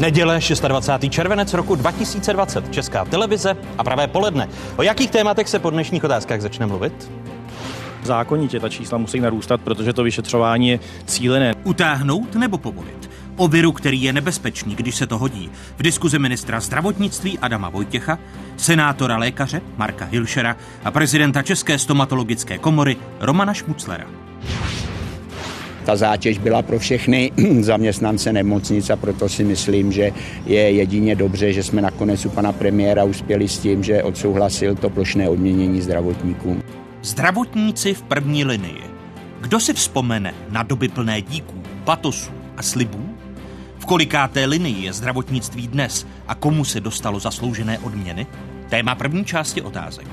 [0.00, 1.12] Neděle 26.
[1.12, 2.72] červenec roku 2020.
[2.72, 4.48] Česká televize a pravé poledne.
[4.76, 7.10] O jakých tématech se po dnešních otázkách začne mluvit?
[8.02, 11.54] Zákonitě ta čísla musí narůstat, protože to vyšetřování je cílené.
[11.64, 13.10] Utáhnout nebo povolit?
[13.36, 15.50] O viru, který je nebezpečný, když se to hodí.
[15.76, 18.18] V diskuzi ministra zdravotnictví Adama Vojtěcha,
[18.56, 24.04] senátora lékaře Marka Hilšera a prezidenta České stomatologické komory Romana Šmuclera.
[25.88, 30.10] Ta zátěž byla pro všechny zaměstnance nemocnic a proto si myslím, že
[30.46, 34.90] je jedině dobře, že jsme nakonec u pana premiéra uspěli s tím, že odsouhlasil to
[34.90, 36.62] plošné odměnění zdravotníkům.
[37.02, 38.82] Zdravotníci v první linii.
[39.40, 43.14] Kdo si vzpomene na doby plné díků, patosů a slibů?
[43.78, 48.26] V kolikáté linii je zdravotnictví dnes a komu se dostalo zasloužené odměny?
[48.68, 50.08] Téma první části otázek.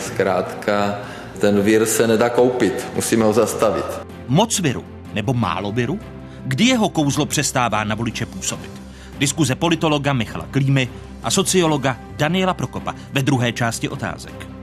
[0.00, 0.98] Zkrátka,
[1.40, 4.17] ten vír se nedá koupit, musíme ho zastavit.
[4.28, 4.84] Moc viru
[5.14, 6.00] nebo málo viru?
[6.44, 8.70] Kdy jeho kouzlo přestává na voliče působit?
[9.18, 10.88] Diskuze politologa Michala Klímy
[11.22, 14.57] a sociologa Daniela Prokopa ve druhé části otázek.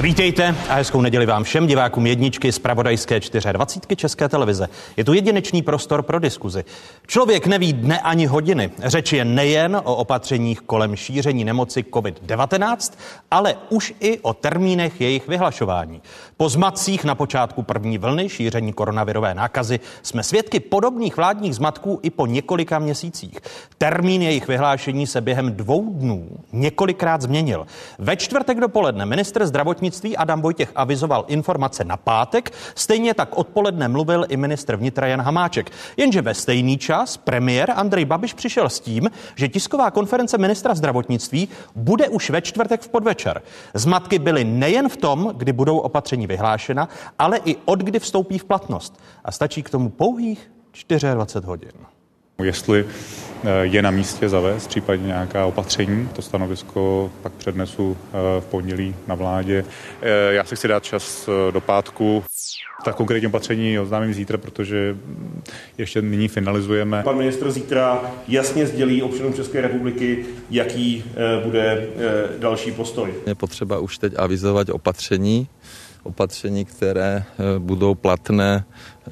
[0.00, 3.20] Vítejte a hezkou neděli vám všem divákům jedničky z Pravodajské
[3.52, 4.68] 24 České televize.
[4.96, 6.64] Je tu jedinečný prostor pro diskuzi.
[7.06, 8.70] Člověk neví dne ani hodiny.
[8.84, 12.92] Řeč je nejen o opatřeních kolem šíření nemoci COVID-19,
[13.30, 16.02] ale už i o termínech jejich vyhlašování.
[16.36, 22.10] Po zmatcích na počátku první vlny šíření koronavirové nákazy jsme svědky podobných vládních zmatků i
[22.10, 23.38] po několika měsících.
[23.78, 27.66] Termín jejich vyhlášení se během dvou dnů několikrát změnil.
[27.98, 33.88] Ve čtvrtek dopoledne ministr zdravotnictví zdravotnictví Adam Vojtěch avizoval informace na pátek, stejně tak odpoledne
[33.88, 35.70] mluvil i ministr vnitra Jan Hamáček.
[35.96, 41.48] Jenže ve stejný čas premiér Andrej Babiš přišel s tím, že tisková konference ministra zdravotnictví
[41.74, 43.42] bude už ve čtvrtek v podvečer.
[43.74, 46.88] Zmatky byly nejen v tom, kdy budou opatření vyhlášena,
[47.18, 49.00] ale i od kdy vstoupí v platnost.
[49.24, 50.50] A stačí k tomu pouhých
[50.88, 51.91] 24 hodin.
[52.44, 52.84] Jestli
[53.44, 58.94] eh, je na místě zavést případně nějaká opatření, to stanovisko pak přednesu eh, v pondělí
[59.06, 59.64] na vládě.
[60.02, 62.24] Eh, já si chci dát čas do pátku.
[62.84, 64.96] Tak konkrétní opatření oznámím zítra, protože
[65.78, 67.02] ještě nyní finalizujeme.
[67.02, 71.04] Pan ministr zítra jasně sdělí občanům České republiky, jaký
[71.44, 71.86] bude
[72.38, 73.14] další postoj.
[73.26, 75.48] Je potřeba už teď avizovat opatření,
[76.02, 77.24] opatření, které
[77.58, 78.64] budou platné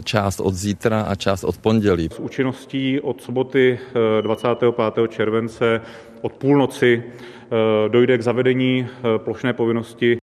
[0.04, 2.08] část od zítra a část od pondělí.
[2.12, 3.78] S účinností od soboty
[4.20, 4.74] 25.
[5.04, 5.80] Eh, července
[6.20, 10.16] od půlnoci eh, dojde k zavedení eh, plošné povinnosti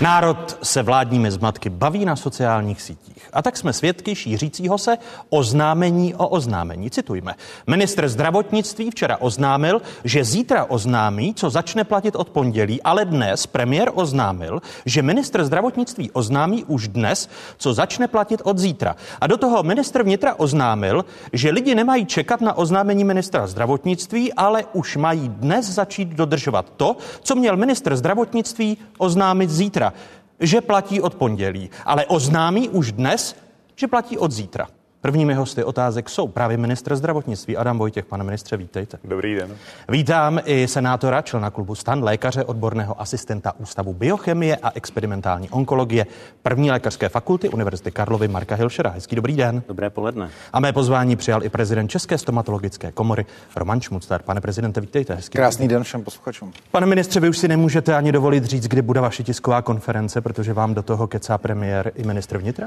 [0.00, 3.13] Národ se vládními zmatky baví na sociálních sítích.
[3.34, 4.98] A tak jsme svědky šířícího se
[5.30, 6.90] oznámení o oznámení.
[6.90, 7.34] Citujme.
[7.66, 13.90] Ministr zdravotnictví včera oznámil, že zítra oznámí, co začne platit od pondělí, ale dnes premiér
[13.94, 18.96] oznámil, že ministr zdravotnictví oznámí už dnes, co začne platit od zítra.
[19.20, 24.64] A do toho ministr vnitra oznámil, že lidi nemají čekat na oznámení ministra zdravotnictví, ale
[24.72, 29.92] už mají dnes začít dodržovat to, co měl ministr zdravotnictví oznámit zítra
[30.40, 33.36] že platí od pondělí, ale oznámí už dnes,
[33.76, 34.68] že platí od zítra.
[35.04, 38.04] Prvními hosty otázek jsou právě ministr zdravotnictví Adam Vojtěch.
[38.04, 38.98] Pane ministře, vítejte.
[39.04, 39.56] Dobrý den.
[39.88, 46.06] Vítám i senátora, člena klubu STAN, lékaře, odborného asistenta Ústavu biochemie a experimentální onkologie
[46.42, 48.90] první lékařské fakulty Univerzity Karlovy Marka Hilšera.
[48.90, 49.62] Hezký dobrý den.
[49.68, 50.30] Dobré poledne.
[50.52, 53.26] A mé pozvání přijal i prezident České stomatologické komory
[53.56, 54.22] Roman Šmucler.
[54.22, 55.14] Pane prezidente, vítejte.
[55.14, 56.52] Hezký Krásný den všem posluchačům.
[56.70, 60.52] Pane ministře, vy už si nemůžete ani dovolit říct, kdy bude vaše tisková konference, protože
[60.52, 62.66] vám do toho kecá premiér i ministr vnitra?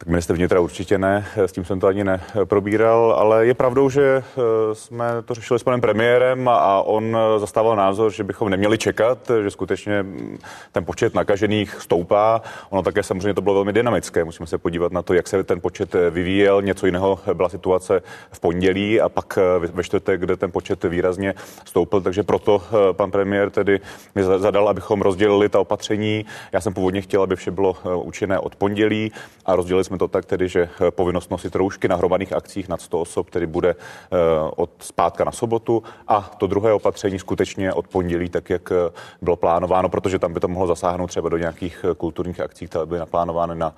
[0.00, 4.02] Tak minister vnitra určitě ne, s tím jsem to ani neprobíral, ale je pravdou, že
[4.02, 9.30] eh, jsme to řešili s panem premiérem a on zastával názor, že bychom neměli čekat,
[9.42, 10.38] že skutečně mm,
[10.72, 12.42] ten počet nakažených stoupá.
[12.70, 14.24] Ono také samozřejmě to bylo velmi dynamické.
[14.24, 16.62] Musíme se podívat na to, jak se ten počet vyvíjel.
[16.62, 18.02] Něco jiného byla situace
[18.32, 22.00] v pondělí a pak eh, ve čtvrtek, kde ten počet výrazně stoupil.
[22.00, 23.80] Takže proto eh, pan premiér tedy
[24.14, 26.24] mi zadal, abychom rozdělili ta opatření.
[26.52, 29.12] Já jsem původně chtěl, aby vše bylo účinné od pondělí
[29.46, 32.80] a rozdělili jsme to tak tedy, že eh, povinnost nosit roušky na hromadných akcích nad
[32.80, 34.16] 100 osob tedy bude eh,
[34.56, 38.90] od zpátka na sobotu a to druhé opatření skutečně od pondělí, tak jak eh,
[39.22, 43.00] bylo plánováno, protože tam by to mohlo zasáhnout třeba do nějakých kulturních akcí, které byly
[43.00, 43.74] naplánovány na,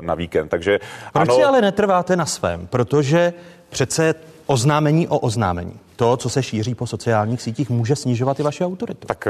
[0.00, 0.48] na víkend.
[0.48, 0.78] Takže
[1.12, 2.66] Proč ano, si ale netrváte na svém?
[2.66, 3.32] Protože
[3.68, 4.14] přece
[4.46, 9.06] oznámení o oznámení, to, co se šíří po sociálních sítích, může snižovat i vaše autoritu.
[9.06, 9.28] Tak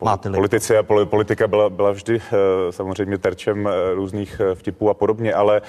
[0.00, 0.34] Máte-li.
[0.34, 2.20] Politici a poli- politika byla, byla vždy uh,
[2.70, 5.62] samozřejmě terčem uh, různých uh, vtipů a podobně, ale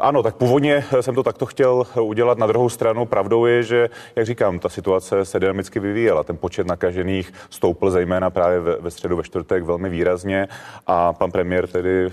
[0.00, 2.38] ano, tak původně jsem to takto chtěl udělat.
[2.38, 6.22] Na druhou stranu pravdou je, že, jak říkám, ta situace se dynamicky vyvíjela.
[6.22, 10.48] Ten počet nakažených stoupl zejména právě ve, ve středu, ve čtvrtek velmi výrazně
[10.86, 12.08] a pan premiér tedy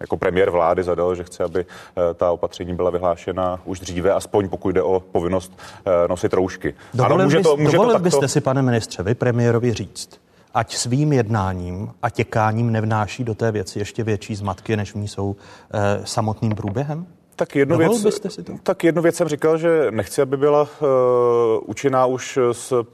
[0.00, 1.66] jako premiér vlády zadal, že chce, aby
[2.14, 5.58] ta opatření byla vyhlášena už dříve, aspoň pokud jde o povinnost
[6.08, 6.74] nosit roušky.
[6.94, 8.04] Dovolil, ano, může bys, to, může dovolil to takto...
[8.04, 10.20] byste si, pane ministře, vy premiérovi říct,
[10.54, 15.08] ať svým jednáním a těkáním nevnáší do té věci ještě větší zmatky, než v ní
[15.08, 15.36] jsou
[15.74, 17.06] eh, samotným průběhem?
[17.36, 18.52] Tak jednu, Dovolil věc, byste si to?
[18.62, 20.68] tak jednu věc jsem říkal, že nechci, aby byla uh,
[21.66, 22.84] účinná už s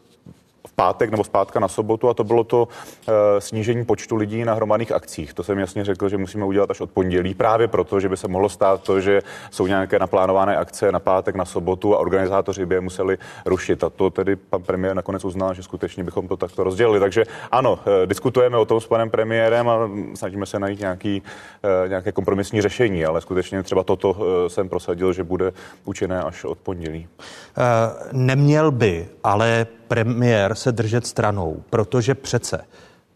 [0.79, 4.93] pátek nebo zpátka na sobotu a to bylo to uh, snížení počtu lidí na hromadných
[4.93, 5.35] akcích.
[5.35, 8.29] To jsem jasně řekl, že musíme udělat až od pondělí, právě proto, že by se
[8.29, 9.21] mohlo stát to, že
[9.51, 13.85] jsou nějaké naplánované akce na pátek, na sobotu a organizátoři by je museli rušit.
[13.85, 17.01] A to tedy pan premiér nakonec uznal, že skutečně bychom to takto rozdělili.
[17.01, 21.89] Takže ano, uh, diskutujeme o tom s panem premiérem a snažíme se najít nějaký, uh,
[21.89, 24.17] nějaké kompromisní řešení, ale skutečně třeba toto uh,
[24.47, 25.53] jsem prosadil, že bude
[25.85, 27.09] účinné až od pondělí.
[27.09, 27.65] Uh,
[28.13, 32.65] neměl by, ale premiér se držet stranou, protože přece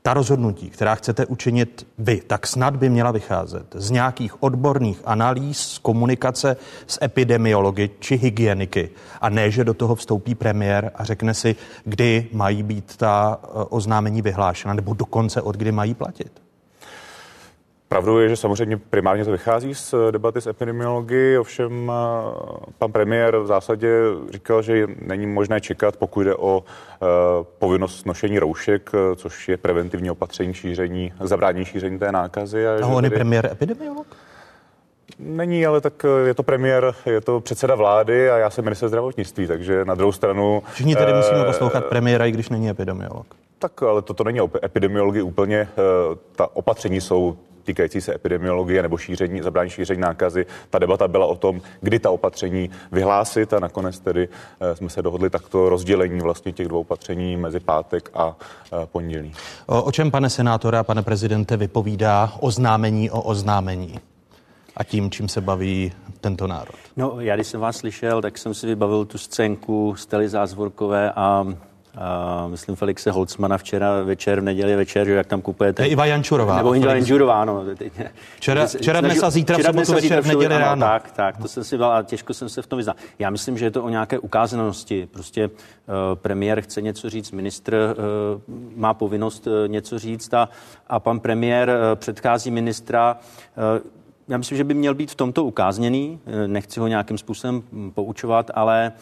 [0.02, 5.58] ta rozhodnutí, která chcete učinit vy, tak snad by měla vycházet z nějakých odborných analýz,
[5.58, 8.90] z komunikace s epidemiology či hygieniky.
[9.20, 14.22] A ne, že do toho vstoupí premiér a řekne si, kdy mají být ta oznámení
[14.22, 16.42] vyhlášena, nebo dokonce od kdy mají platit.
[17.92, 21.92] Pravdou je, že samozřejmě primárně to vychází z debaty s epidemiology, ovšem
[22.78, 23.98] pan premiér v zásadě
[24.30, 27.08] říkal, že není možné čekat, pokud jde o uh,
[27.58, 32.66] povinnost nošení roušek, což je preventivní opatření šíření, zabránění šíření té nákazy.
[32.66, 34.06] A, a on je premiér epidemiolog?
[35.18, 39.46] Není, ale tak je to premiér, je to předseda vlády a já jsem minister zdravotnictví,
[39.46, 40.62] takže na druhou stranu...
[40.72, 43.26] Všichni tedy musíme poslouchat premiéra, i když není epidemiolog.
[43.58, 45.68] Tak, ale toto není epidemiologie úplně.
[46.36, 50.46] Ta opatření jsou týkající se epidemiologie nebo šíření, zabrání šíření nákazy.
[50.70, 54.28] Ta debata byla o tom, kdy ta opatření vyhlásit a nakonec tedy
[54.74, 58.36] jsme se dohodli takto rozdělení vlastně těch dvou opatření mezi pátek a
[58.84, 59.32] pondělí.
[59.66, 64.00] O, o čem, pane senátore a pane prezidente, vypovídá oznámení o oznámení?
[64.76, 66.74] a tím, čím se baví tento národ.
[66.96, 71.46] No, já když jsem vás slyšel, tak jsem si vybavil tu scénku Stely Zázvorkové a
[71.98, 75.86] a myslím Felixe Holcmana včera večer, v neděli večer, že jak tam kupujete.
[75.86, 76.56] Iva Jančurová.
[76.56, 77.64] Nebo Iva Jančurová, no.
[78.36, 80.80] Včera, včera dnes a zítra v sobotu večer, v neděli ráno.
[80.80, 82.96] Tak, tak, to jsem si dal a těžko jsem se v tom vyznal.
[83.18, 85.08] Já myslím, že je to o nějaké ukázanosti.
[85.12, 85.52] Prostě uh,
[86.14, 90.48] premiér chce něco říct, ministr uh, má povinnost uh, něco říct a,
[90.86, 93.16] a pan premiér uh, předchází ministra.
[93.74, 94.01] Uh,
[94.32, 96.20] já myslím, že by měl být v tomto ukázněný.
[96.46, 97.62] Nechci ho nějakým způsobem
[97.94, 98.92] poučovat, ale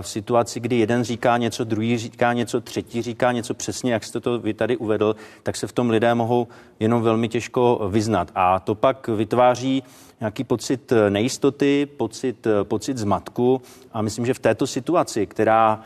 [0.00, 4.20] v situaci, kdy jeden říká něco, druhý říká něco, třetí říká něco přesně, jak jste
[4.20, 6.48] to vy tady uvedl, tak se v tom lidé mohou
[6.80, 8.30] jenom velmi těžko vyznat.
[8.34, 9.82] A to pak vytváří
[10.20, 13.62] nějaký pocit nejistoty, pocit, pocit zmatku.
[13.92, 15.80] A myslím, že v této situaci, která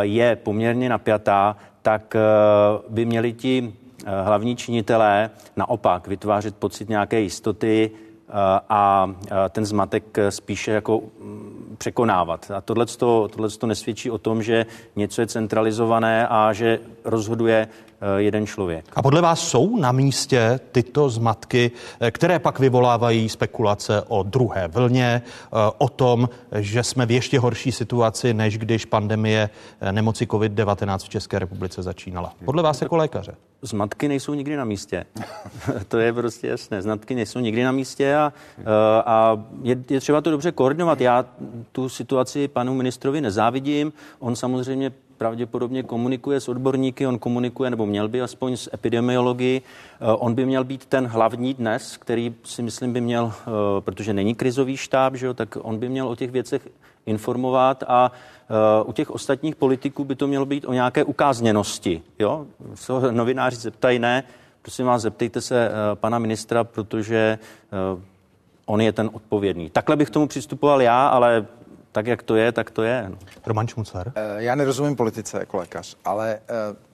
[0.00, 2.16] je poměrně napjatá, tak
[2.88, 3.72] by měli ti
[4.24, 7.90] hlavní činitelé naopak vytvářet pocit nějaké jistoty
[8.68, 9.10] a
[9.50, 11.02] ten zmatek spíše jako
[11.78, 12.50] překonávat.
[12.50, 12.86] A tohle
[13.58, 17.68] to nesvědčí o tom, že něco je centralizované a že rozhoduje
[18.16, 18.84] jeden člověk.
[18.92, 24.68] A podle vás jsou na místě tyto zmatky, eh, které pak vyvolávají spekulace o druhé
[24.68, 29.50] vlně, eh, o tom, že jsme v ještě horší situaci, než když pandemie
[29.90, 32.32] nemoci COVID-19 v České republice začínala?
[32.44, 33.34] Podle vás jako lékaře?
[33.62, 35.04] Zmatky nejsou nikdy na místě.
[35.88, 36.82] to je prostě jasné.
[36.82, 38.32] Zmatky nejsou nikdy na místě a,
[39.06, 41.00] a je, je třeba to dobře koordinovat.
[41.00, 41.24] Já
[41.72, 43.92] tu situaci panu ministrovi nezávidím.
[44.18, 44.92] On samozřejmě
[45.22, 49.62] pravděpodobně komunikuje s odborníky, on komunikuje, nebo měl by aspoň s epidemiologií.
[49.62, 53.50] Eh, on by měl být ten hlavní dnes, který si myslím by měl, eh,
[53.80, 56.68] protože není krizový štáb, že jo, tak on by měl o těch věcech
[57.06, 58.12] informovat a
[58.82, 62.02] uh, u těch ostatních politiků by to mělo být o nějaké ukázněnosti.
[62.18, 62.46] Jo?
[62.74, 64.22] Co novináři zeptají, ne,
[64.62, 67.38] prosím vás, zeptejte se pana ministra, protože
[68.66, 69.70] on je ten odpovědný.
[69.70, 71.46] Takhle bych k tomu přistupoval já, ale
[71.92, 73.06] tak, jak to je, tak to je.
[73.08, 73.18] No.
[73.46, 74.12] Roman Čmucar?
[74.36, 76.38] Já nerozumím politice jako lékař, ale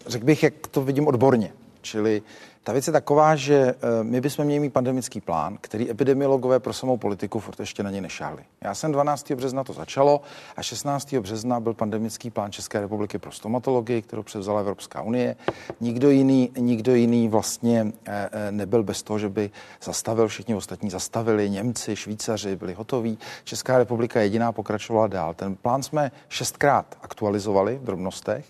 [0.06, 1.52] řekl bych, jak to vidím odborně.
[1.82, 2.22] Čili
[2.68, 6.72] ta věc je taková, že eh, my bychom měli mít pandemický plán, který epidemiologové pro
[6.72, 8.42] samou politiku furt ještě na něj nešáhli.
[8.60, 9.32] Já jsem 12.
[9.32, 10.20] března to začalo
[10.56, 11.14] a 16.
[11.14, 15.36] března byl pandemický plán České republiky pro stomatologii, kterou převzala Evropská unie.
[15.80, 19.50] Nikdo jiný, nikdo jiný vlastně eh, eh, nebyl bez toho, že by
[19.82, 23.18] zastavil, všichni ostatní zastavili, Němci, Švýcaři byli hotoví.
[23.44, 25.34] Česká republika jediná pokračovala dál.
[25.34, 28.44] Ten plán jsme šestkrát aktualizovali v drobnostech.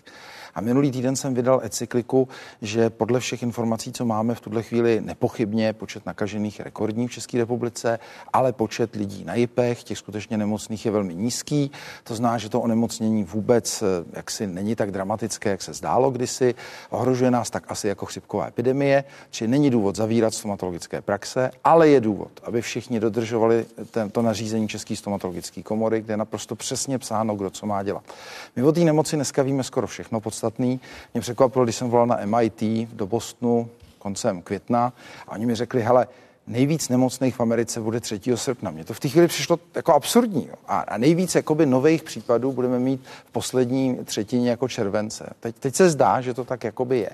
[0.59, 2.27] A minulý týden jsem vydal encykliku,
[2.61, 7.11] že podle všech informací, co máme v tuhle chvíli, nepochybně počet nakažených je rekordní v
[7.11, 7.99] České republice,
[8.33, 11.71] ale počet lidí na JIPech, těch skutečně nemocných, je velmi nízký.
[12.03, 16.55] To zná, že to onemocnění vůbec eh, jaksi není tak dramatické, jak se zdálo kdysi.
[16.89, 22.01] Ohrožuje nás tak asi jako chřipková epidemie, či není důvod zavírat stomatologické praxe, ale je
[22.01, 27.49] důvod, aby všichni dodržovali tento nařízení České stomatologické komory, kde je naprosto přesně psáno, kdo
[27.49, 28.03] co má dělat.
[28.55, 30.79] My o té nemoci dneska víme skoro všechno podstatný.
[31.13, 34.93] Mě překvapilo, když jsem volal na MIT do Bostonu koncem května
[35.27, 36.07] a oni mi řekli, hele,
[36.47, 38.19] nejvíc nemocných v Americe bude 3.
[38.35, 38.71] srpna.
[38.71, 40.47] Mně to v té chvíli přišlo jako absurdní.
[40.47, 40.55] Jo.
[40.67, 45.29] A, a nejvíc jakoby nových případů budeme mít v poslední třetině jako července.
[45.39, 47.09] Teď, teď se zdá, že to tak jakoby je.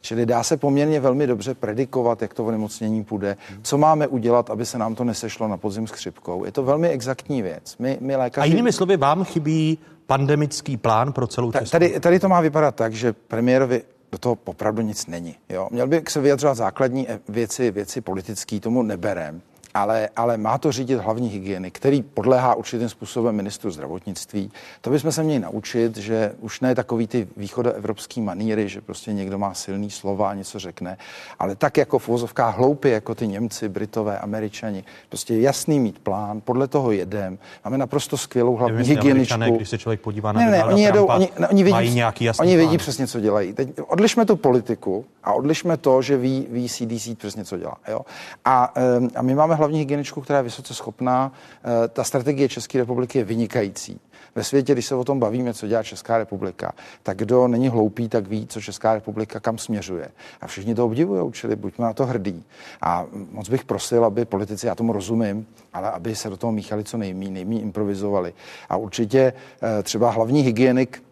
[0.00, 4.66] Čili dá se poměrně velmi dobře predikovat, jak to onemocnění půjde, co máme udělat, aby
[4.66, 6.44] se nám to nesešlo na podzim s chřipkou.
[6.44, 7.76] Je to velmi exaktní věc.
[7.78, 8.42] My, my lékaři...
[8.42, 11.70] A jinými slovy, vám chybí pandemický plán pro celou Českou?
[11.70, 13.82] Tady, tady to má vypadat tak, že premiérovi
[14.12, 15.34] do toho opravdu nic není.
[15.48, 15.68] Jo?
[15.70, 19.42] Měl by se vyjadřovat základní eh, věci, věci politické, tomu neberem
[19.76, 24.50] ale, ale má to řídit hlavní hygieny, který podléhá určitým způsobem ministru zdravotnictví.
[24.80, 29.38] To bychom se měli naučit, že už ne takový ty východoevropský maníry, že prostě někdo
[29.38, 30.96] má silný slova a něco řekne,
[31.38, 34.84] ale tak jako v uvozovkách hloupě, jako ty Němci, Britové, Američani.
[35.08, 37.38] Prostě jasný mít plán, podle toho jedem.
[37.64, 39.56] Máme naprosto skvělou hlavní Nevím, hygieničku.
[39.56, 41.96] Když se člověk podívá na ne, ne, oni, jedou, Trumpa, oni, ne, oni, mají vidí,
[41.96, 42.58] nějaký jasný oni plán.
[42.58, 43.52] vědí přesně, co dělají.
[43.52, 47.76] Teď odlišme tu politiku a odlišme to, že ví, ví CDC přesně, co dělá.
[47.88, 48.00] Jo?
[48.44, 48.72] A,
[49.14, 51.32] a my máme hlavní hygieničku, která je vysoce schopná.
[51.64, 54.00] Eh, Ta strategie České republiky je vynikající.
[54.34, 58.08] Ve světě, když se o tom bavíme, co dělá Česká republika, tak kdo není hloupý,
[58.08, 60.08] tak ví, co Česká republika kam směřuje.
[60.40, 62.44] A všichni to obdivují, čili buďme na to hrdí.
[62.82, 66.84] A moc bych prosil, aby politici, já tomu rozumím, ale aby se do toho míchali
[66.84, 68.34] co nejmí, nejmí improvizovali.
[68.68, 69.32] A určitě
[69.62, 71.02] eh, třeba hlavní hygienik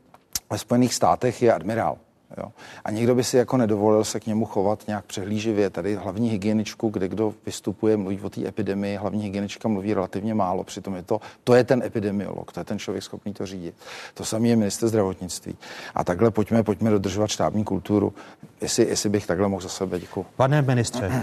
[0.51, 1.99] ve Spojených státech je admirál.
[2.39, 2.53] Jo.
[2.85, 5.71] A někdo by si jako nedovolil se k němu chovat nějak přehlíživě.
[5.71, 10.65] Tady hlavní hygieničku, kde kdo vystupuje, mluví o té epidemii, hlavní hygienička mluví relativně málo,
[10.65, 13.75] přitom je to, to je ten epidemiolog, to je ten člověk schopný to řídit.
[14.15, 15.57] To samý je minister zdravotnictví.
[15.95, 18.13] A takhle pojďme, pojďme dodržovat štábní kulturu.
[18.61, 20.27] Jestli, jestli bych takhle mohl za sebe, děkuji.
[20.37, 21.23] Pane ministře,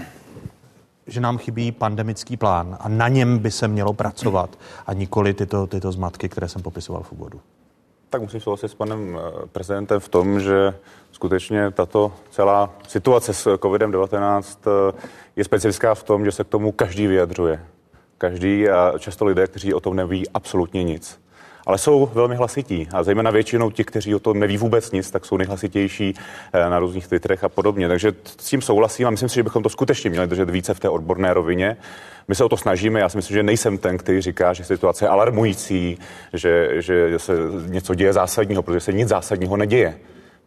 [1.08, 5.68] že nám chybí pandemický plán a na něm by se mělo pracovat a nikoli tyto,
[5.68, 7.42] tyto zmatky, které jsem popisoval v úvodu.
[8.12, 10.74] Tak musím souhlasit s panem eh, prezidentem v tom, že
[11.12, 15.02] skutečně tato celá situace s COVID-19 eh,
[15.36, 17.66] je specifická v tom, že se k tomu každý vyjadřuje.
[18.18, 21.22] Každý a často lidé, kteří o tom neví absolutně nic.
[21.66, 25.26] Ale jsou velmi hlasití a zejména většinou ti, kteří o tom neví vůbec nic, tak
[25.26, 26.14] jsou nejhlasitější
[26.54, 27.88] eh, na různých Twitterech a podobně.
[27.88, 30.80] Takže s tím souhlasím a myslím si, že bychom to skutečně měli držet více v
[30.80, 31.78] té odborné rovině.
[32.28, 35.06] My se o to snažíme, já si myslím, že nejsem ten, který říká, že situace
[35.06, 35.98] je alarmující,
[36.34, 37.34] že, že se
[37.68, 39.98] něco děje zásadního, protože se nic zásadního neděje.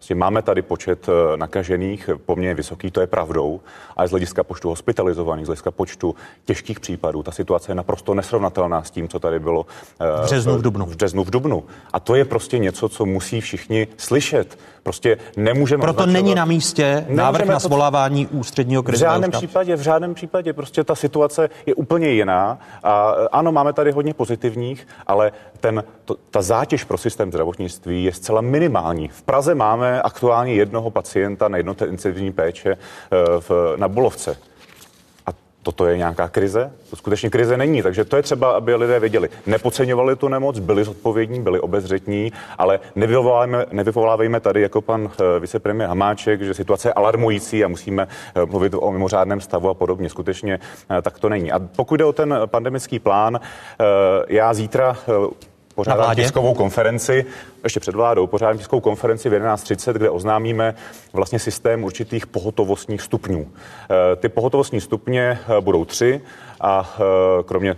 [0.05, 3.61] Prostě máme tady počet eh, nakažených poměrně vysoký, to je pravdou,
[3.97, 8.83] ale z hlediska počtu hospitalizovaných, z hlediska počtu těžkých případů, ta situace je naprosto nesrovnatelná
[8.83, 9.67] s tím, co tady bylo
[10.21, 10.87] V březnu, v dubnu.
[10.87, 11.65] V březnu, v dubnu.
[11.93, 14.59] A to je prostě něco, co musí všichni slyšet.
[14.83, 15.81] Prostě nemůžeme.
[15.81, 19.81] Proto označovat- není na místě návrh na to- svolávání ústředního v krizového žádném případě, v
[19.81, 22.59] žádném případě, prostě ta situace je úplně jiná.
[22.83, 25.33] A ano, máme tady hodně pozitivních, ale
[25.65, 29.09] ten, to, ta zátěž pro systém zdravotnictví je zcela minimální.
[29.09, 34.37] V Praze máme aktuálně jednoho pacienta na jednotné intenzivní péče eh, v, na Bulovce.
[35.27, 35.31] A
[35.63, 36.73] toto je nějaká krize?
[36.91, 39.29] To skutečně krize není, takže to je třeba, aby lidé věděli.
[39.47, 45.89] Nepodceňovali tu nemoc, byli zodpovědní, byli obezřetní, ale nevyvolávejme, nevyvolávejme tady jako pan eh, vicepremiér
[45.89, 50.11] Hamáček, že situace je alarmující a musíme eh, mluvit o mimořádném stavu a podobně.
[50.11, 50.61] Skutečně
[51.03, 51.53] tak to není.
[51.53, 53.41] A pokud jde o ten pandemický plán,
[54.29, 54.97] já zítra
[55.75, 57.25] pořádám tiskovou konferenci,
[57.65, 60.75] ještě před vládou, pořádám tiskovou konferenci v 11.30, kde oznámíme
[61.13, 63.49] vlastně systém určitých pohotovostních stupňů.
[63.51, 66.21] Eh, Ty pohotovostní stupně eh, budou tři
[66.61, 67.77] a eh, kromě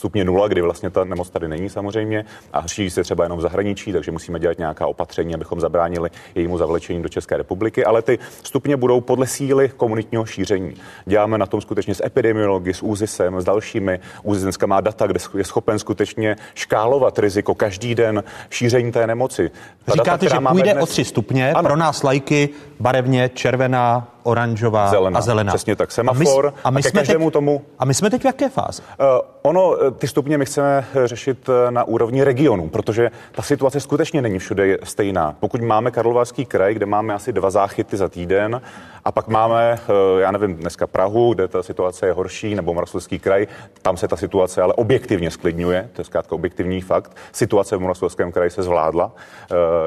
[0.00, 3.42] stupně nula, kdy vlastně ta nemoc tady není samozřejmě a šíří se třeba jenom v
[3.42, 8.18] zahraničí, takže musíme dělat nějaká opatření, abychom zabránili jejímu zavlečení do České republiky, ale ty
[8.42, 10.74] stupně budou podle síly komunitního šíření.
[11.06, 14.00] Děláme na tom skutečně s epidemiology, s ÚZISem, s dalšími.
[14.22, 19.48] ÚZIS dneska má data, kde je schopen skutečně škálovat riziko každý den šíření té nemoci.
[19.48, 19.54] Ta
[19.86, 21.68] data, Říkáte, která že půjde dnes- o tři stupně, Ano.
[21.68, 22.48] pro nás lajky
[22.80, 25.50] barevně červená, oranžová Zelená, a zelená.
[25.52, 28.10] přesně tak, semafor a my, a my a jsme každému teď, tomu- A my jsme
[28.10, 28.82] teď v jaké fázi?
[28.82, 29.06] Uh,
[29.42, 34.22] ono, eh, ty stupně my chceme řešit eh, na úrovni regionu, protože ta situace skutečně
[34.22, 35.34] není všude stejná.
[35.40, 38.60] Pokud máme Karlovarský kraj, kde máme asi dva záchyty za týden,
[39.04, 39.78] a pak máme,
[40.18, 43.46] já nevím, dneska Prahu, kde ta situace je horší, nebo Moravskoslezský kraj,
[43.82, 47.16] tam se ta situace ale objektivně sklidňuje, to je zkrátka objektivní fakt.
[47.32, 49.12] Situace v Moravskoslezském kraji se zvládla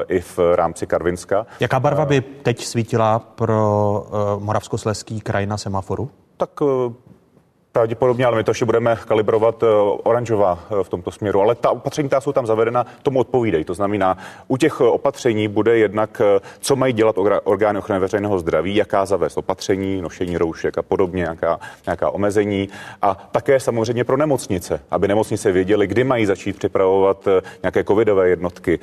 [0.08, 1.46] i v rámci Karvinska.
[1.60, 4.06] Jaká barva by teď svítila pro
[4.38, 6.10] Moravskoslezský kraj na semaforu?
[6.36, 6.92] Tak eh,
[7.72, 9.66] pravděpodobně, ale my to ještě budeme kalibrovat eh,
[10.02, 11.40] oranžová eh, v tomto směru.
[11.40, 13.64] Ale ta opatření, která jsou tam zavedena, tomu odpovídají.
[13.64, 16.22] To znamená, u těch opatření bude jednak,
[16.60, 21.60] co mají dělat orgány ochrany veřejného zdraví, jaká zavést opatření, nošení roušek a podobně, nějaká,
[21.86, 22.68] nějaká omezení.
[23.02, 27.28] A také samozřejmě pro nemocnice, aby nemocnice věděly, kdy mají začít připravovat
[27.62, 28.78] nějaké covidové jednotky,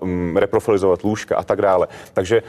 [0.00, 1.88] mm, reprofilizovat lůžka a tak dále.
[2.12, 2.42] Takže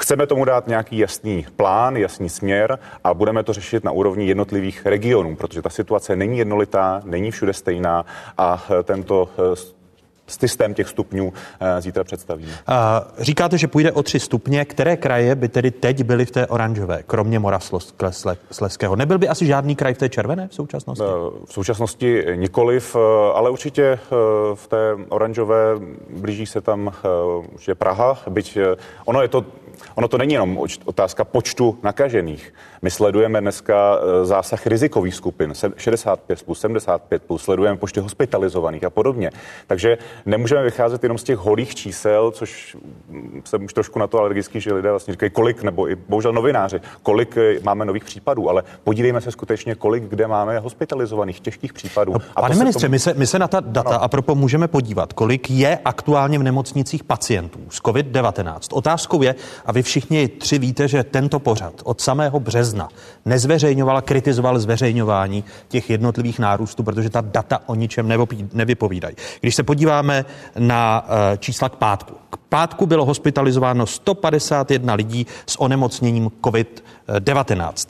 [0.00, 4.86] Chceme tomu dát nějaký jasný plán, jasný směr a budeme to řešit na úrovni jednotlivých
[4.86, 8.06] regionů, protože ta situace není jednolitá, není všude stejná
[8.38, 9.80] a eh, tento eh,
[10.26, 12.52] systém těch stupňů eh, zítra představíme.
[12.52, 12.74] Uh,
[13.18, 14.64] říkáte, že půjde o tři stupně.
[14.64, 18.96] Které kraje by tedy teď byly v té oranžové, kromě Moravskoslezského?
[18.96, 21.04] Nebyl by asi žádný kraj v té červené v současnosti?
[21.44, 22.96] V současnosti nikoliv,
[23.34, 23.98] ale určitě
[24.54, 25.74] v té oranžové
[26.10, 26.92] blíží se tam
[27.52, 28.58] určitě Praha, byť
[29.04, 29.44] ono je to
[29.94, 32.54] Ono to není jenom otázka počtu nakažených.
[32.82, 38.84] My sledujeme dneska eh, zásah rizikových skupin, se- 65 plus, 75 plus, sledujeme počty hospitalizovaných
[38.84, 39.30] a podobně.
[39.66, 42.76] Takže nemůžeme vycházet jenom z těch holých čísel, což
[43.08, 46.32] mm, jsem už trošku na to alergický, že lidé vlastně říkají, kolik, nebo i bohužel
[46.32, 51.72] novináři, kolik eh, máme nových případů, ale podívejme se skutečně, kolik kde máme hospitalizovaných těžkých
[51.72, 52.14] případů.
[52.14, 54.68] A to Pane ministře, tomu- my se, my se na ta data a propo můžeme
[54.68, 58.58] podívat, kolik je aktuálně v nemocnicích pacientů s COVID-19.
[58.72, 59.34] Otázkou je,
[59.66, 62.88] a vy všichni tři víte, že tento pořad od samého března
[63.24, 68.08] nezveřejňoval a kritizoval zveřejňování těch jednotlivých nárůstů, protože ta data o ničem
[68.52, 69.16] nevypovídají.
[69.40, 70.24] Když se podíváme
[70.58, 72.14] na eh, čísla k pátku.
[72.30, 76.80] K pátku bylo hospitalizováno 151 lidí s onemocněním COVID-19.
[77.18, 77.88] 19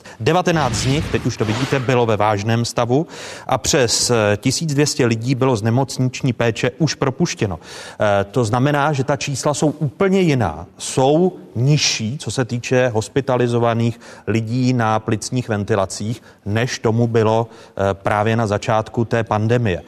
[0.71, 3.07] z nich, teď už to vidíte, bylo ve vážném stavu
[3.47, 7.59] a přes eh, 1200 lidí bylo z nemocniční péče už propuštěno.
[7.99, 10.65] Eh, To znamená, že ta čísla jsou úplně jiná.
[10.77, 18.35] Jsou nižší, co se týče hospitalizovaných lidí na plicních ventilacích, než tomu bylo eh, právě
[18.35, 19.81] na začátku té pandemie.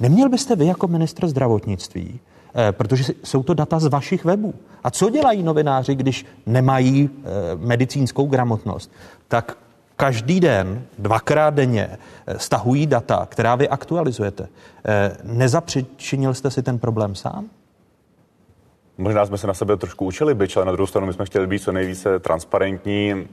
[0.00, 2.39] Neměl byste vy jako ministr zdravotnictví Eh,
[2.70, 4.54] protože si- jsou to data z vašich webů.
[4.84, 7.22] A co dělají novináři, když nemají eh,
[7.56, 8.92] medicínskou gramotnost?
[9.28, 9.56] Tak
[9.96, 11.90] každý den, dvakrát denně
[12.26, 14.48] eh, stahují data, která vy aktualizujete.
[14.84, 17.44] Eh, Nezapřičinil jste si ten problém sám?
[18.98, 21.46] Možná jsme se na sebe trošku učili byč, ale na druhou stranu my jsme chtěli
[21.46, 23.28] být co nejvíce transparentní.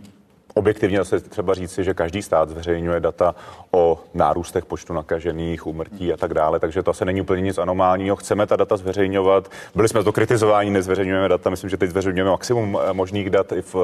[0.57, 3.35] Objektivně se třeba říci, že každý stát zveřejňuje data
[3.71, 8.15] o nárůstech počtu nakažených, úmrtí a tak dále, takže to asi není úplně nic anomálního.
[8.15, 9.51] Chceme ta data zveřejňovat.
[9.75, 11.49] Byli jsme to kritizováni, nezveřejňujeme data.
[11.49, 13.75] Myslím, že teď zveřejňujeme maximum eh, možných dat i v,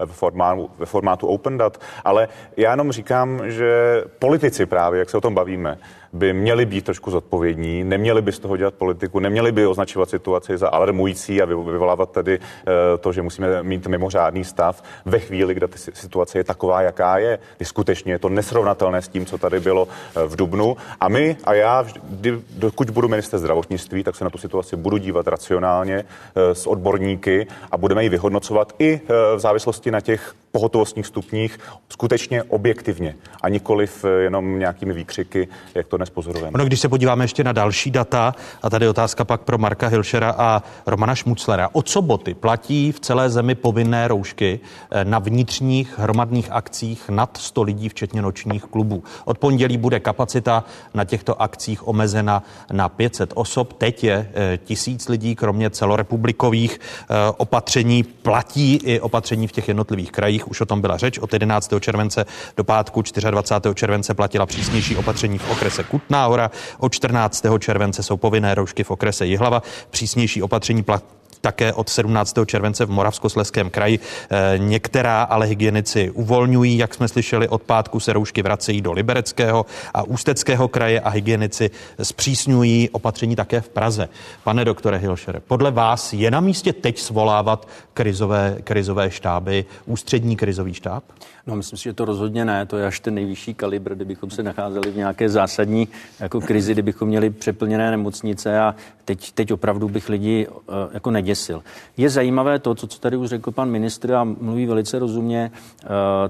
[0.00, 1.80] eh, v formátu, ve formátu open dat.
[2.04, 5.78] Ale já jenom říkám, že politici právě, jak se o tom bavíme,
[6.12, 10.58] by měli být trošku zodpovědní, neměli by z toho dělat politiku, neměli by označovat situaci
[10.58, 15.54] za alarmující a vy- vyvolávat tady eh, to, že musíme mít mimořádný stav ve chvíli,
[15.54, 17.38] kdy ta si- situace je taková, jaká je.
[17.56, 20.76] Kdy skutečně je to nesrovnatelné s tím, co tady bylo eh, v Dubnu.
[21.00, 24.96] A my a já, vždy, dokud budu minister zdravotnictví, tak se na tu situaci budu
[24.96, 29.00] dívat racionálně eh, s odborníky a budeme ji vyhodnocovat i
[29.36, 35.97] v závislosti na těch pohotovostních stupních skutečně objektivně a nikoliv jenom nějakými výkřiky, jak to
[35.98, 36.50] dnes pozorujeme.
[36.54, 40.34] Ono, když se podíváme ještě na další data, a tady otázka pak pro Marka Hilšera
[40.38, 41.68] a Romana Šmuclera.
[41.72, 47.62] Od soboty platí v celé zemi povinné roušky eh, na vnitřních hromadných akcích nad 100
[47.62, 49.04] lidí, včetně nočních klubů.
[49.24, 53.72] Od pondělí bude kapacita na těchto akcích omezena na 500 osob.
[53.72, 58.02] Teď je eh, tisíc lidí, kromě celorepublikových eh, opatření.
[58.02, 60.48] Platí i opatření v těch jednotlivých krajích.
[60.48, 61.18] Už o tom byla řeč.
[61.18, 61.72] Od 11.
[61.80, 63.74] července do pátku 24.
[63.74, 66.50] července platila přísnější opatření v okrese Kutná hora.
[66.78, 67.44] Od 14.
[67.58, 69.62] července jsou povinné roušky v okrese Jihlava.
[69.90, 72.34] Přísnější opatření platí také od 17.
[72.46, 73.98] července v Moravskosleském kraji.
[74.30, 79.66] Eh, Některá ale hygienici uvolňují, jak jsme slyšeli, od pátku se roušky vracejí do Libereckého
[79.94, 81.70] a Ústeckého kraje a hygienici
[82.02, 84.08] zpřísňují opatření také v Praze.
[84.44, 90.74] Pane doktore Hilšere, podle vás je na místě teď svolávat krizové, krizové štáby, ústřední krizový
[90.74, 91.04] štáb?
[91.48, 92.66] No, myslím si, že to rozhodně ne.
[92.66, 95.88] To je až ten nejvyšší kalibr, kdybychom se nacházeli v nějaké zásadní
[96.20, 101.28] jako krizi, kdybychom měli přeplněné nemocnice a teď, teď opravdu bych lidi eh, jako nedělal
[101.28, 101.62] naděsil.
[101.96, 105.50] Je zajímavé to, co, co tady už řekl pan ministr a mluví velice rozumně,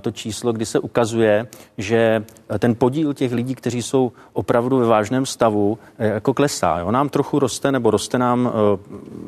[0.00, 1.46] to číslo, kdy se ukazuje,
[1.78, 2.24] že
[2.58, 6.78] ten podíl těch lidí, kteří jsou opravdu ve vážném stavu, jako klesá.
[6.78, 6.90] Jo?
[6.90, 8.52] Nám trochu roste, nebo roste nám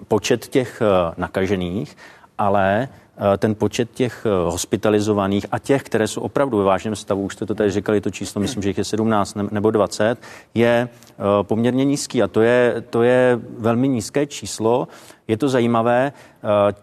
[0.09, 0.83] počet těch
[1.17, 1.97] nakažených,
[2.39, 7.23] ale Eh, ten počet těch eh, hospitalizovaných a těch, které jsou opravdu ve vážném stavu,
[7.23, 10.19] už jste to tady říkali, to číslo, myslím, že jich je 17 nebo 20,
[10.55, 14.89] je eh, poměrně nízký a to je, to je velmi nízké číslo.
[15.29, 16.13] Je to zajímavé.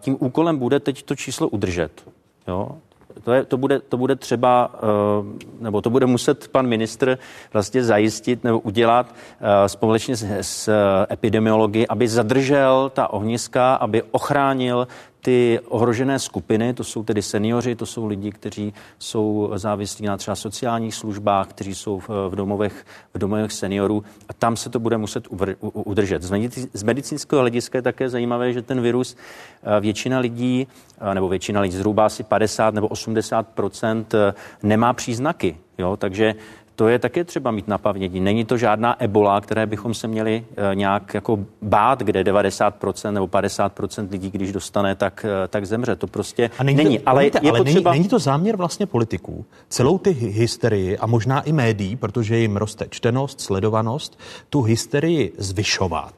[0.00, 1.92] Tím úkolem bude teď to číslo udržet.
[2.48, 2.68] Jo?
[3.24, 4.70] To, je, to, bude, to bude třeba,
[5.60, 7.18] nebo to bude muset pan ministr
[7.52, 9.14] vlastně zajistit nebo udělat
[9.66, 10.72] společně s, s
[11.10, 14.88] epidemiology, aby zadržel ta ohniska, aby ochránil
[15.20, 20.34] ty ohrožené skupiny, to jsou tedy seniori, to jsou lidi, kteří jsou závislí na třeba
[20.34, 25.24] sociálních službách, kteří jsou v, domovech, v domovech seniorů a tam se to bude muset
[25.60, 26.22] udržet.
[26.72, 30.66] Z medicínského hlediska je také zajímavé, že ten virus eh, většina lidí,
[31.00, 33.46] eh, nebo většina lidí, zhruba asi 50 nebo 80
[34.14, 35.56] eh, nemá příznaky.
[35.78, 35.96] Jo?
[35.96, 36.34] Takže
[36.78, 38.20] to je také třeba mít na paměti.
[38.20, 43.26] Není to žádná ebola, které bychom se měli eh, nějak jako bát, kde 90% nebo
[43.26, 45.96] 50% lidí, když dostane, tak, eh, tak zemře.
[45.96, 46.76] To prostě a není.
[46.76, 46.98] není.
[46.98, 47.90] To, ale je ale potřeba...
[47.90, 49.44] není, není to záměr vlastně politiků.
[49.68, 54.18] Celou ty hysterii a možná i médií, protože jim roste čtenost, sledovanost,
[54.50, 56.14] tu hysterii zvyšovat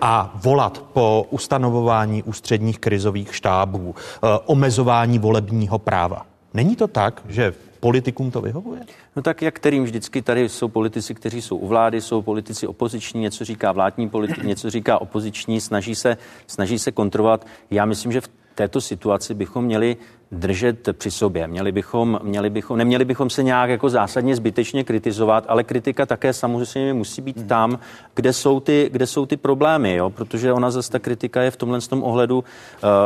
[0.00, 6.26] a volat po ustanovování ústředních krizových štábů, eh, omezování volebního práva.
[6.54, 8.80] Není to tak, že politikům to vyhovuje?
[9.16, 13.20] No tak jak kterým vždycky tady jsou politici, kteří jsou u vlády, jsou politici opoziční,
[13.20, 16.16] něco říká vládní politik, něco říká opoziční, snaží se,
[16.46, 17.46] snaží se kontrolovat.
[17.70, 19.96] Já myslím, že v této situaci bychom měli
[20.32, 21.46] držet při sobě.
[21.46, 26.32] Měli bychom, měli bychom, neměli bychom se nějak jako zásadně zbytečně kritizovat, ale kritika také
[26.32, 27.78] samozřejmě musí být tam,
[28.14, 30.10] kde jsou ty, kde jsou ty problémy, jo?
[30.10, 32.44] protože ona zase ta kritika je v tomhle tom ohledu uh,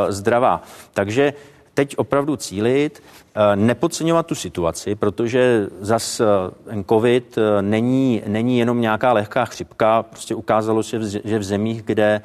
[0.09, 0.61] zdravá.
[0.93, 1.33] Takže
[1.77, 3.03] teď opravdu cílit,
[3.35, 6.25] eh, nepodceňovat tu situaci, protože zas eh,
[6.69, 10.03] ten covid eh, není, není jenom nějaká lehká chřipka.
[10.03, 12.21] Prostě ukázalo se, že v zemích, kde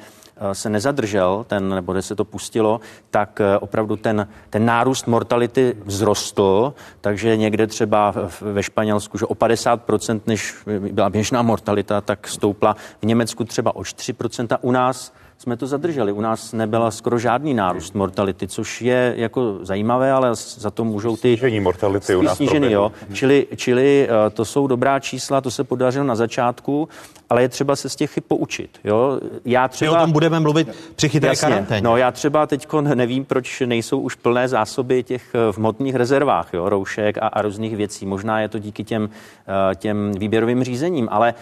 [0.53, 6.73] se nezadržel, ten, nebo kde se to pustilo, tak opravdu ten, ten nárůst mortality vzrostl,
[7.01, 10.55] takže někde třeba ve Španělsku, že o 50%, než
[10.91, 16.11] byla běžná mortalita, tak stoupla v Německu třeba o 4%, u nás jsme to zadrželi.
[16.11, 21.15] U nás nebyla skoro žádný nárůst mortality, což je jako zajímavé, ale za to můžou
[21.15, 21.37] ty...
[21.37, 22.91] Snížení mortality u nás snížení, jo.
[23.13, 26.89] Čili, čili eh, to jsou dobrá čísla, to se podařilo na začátku,
[27.29, 28.79] ale je třeba se z těch chyb poučit.
[28.83, 29.19] Jo.
[29.45, 29.91] Já třeba...
[29.91, 31.81] My o tom budeme mluvit při chytré Jasně, karanténě.
[31.81, 36.53] No já třeba teď nevím, proč nejsou už plné zásoby těch eh, v hmotných rezervách,
[36.53, 38.05] jo, roušek a, a různých věcí.
[38.05, 41.33] Možná je to díky těm, eh, těm výběrovým řízením, ale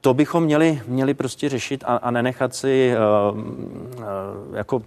[0.00, 2.94] to bychom měli, měli prostě řešit a, a nenechat si
[3.32, 4.04] uh, uh,
[4.56, 4.82] jako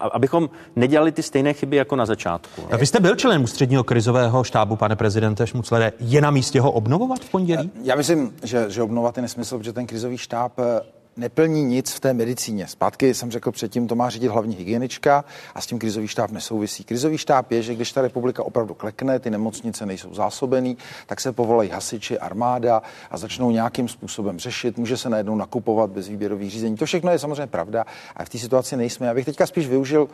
[0.00, 2.62] abychom nedělali ty stejné chyby jako na začátku.
[2.70, 5.92] A vy jste byl členem ústředního krizového štábu, pane prezidente Šmuclere.
[6.00, 7.70] Je na místě ho obnovovat v pondělí?
[7.82, 10.52] Já myslím, že, že obnovovat je nesmysl, protože ten krizový štáb
[11.18, 12.66] neplní nic v té medicíně.
[12.66, 16.84] Zpátky jsem řekl předtím, to má řídit hlavní hygienička a s tím krizový štáb nesouvisí.
[16.84, 20.76] Krizový štáb je, že když ta republika opravdu klekne, ty nemocnice nejsou zásobený,
[21.06, 24.78] tak se povolají hasiči, armáda a začnou nějakým způsobem řešit.
[24.78, 26.76] Může se najednou nakupovat bez výběrových řízení.
[26.76, 27.84] To všechno je samozřejmě pravda
[28.16, 29.06] a v té situaci nejsme.
[29.06, 30.08] Já bych teďka spíš využil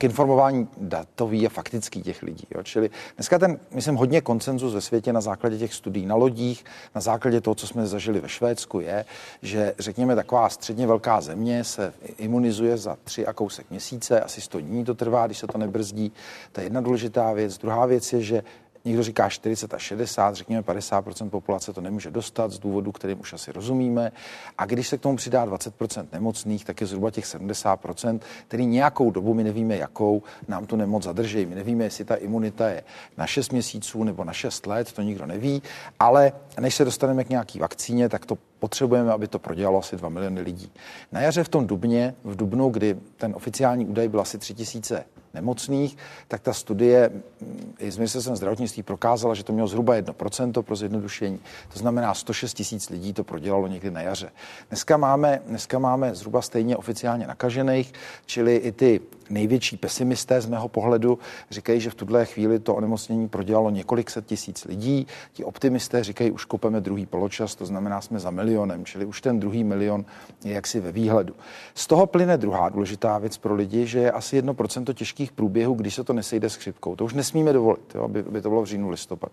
[0.00, 2.46] k informování datový a faktický těch lidí.
[2.54, 2.62] Jo.
[2.62, 7.00] Čili dneska ten, myslím, hodně koncenzus ve světě na základě těch studií na lodích, na
[7.00, 9.04] základě toho, co jsme zažili ve Švédsku, je,
[9.42, 14.60] že řekněme taková středně velká země se imunizuje za tři a kousek měsíce, asi 100
[14.60, 16.12] dní to trvá, když se to nebrzdí.
[16.52, 17.58] To je jedna důležitá věc.
[17.58, 18.42] Druhá věc je, že
[18.84, 23.32] Někdo říká 40 až 60, řekněme 50% populace to nemůže dostat z důvodu, kterým už
[23.32, 24.12] asi rozumíme.
[24.58, 29.10] A když se k tomu přidá 20% nemocných, tak je zhruba těch 70% který nějakou
[29.10, 31.46] dobu, my nevíme jakou, nám tu nemoc zadrží.
[31.46, 32.82] My nevíme, jestli ta imunita je
[33.16, 35.62] na 6 měsíců nebo na 6 let, to nikdo neví.
[36.00, 40.08] Ale než se dostaneme k nějaký vakcíně, tak to potřebujeme, aby to prodělalo asi 2
[40.08, 40.72] miliony lidí.
[41.12, 45.96] Na jaře v tom dubně, v dubnu, kdy ten oficiální údaj byl asi 3000 nemocných,
[46.28, 50.76] tak ta studie mm, i z ministerstvem zdravotnictví prokázala, že to mělo zhruba 1% pro
[50.76, 51.38] zjednodušení.
[51.72, 54.30] To znamená 106 tisíc lidí to prodělalo někdy na jaře.
[54.68, 57.92] Dneska máme, dneska máme zhruba stejně oficiálně nakažených,
[58.26, 61.18] čili i ty největší pesimisté z mého pohledu
[61.50, 65.06] říkají, že v tuhle chvíli to onemocnění prodělalo několik set tisíc lidí.
[65.32, 69.40] Ti optimisté říkají, už kopeme druhý poločas, to znamená, jsme za milionem, čili už ten
[69.40, 70.04] druhý milion
[70.44, 71.34] je jaksi ve výhledu.
[71.74, 75.74] Z toho plyne druhá důležitá věc pro lidi, že je asi jedno procento těžkých průběhů,
[75.74, 76.96] když se to nesejde s chřipkou.
[76.96, 79.32] To už nesmíme dovolit, jo, aby, aby to bylo v říjnu listopadu.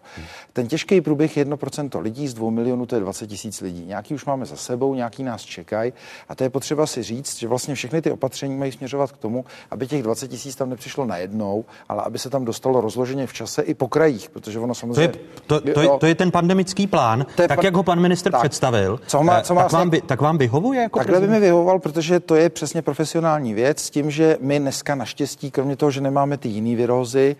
[0.53, 3.85] Ten těžký průběh je 1% lidí z 2 milionů, to je 20 tisíc lidí.
[3.87, 5.93] Nějaký už máme za sebou, nějaký nás čekají
[6.29, 9.45] a to je potřeba si říct, že vlastně všechny ty opatření mají směřovat k tomu,
[9.71, 13.61] aby těch 20 tisíc tam nepřišlo najednou, ale aby se tam dostalo rozloženě v čase
[13.61, 15.01] i po krajích, protože ono To samozřejmě...
[15.01, 15.13] je,
[15.47, 17.99] to, to, je, to je ten pandemický plán, To je tak pan- jak ho pan
[17.99, 18.41] ministr tak.
[18.41, 18.99] představil.
[19.07, 21.39] Co má- eh, co má tak, vám, vy, tak vám vyhovuje jako Takhle by prezident?
[21.41, 25.75] mi vyhovoval, protože to je přesně profesionální věc, s tím, že my dneska naštěstí, kromě
[25.77, 27.35] toho, že nemáme ty jiné virózy,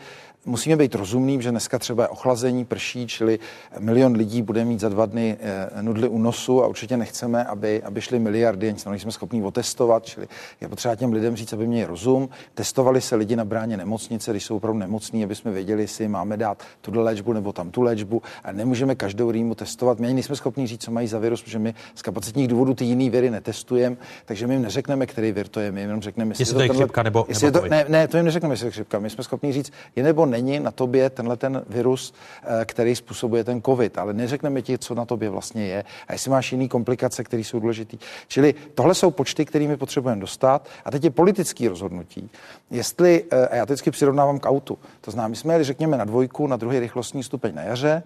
[0.47, 3.39] musíme být rozumní, že dneska třeba je ochlazení, prší, čili
[3.79, 7.83] milion lidí bude mít za dva dny eh, nudly u nosu a určitě nechceme, aby,
[7.83, 10.27] aby šly miliardy, ani to nejsme schopni otestovat, čili
[10.61, 12.29] je potřeba těm lidem říct, aby měli rozum.
[12.53, 16.37] Testovali se lidi na bráně nemocnice, když jsou opravdu nemocní, aby jsme věděli, jestli máme
[16.37, 19.99] dát tuhle léčbu nebo tam tu léčbu a nemůžeme každou rýmu testovat.
[19.99, 22.85] My ani nejsme schopni říct, co mají za virus, protože my z kapacitních důvodů ty
[22.85, 26.35] jiný viry netestujeme, takže my jim neřekneme, který vir to je, my jim jenom řekneme,
[26.39, 28.71] Jestli to je chřipka nebo- jestli nebo to, ne, ne, to jim neřekneme, jestli je
[28.71, 28.99] chřipka.
[28.99, 33.43] My jsme schopni říct, je nebo není na tobě tenhle ten virus, eh, který způsobuje
[33.43, 37.23] ten covid, ale neřekneme ti, co na tobě vlastně je a jestli máš jiný komplikace,
[37.23, 37.97] které jsou důležité.
[38.27, 40.69] Čili tohle jsou počty, kterými potřebujeme dostat.
[40.85, 42.29] A teď je politický rozhodnutí.
[42.71, 44.77] Jestli, eh, a já vždycky přirovnávám k autu.
[45.01, 48.03] To znamená, my jsme jeli, řekněme, na dvojku, na druhý rychlostní stupeň na jaře.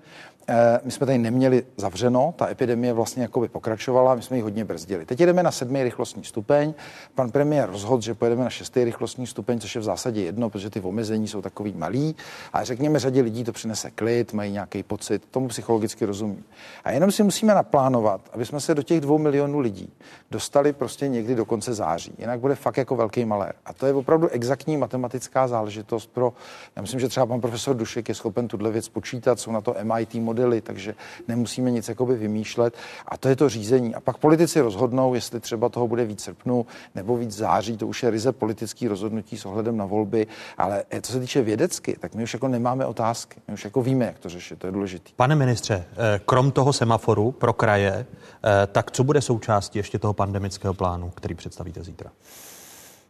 [0.54, 4.66] Eh, My jsme tady neměli zavřeno, ta epidemie vlastně jakoby pokračovala, my jsme ji hodně
[4.66, 5.06] brzdili.
[5.06, 6.74] Teď jedeme na sedmý rychlostní stupeň.
[7.16, 10.70] Pan premiér rozhodl, že pojedeme na šestý rychlostní stupeň, což je v zásadě jedno, protože
[10.70, 12.16] ty omezení jsou takový malý.
[12.54, 16.44] A řekněme, řadě lidí to přinese klid, mají nějaký pocit, tomu psychologicky rozumím.
[16.84, 19.94] A jenom si musíme naplánovat, aby jsme se do těch dvou milionů lidí
[20.32, 22.14] dostali prostě někdy do konce září.
[22.18, 23.54] Jinak bude fakt jako velký malér.
[23.66, 26.34] A to je opravdu exaktní matematická záležitost pro,
[26.76, 29.76] já myslím, že třeba pan profesor Dušek je schopen tuhle věc počítat, jsou na to
[29.84, 30.96] MIT modely, takže
[31.28, 32.78] nemusíme nic jakoby vymýšlet.
[33.08, 33.96] A to je to řízení.
[33.96, 38.04] A pak politici rozhodnou, jestli třeba toho bude víc srpnu nebo víc září, to už
[38.04, 40.28] je ryze politický rozhodnutí s ohledem na volby.
[40.58, 43.42] Ale eh, co se týče vědecky, tak my už jako nemáme otázky.
[43.48, 45.12] My už jako víme, jak to řešit, to je důležité.
[45.16, 48.06] Pane ministře, eh, krom toho semaforu pro kraje,
[48.44, 52.12] eh, tak co bude součástí ještě toho pandemického plánu, který představíte zítra?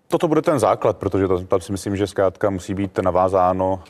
[0.07, 3.83] Toto bude ten základ, protože to, tam si myslím, že zkrátka musí být navázáno.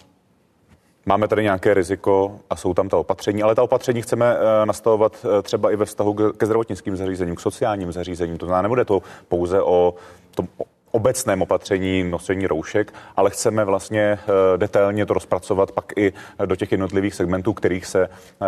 [1.06, 5.26] Máme tady nějaké riziko a jsou tam ta opatření, ale ta opatření chceme eh, nastavovat
[5.26, 8.38] eh, třeba i ve vztahu ke ke zdravotnickým zařízením, k sociálním zařízením.
[8.38, 9.94] To znamená, nebude to pouze o
[10.36, 10.48] tom
[10.92, 16.14] obecném opatření nosení roušek, ale chceme vlastně eh, detailně to rozpracovat pak i
[16.46, 18.46] do těch jednotlivých segmentů, kterých se eh,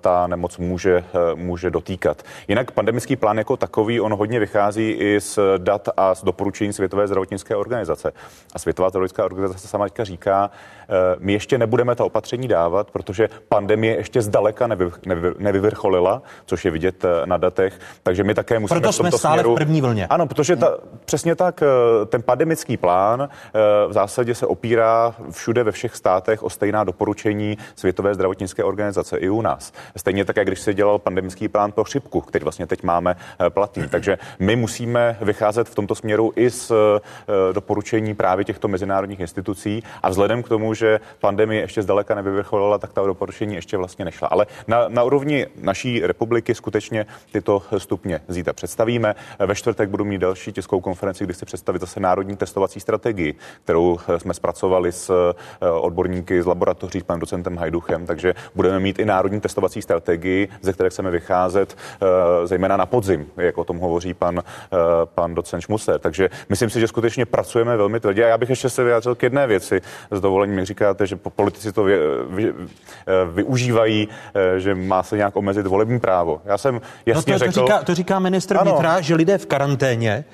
[0.00, 2.22] ta nemoc může, eh, může dotýkat.
[2.48, 7.06] Jinak pandemický plán jako takový, on hodně vychází i z dat a z doporučení Světové
[7.06, 8.12] zdravotnické organizace.
[8.54, 10.50] A Světová zdravotnická organizace sama teďka říká,
[11.18, 16.70] my ještě nebudeme ta opatření dávat, protože pandemie ještě zdaleka nevy, nevy, nevyvrcholila, což je
[16.70, 19.80] vidět na datech, takže my také musíme Proto v tomto jsme stále v směru, první
[19.80, 20.06] vlně.
[20.06, 21.62] Ano, protože ta, přesně tak,
[22.06, 27.58] ten pandemický plán eh, v zásadě se opírá všude ve všech státech o stejná doporučení
[27.76, 29.72] Světové zdravotnické organizace i u nás.
[29.96, 33.50] Stejně tak, jak když se dělal pandemický plán pro chřipku, který vlastně teď máme eh,
[33.50, 33.88] platný.
[33.88, 39.82] Takže my musíme vycházet v tomto směru i z eh, doporučení právě těchto mezinárodních institucí
[40.02, 44.28] a vzhledem k tomu, že pandemie ještě zdaleka nevyvrcholila, tak ta doporučení ještě vlastně nešla.
[44.28, 49.14] Ale na, na úrovni naší republiky skutečně tyto stupně zítra představíme.
[49.38, 53.98] Ve čtvrtek budu mít další tiskovou konferenci, kdy chci představit zase národní testovací strategii, kterou
[53.98, 58.98] eh, jsme zpracovali s eh, odborníky z laboratoří, s panem docentem Hajduchem, takže budeme mít
[58.98, 63.78] i národní testovací strategii, ze které chceme vycházet eh, zejména na podzim, jak o tom
[63.78, 64.42] hovoří pan,
[65.04, 65.98] pan docent Šmuser.
[65.98, 68.24] Takže myslím si, že skutečně pracujeme velmi tvrdě.
[68.24, 69.80] A já bych ještě se vyjádřil k jedné věci.
[70.10, 71.98] S dovolením, jak říkáte, že po- politici to vy,
[72.30, 72.52] vy,
[73.32, 74.08] využívají,
[74.56, 76.40] že má se nějak omezit volební právo.
[76.44, 77.52] Já jsem No jasně to, to, řekl...
[77.52, 80.24] říká, to říká ministr vnitra, že lidé v karanténě,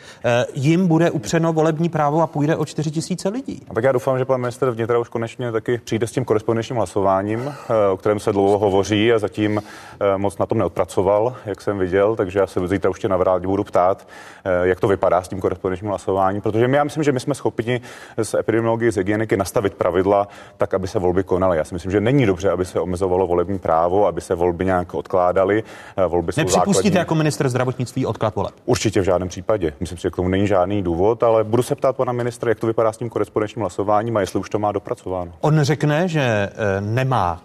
[0.54, 3.60] jim bude upřeno volební právo a půjde o 4 tisíce lidí.
[3.70, 6.76] A tak já doufám, že pan minister vnitra už konečně taky přijde s tím korespondenčním
[6.76, 9.62] hlasováním, eh, o kterém se dlouho hovoří a zatím
[10.00, 13.46] eh, moc na tom neodpracoval, jak jsem viděl, takže já se zítra ještě na vládě
[13.46, 14.08] budu ptát,
[14.44, 17.34] eh, jak to vypadá s tím korespondenčním hlasováním, protože my, já myslím, že my jsme
[17.34, 17.80] schopni
[18.22, 21.56] z epidemiologie, z hygieniky nastavit pravidla tak, aby se volby konaly.
[21.56, 24.94] Já si myslím, že není dobře, aby se omezovalo volební právo, aby se volby nějak
[24.94, 25.62] odkládaly.
[26.08, 26.98] Volby Nepřipustíte základní.
[26.98, 28.54] jako minister zdravotnictví odklad voleb.
[28.64, 29.72] Určitě v žádném případě.
[29.80, 32.60] Myslím si, že k tomu není žádný důvod, ale budu se ptát pana ministra, jak
[32.60, 35.32] to vypadá s tím korespondenčním hlasováním a jestli už to má dopracováno.
[35.40, 37.42] On řekne, že eh, nemá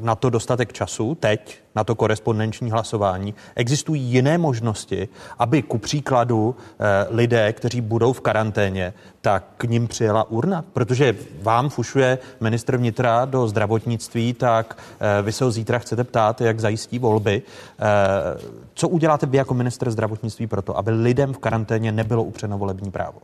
[0.00, 3.34] na to dostatek času teď, na to korespondenční hlasování.
[3.54, 9.88] Existují jiné možnosti, aby ku příkladu eh, lidé, kteří budou v karanténě, tak k ním
[9.88, 10.64] přijela urna.
[10.72, 16.40] Protože vám fušuje ministr vnitra do zdravotnictví, tak eh, vy se ho zítra chcete ptát,
[16.40, 17.42] jak zajistí volby.
[17.78, 22.58] Eh, Co uděláte vy jako minister zdravotnictví pro to, aby lidem v karanténě nebylo upřeno
[22.58, 23.18] volební právo?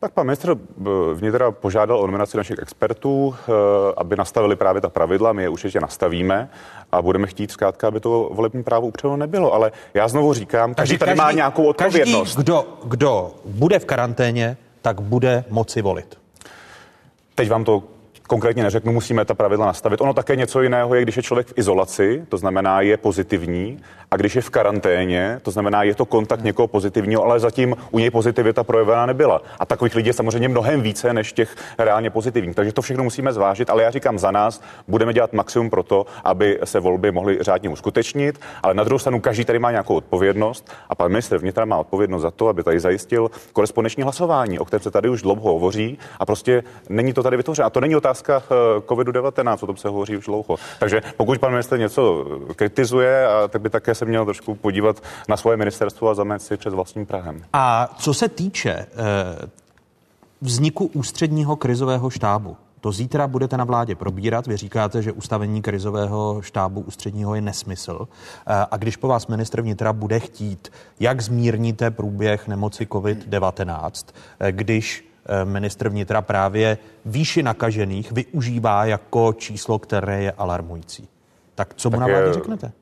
[0.00, 3.52] Tak pan ministr eh, vnitra požádal o nominaci našich expertů, eh,
[3.96, 5.32] aby nastavili právě ta pravidla.
[5.32, 6.48] My je určitě nastavíme
[6.92, 9.52] a budeme chtít zkrátka, aby to volební právo upřeno nebylo.
[9.52, 12.28] Ale já znovu říkám, každý tady má nějakou odpovědnost.
[12.28, 16.18] Každý, kdo, kdo bude v karanténě, tak bude moci volit.
[17.34, 17.82] Teď vám to
[18.30, 20.00] konkrétně neřeknu, musíme ta pravidla nastavit.
[20.00, 23.78] Ono také něco jiného je, když je člověk v izolaci, to znamená je pozitivní,
[24.10, 27.98] a když je v karanténě, to znamená je to kontakt někoho pozitivního, ale zatím u
[27.98, 29.42] něj pozitivita projevená nebyla.
[29.58, 32.56] A takových lidí je samozřejmě mnohem více než těch reálně pozitivních.
[32.56, 36.06] Takže to všechno musíme zvážit, ale já říkám za nás, budeme dělat maximum pro to,
[36.24, 40.70] aby se volby mohly řádně uskutečnit, ale na druhou stranu každý tady má nějakou odpovědnost
[40.88, 44.82] a pan ministr vnitra má odpovědnost za to, aby tady zajistil korespondenční hlasování, o kterém
[44.82, 47.66] se tady už dlouho hovoří a prostě není to tady vytvořeno.
[47.66, 50.56] A to není otázka otázka eh, COVID-19, o tom se hovoří už dlouho.
[50.78, 55.56] Takže pokud pan minister něco kritizuje, tak by také se měl trošku podívat na svoje
[55.56, 57.42] ministerstvo a zamést si před vlastním Prahem.
[57.52, 58.86] A co se týče eh,
[60.40, 64.46] vzniku ústředního krizového štábu, to zítra budete na vládě probírat.
[64.46, 68.08] Vy říkáte, že ustavení krizového štábu ústředního je nesmysl.
[68.46, 70.68] Eh, a když po vás ministr vnitra bude chtít,
[71.00, 74.14] jak zmírníte průběh nemoci COVID-19,
[74.50, 75.09] když Eh,
[75.44, 81.08] ministr vnitra právě výši nakažených využívá jako číslo, které je alarmující.
[81.54, 82.72] Tak co mu na vládě řeknete?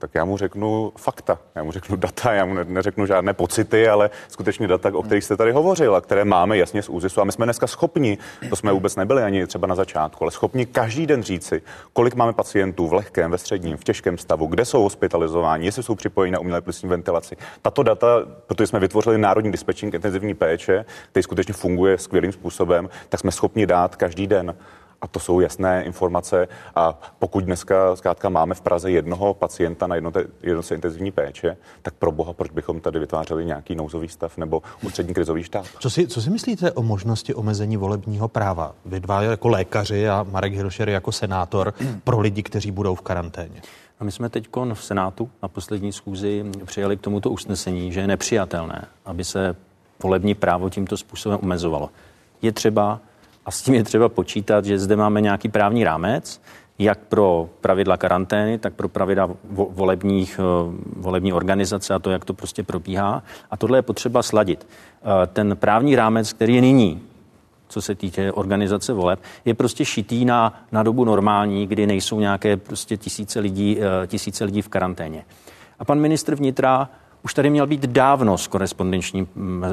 [0.00, 4.10] Tak já mu řeknu fakta, já mu řeknu data, já mu neřeknu žádné pocity, ale
[4.28, 7.20] skutečně data, o kterých jste tady hovořil a které máme jasně z úzisu.
[7.20, 10.66] A my jsme dneska schopni, to jsme vůbec nebyli ani třeba na začátku, ale schopni
[10.66, 14.82] každý den říci, kolik máme pacientů v lehkém, ve středním, v těžkém stavu, kde jsou
[14.82, 17.36] hospitalizováni, jestli jsou připojeni na umělé plicní ventilaci.
[17.62, 18.06] Tato data,
[18.46, 23.66] protože jsme vytvořili národní dispečing intenzivní péče, který skutečně funguje skvělým způsobem, tak jsme schopni
[23.66, 24.54] dát každý den.
[25.00, 26.48] A to jsou jasné informace.
[26.76, 31.94] A pokud dneska zkrátka máme v Praze jednoho pacienta na jednote, jednotce intenzivní péče, tak
[31.94, 35.66] pro boha, proč bychom tady vytvářeli nějaký nouzový stav nebo ústřední krizový štáb?
[35.78, 38.74] Co si, co si myslíte o možnosti omezení volebního práva?
[38.84, 43.62] Vy dva jako lékaři a Marek Hilšer jako senátor pro lidi, kteří budou v karanténě.
[44.00, 48.06] A my jsme teď v Senátu na poslední schůzi přijali k tomuto usnesení, že je
[48.06, 49.56] nepřijatelné, aby se
[50.02, 51.90] volební právo tímto způsobem omezovalo.
[52.42, 53.00] Je třeba
[53.46, 56.40] a s tím je třeba počítat, že zde máme nějaký právní rámec,
[56.78, 60.42] jak pro pravidla karantény, tak pro pravidla volebních, eh,
[60.96, 63.22] volební organizace a to, jak to prostě probíhá.
[63.50, 64.66] A tohle je potřeba sladit.
[64.66, 67.02] Eh, ten právní rámec, který je nyní,
[67.68, 72.56] co se týče organizace voleb, je prostě šitý na, na dobu normální, kdy nejsou nějaké
[72.56, 75.24] prostě tisíce lidí, eh, tisíce lidí v karanténě.
[75.78, 76.88] A pan ministr vnitra
[77.22, 79.64] už tady měl být dávno s korespondenčním, mm,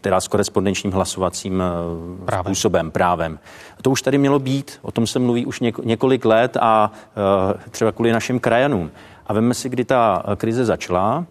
[0.00, 2.44] teda s korespondenčním hlasovacím eh, právem.
[2.44, 3.38] způsobem, právem.
[3.82, 7.92] To už tady mělo být, o tom se mluví už několik let a eh, třeba
[7.92, 8.90] kvůli našim krajanům.
[9.26, 11.26] A veme si, kdy ta eh, krize začala,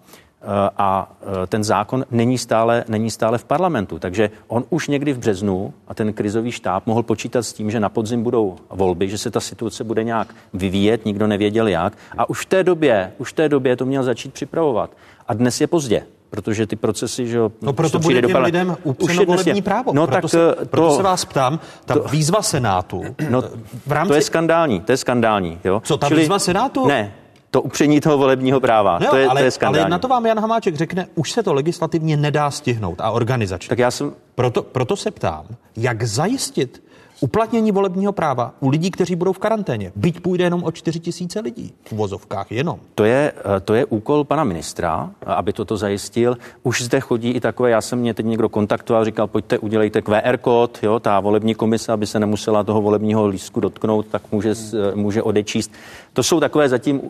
[0.78, 1.12] a
[1.47, 4.00] ten zákon není stále, není stále v parlamentu.
[4.00, 7.80] Takže on už někdy v březnu a ten krizový štáb mohl počítat s tím, že
[7.80, 11.93] na podzim budou volby, že se ta situace bude nějak vyvíjet, nikdo nevěděl jak.
[12.17, 14.89] A už v té době, už v té době to měl začít připravovat.
[15.28, 19.62] A dnes je pozdě protože ty procesy, že No proto bude těm lidem upřeno volební
[19.62, 19.93] právo.
[19.93, 23.43] No proto tak se, to, proto se vás ptám, ta to, výzva Senátu no,
[23.86, 24.08] v rámci...
[24.08, 25.60] To je skandální, to je skandální.
[25.63, 25.82] Jo?
[25.86, 26.88] Co, ta Čili, výzva Senátu?
[26.88, 27.13] Ne,
[27.51, 28.99] to upření toho volebního práva.
[28.99, 29.81] No, to, je, ale, to je skandální.
[29.81, 33.69] Ale na to vám Jan Hamáček řekne, už se to legislativně nedá stihnout a organizačně.
[33.69, 34.13] Tak já jsem...
[34.36, 35.45] Proto, proto se ptám,
[35.77, 36.83] jak zajistit
[37.19, 39.91] uplatnění volebního práva u lidí, kteří budou v karanténě.
[39.95, 42.80] Byť půjde jenom o 4 tisíce lidí v vozovkách jenom.
[42.95, 46.38] To je, eh, to je úkol pana ministra, aby toto zajistil.
[46.63, 50.38] Už zde chodí i takové, já jsem mě teď někdo kontaktoval, říkal, pojďte, udělejte QR
[50.38, 54.95] kód, jo, ta volební komise, aby se nemusela toho volebního lístku dotknout, tak může, eh,
[54.95, 55.71] může odečíst.
[56.13, 57.01] To jsou takové zatím,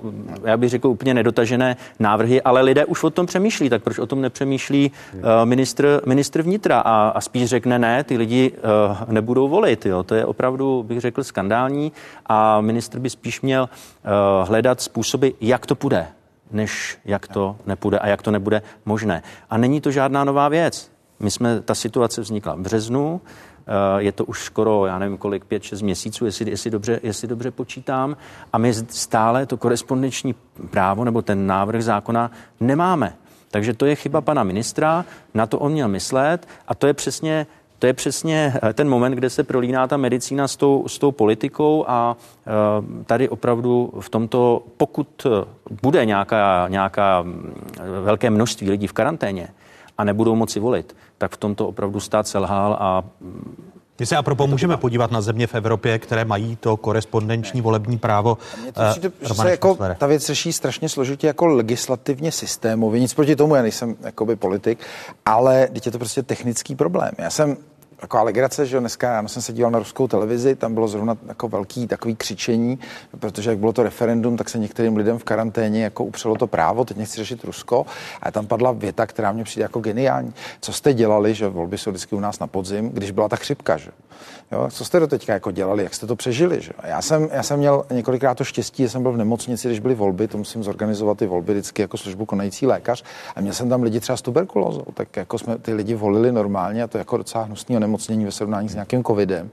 [0.44, 4.06] já bych řekl, úplně nedotažené návrhy, ale lidé už o tom přemýšlí, tak proč o
[4.06, 4.92] tom nepřemýšlí
[5.44, 8.52] ministr, ministr vnitra a, a spíš řekne ne, ty lidi
[9.08, 9.86] nebudou volit.
[9.86, 9.97] Jo.
[10.04, 11.92] To je opravdu, bych řekl, skandální
[12.26, 16.08] a ministr by spíš měl uh, hledat způsoby, jak to půjde,
[16.52, 19.24] než jak to nepůjde a jak to nebude možné.
[19.50, 20.92] A není to žádná nová věc.
[21.20, 23.22] My jsme, ta situace vznikla v březnu,
[23.68, 27.28] Eh, je to už skoro, já nevím kolik, pět, šest měsíců, jestli, jestli, dobře, jestli
[27.28, 28.18] dobře počítám.
[28.54, 30.36] A my stále to korespondenční
[30.70, 33.14] právo nebo ten návrh zákona nemáme.
[33.52, 37.48] Takže to je chyba pana ministra, na to on měl myslet a to je přesně
[37.80, 41.12] to je přesně eh, ten moment, kde se prolíná ta medicína s tou, s tou
[41.12, 45.28] politikou a uh, tady opravdu v tomto, pokud
[45.82, 47.54] bude nějaká, nějaká mm,
[48.04, 49.48] velké množství lidí v karanténě
[49.98, 53.04] a nebudou moci volit, tak v tomto opravdu stát selhal a
[54.00, 57.98] my se a propo můžeme podívat na země v Evropě, které mají to korespondenční volební
[57.98, 58.38] právo.
[58.74, 63.00] to přijde, že se jako ta věc řeší strašně složitě jako legislativně systémově.
[63.00, 64.80] Nic proti tomu, já nejsem jakoby politik,
[65.26, 67.12] ale teď je to prostě technický problém.
[67.18, 67.58] Já jsem
[68.00, 71.48] taková legrace, že dneska ráno jsem se díval na ruskou televizi, tam bylo zrovna jako
[71.48, 72.80] velký takový křičení,
[73.20, 76.86] protože jak bylo to referendum, tak se některým lidem v karanténě jako upřelo to právo,
[76.86, 77.86] teď nechci řešit Rusko,
[78.22, 80.34] a tam padla věta, která mě přijde jako geniální.
[80.62, 83.78] Co jste dělali, že volby jsou vždycky u nás na podzim, když byla ta chřipka,
[83.78, 83.92] že?
[84.52, 86.62] Jo, co jste do teďka jako dělali, jak jste to přežili?
[86.62, 86.72] Že?
[86.84, 89.96] Já, jsem, já jsem měl několikrát to štěstí, že jsem byl v nemocnici, když byly
[89.96, 93.04] volby, to musím zorganizovat ty volby vždycky jako službu konající lékař
[93.36, 96.84] a měl jsem tam lidi třeba s tuberkulózou, tak jako jsme ty lidi volili normálně
[96.84, 99.50] a to jako docela hnusný onemocnění ve srovnání s nějakým covidem.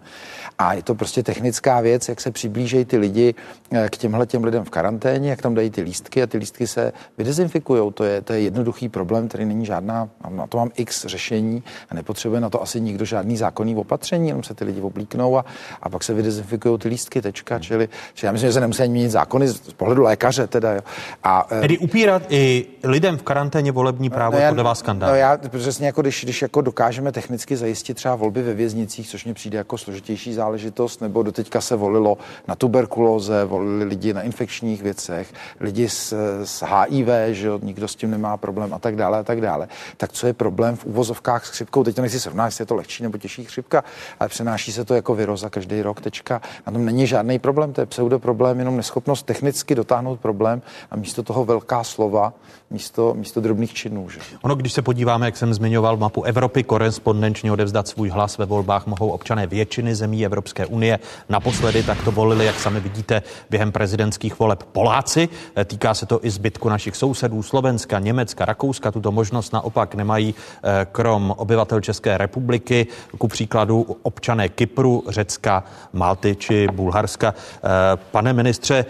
[0.58, 3.34] A je to prostě technická věc, jak se přiblížejí ty lidi
[3.72, 6.66] eh, k těmhle těm lidem v karanténě, jak tam dají ty lístky a ty lístky
[6.66, 7.92] se vydezinfikují.
[7.92, 11.94] To je, to je jednoduchý problém, který není žádná, na to mám x řešení a
[11.94, 15.44] nepotřebuje na to asi nikdo žádný zákonný opatření, jenom se ty lidi oblíknou a,
[15.82, 17.58] a pak se vydezinfikují ty lístky, tečka.
[17.58, 20.46] Čili, čili já myslím, že se nemusí měnit zákony z pohledu lékaře.
[20.46, 20.80] Teda, jo.
[21.24, 25.10] A, eh, Tedy upírat i lidem v karanténě volební právo no, já, podle vás skandál.
[25.10, 29.24] No já přesně jako když, když jako dokážeme technicky zajistit třeba volby ve věznicích, což
[29.24, 32.18] mě přijde jako složitější záležitost, nebo doteďka se volilo
[32.48, 36.12] na tuberkulóze, volili lidi na infekčních věcech, lidi s,
[36.44, 39.68] s HIV, že jo, nikdo s tím nemá problém a tak dále a tak dále.
[39.96, 41.84] Tak co je problém v uvozovkách s chřipkou?
[41.84, 43.84] Teď to nechci srovnat, jestli je to lehčí nebo těžší chřipka,
[44.20, 46.40] ale přenáší se to jako viroza každý rok, tečka.
[46.66, 51.22] Na tom není žádný problém, to je pseudoproblém, jenom neschopnost technicky dotáhnout problém a místo
[51.22, 52.32] toho velká slova,
[52.70, 54.10] místo, místo drobných činů.
[54.10, 54.20] Že?
[54.42, 58.86] Ono, když se podíváme, jak jsem zmiňoval mapu Evropy, korespondenčně odevzdat svůj hlas ve volbách
[58.86, 60.98] mohou občané většiny zemí Evropské unie.
[61.28, 65.28] Naposledy takto volili, jak sami vidíte, během prezidentských voleb Poláci.
[65.64, 68.90] Týká se to i zbytku našich sousedů Slovenska, Německa, Rakouska.
[68.90, 72.86] Tuto možnost naopak nemají eh, krom obyvatel České republiky,
[73.18, 77.34] ku příkladu občané Kypru, Řecka, Malty či Bulharska.
[77.34, 77.68] Eh,
[78.10, 78.84] pane ministře,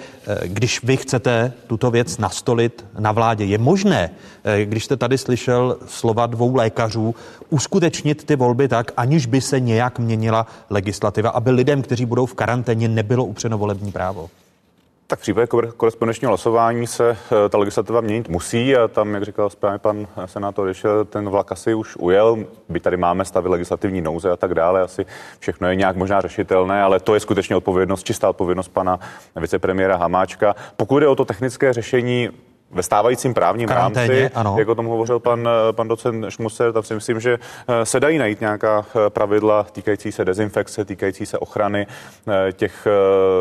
[0.45, 4.11] když vy chcete tuto věc nastolit na vládě, je možné,
[4.65, 7.15] když jste tady slyšel slova dvou lékařů,
[7.51, 12.35] uskutečnit ty volby tak, aniž by se nějak měnila legislativa, aby lidem, kteří budou v
[12.35, 14.31] karanténě, nebylo upřeno volební právo?
[15.07, 19.51] Tak v případě korespondenčního hlasování se eh, ta legislativa měnit musí a tam, jak říkal
[19.51, 24.31] správně pan senátor, když ten vlak asi už ujel, by tady máme stavy legislativní nouze
[24.31, 25.07] a tak dále, asi
[25.39, 29.01] všechno je nějak možná řešitelné, ale to je skutečně odpovědnost, čistá odpovědnost pana
[29.37, 30.55] vicepremiéra Hamáčka.
[30.77, 32.31] Pokud jde o to technické řešení,
[32.71, 34.57] ve stávajícím právním Karanténě, rámci, ano.
[34.59, 37.39] jak o tom hovořil pan, pan docent Šmuser, tam si myslím, že
[37.69, 41.87] eh, se dají najít nějaká eh, pravidla týkající se dezinfekce, týkající se ochrany
[42.29, 42.87] eh, těch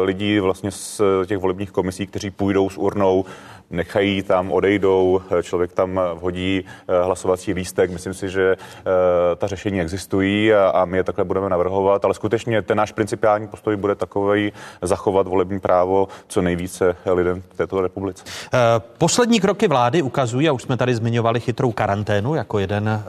[0.03, 3.26] lidí vlastně z těch volebních komisí, kteří půjdou s urnou
[3.70, 7.91] nechají tam, odejdou, člověk tam vhodí eh, hlasovací lístek.
[7.91, 12.14] Myslím si, že eh, ta řešení existují a, a my je takhle budeme navrhovat, ale
[12.14, 17.82] skutečně ten náš principiální postoj bude takový zachovat volební právo co nejvíce lidem v této
[17.82, 18.24] republice.
[18.53, 18.59] Eh,
[18.97, 23.03] poslední kroky vlády ukazují, a už jsme tady zmiňovali chytrou karanténu jako jeden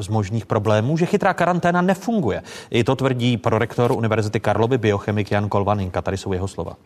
[0.00, 2.42] z možných problémů, že chytrá karanténa nefunguje.
[2.70, 6.02] I to tvrdí prorektor Univerzity Karlovy biochemik Jan Kolvaninka.
[6.02, 6.76] Tady jsou jeho slova.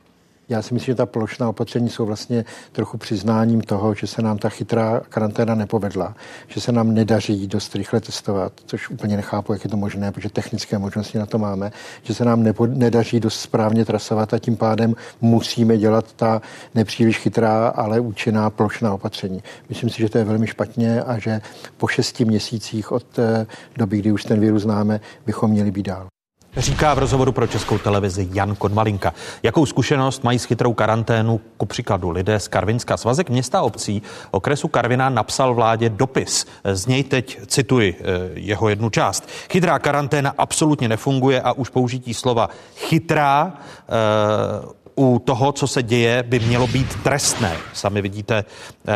[0.48, 4.38] Já si myslím, že ta plošná opatření jsou vlastně trochu přiznáním toho, že se nám
[4.38, 6.14] ta chytrá karanténa nepovedla,
[6.48, 10.28] že se nám nedaří dost rychle testovat, což úplně nechápu, jak je to možné, protože
[10.28, 11.72] technické možnosti na to máme,
[12.02, 16.42] že se nám nepo, nedaří dost správně trasovat a tím pádem musíme dělat ta
[16.74, 19.42] nepříliš chytrá, ale účinná plošná opatření.
[19.68, 21.40] Myslím si, že to je velmi špatně a že
[21.76, 26.13] po šesti měsících od eh, doby, kdy už ten virus známe, bychom měli být dál.
[26.56, 29.14] Říká v rozhovoru pro českou televizi Jan Konmalinka.
[29.42, 32.96] Jakou zkušenost mají s chytrou karanténu ku příkladu lidé z Karvinska?
[32.96, 36.46] Svazek města obcí okresu Karvina napsal vládě dopis.
[36.72, 39.28] Z něj teď cituji eh, jeho jednu část.
[39.50, 43.52] Chytrá karanténa absolutně nefunguje a už použití slova chytrá
[43.88, 47.56] eh, u toho, co se děje, by mělo být trestné.
[47.72, 48.92] Sami vidíte eh,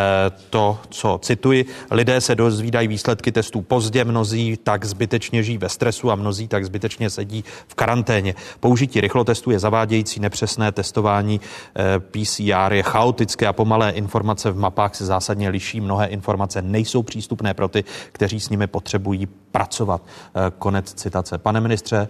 [0.50, 1.64] to, co cituji.
[1.90, 6.64] Lidé se dozvídají výsledky testů pozdě, mnozí tak zbytečně žijí ve stresu a mnozí tak
[6.64, 8.34] zbytečně sedí v karanténě.
[8.60, 11.40] Použití rychlotestu je zavádějící, nepřesné testování
[11.76, 15.80] eh, PCR je chaotické a pomalé informace v mapách se zásadně liší.
[15.80, 20.02] Mnohé informace nejsou přístupné pro ty, kteří s nimi potřebují pracovat.
[20.34, 21.38] Eh, konec citace.
[21.38, 22.08] Pane ministře,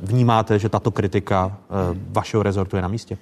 [0.00, 1.74] vnímáte, že tato kritika eh,
[2.10, 3.18] vašeho rezortu je na místě?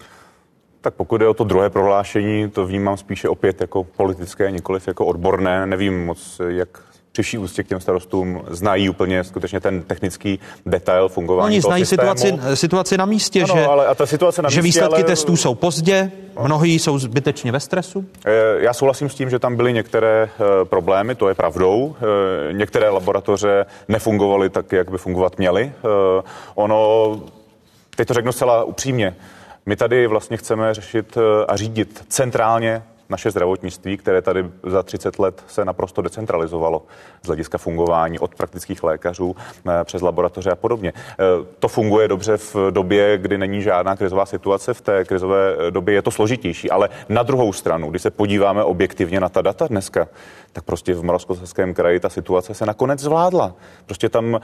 [0.81, 5.07] Tak pokud je o to druhé prohlášení, to vnímám spíše opět jako politické, nikoliv jako
[5.07, 5.67] odborné.
[5.67, 6.69] Nevím moc, jak
[7.13, 11.87] při vší ústě k těm starostům znají úplně skutečně ten technický detail fungování Oni znají
[11.87, 15.05] situaci, situaci na místě, ano, že, ale a ta situace na že místě, výsledky ale...
[15.05, 16.11] testů jsou pozdě,
[16.43, 18.05] mnohý jsou zbytečně ve stresu?
[18.27, 21.97] Eh, já souhlasím s tím, že tam byly některé eh, problémy, to je pravdou.
[21.99, 25.73] Eh, některé laboratoře nefungovaly tak, jak by fungovat měly.
[26.55, 27.21] Ono,
[27.97, 29.17] teď to řeknu zcela upřímně,
[29.67, 32.83] my tady vlastně chceme řešit a řídit centrálně
[33.13, 36.83] naše zdravotnictví, které tady za 30 let se naprosto decentralizovalo
[37.23, 40.93] z hlediska fungování od praktických lékařů eh, přes laboratoře a podobně.
[40.97, 41.25] Eh,
[41.59, 44.75] to funguje dobře v době, kdy není žádná krizová situace.
[44.75, 49.21] V té krizové době je to složitější, ale na druhou stranu, když se podíváme objektivně
[49.21, 50.09] na ta data dneska,
[50.53, 53.55] tak prostě v Moravskoslezském kraji ta situace se nakonec zvládla.
[53.87, 54.41] Prostě tam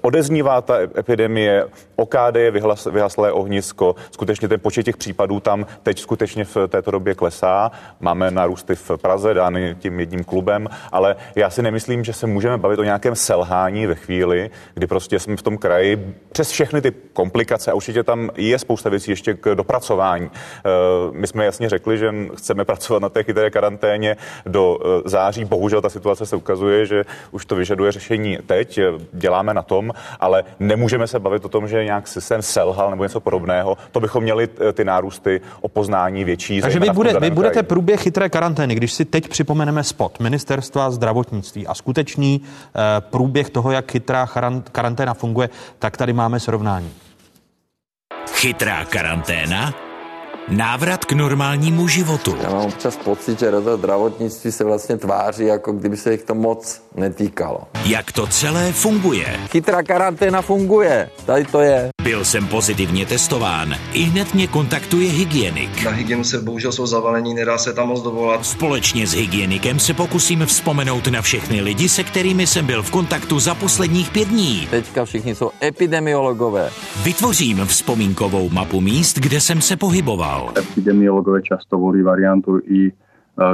[0.00, 5.98] odeznívá ta epidemie, OKD je vyhlas, vyhaslé ohnisko, skutečně ten počet těch případů tam teď
[5.98, 7.70] skutečně v této době klesá.
[8.00, 12.58] Máme narůsty v Praze, dány tím jedním klubem, ale já si nemyslím, že se můžeme
[12.58, 16.92] bavit o nějakém selhání ve chvíli, kdy prostě jsme v tom kraji přes všechny ty
[17.12, 20.30] komplikace a určitě tam je spousta věcí ještě k dopracování.
[20.34, 20.70] Eh,
[21.12, 25.08] my jsme jasně řekli, že chceme pracovat na té chytré karanténě do eh,
[25.44, 25.50] září.
[25.50, 28.80] Bohužel ta situace se ukazuje, že už to vyžaduje řešení teď.
[29.12, 33.20] Děláme na tom, ale nemůžeme se bavit o tom, že nějak systém selhal nebo něco
[33.20, 33.76] podobného.
[33.92, 36.60] To bychom měli eh, ty nárůsty o poznání větší.
[36.60, 41.66] Takže vy, bude, vy budete průběh chytré karantény, když si teď připomeneme spot ministerstva zdravotnictví
[41.66, 44.28] a skutečný uh, průběh toho, jak chytrá
[44.72, 46.90] karanténa funguje, tak tady máme srovnání.
[48.30, 49.74] Chytrá karanténa
[50.48, 52.36] Návrat k normálnímu životu.
[52.42, 56.34] Já mám občas pocit, že rezort zdravotnictví se vlastně tváří, jako kdyby se jich to
[56.34, 57.60] moc netýkalo.
[57.84, 59.26] Jak to celé funguje?
[59.50, 61.10] Chytrá karanténa funguje.
[61.26, 61.93] Tady to je.
[62.04, 63.74] Byl jsem pozitivně testován.
[63.92, 65.84] I hned mě kontaktuje hygienik.
[65.84, 68.46] Na hygienu se bohužel jsou zavalení, nedá se tam moc dovolat.
[68.46, 73.38] Společně s hygienikem se pokusím vzpomenout na všechny lidi, se kterými jsem byl v kontaktu
[73.38, 74.66] za posledních pět dní.
[74.70, 76.70] Teďka všichni jsou epidemiologové.
[77.04, 80.52] Vytvořím vzpomínkovou mapu míst, kde jsem se pohyboval.
[80.58, 82.92] Epidemiologové často volí variantu i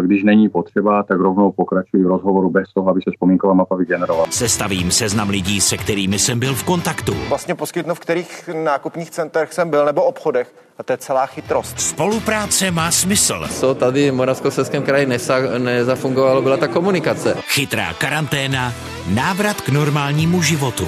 [0.02, 4.26] když není potřeba, tak rovnou pokračují v rozhovoru bez toho, aby se vzpomínková mapa vygenerovala.
[4.30, 7.14] Sestavím seznam lidí, se kterými jsem byl v kontaktu.
[7.28, 10.54] Vlastně poskytnu, v kterých nákupních centrech jsem byl nebo obchodech.
[10.78, 11.80] A to je celá chytrost.
[11.80, 13.46] Spolupráce má smysl.
[13.50, 17.36] Co tady v Moravskoslezském kraji nesa, nezafungovalo, byla ta komunikace.
[17.40, 18.72] Chytrá karanténa,
[19.14, 20.86] návrat k normálnímu životu.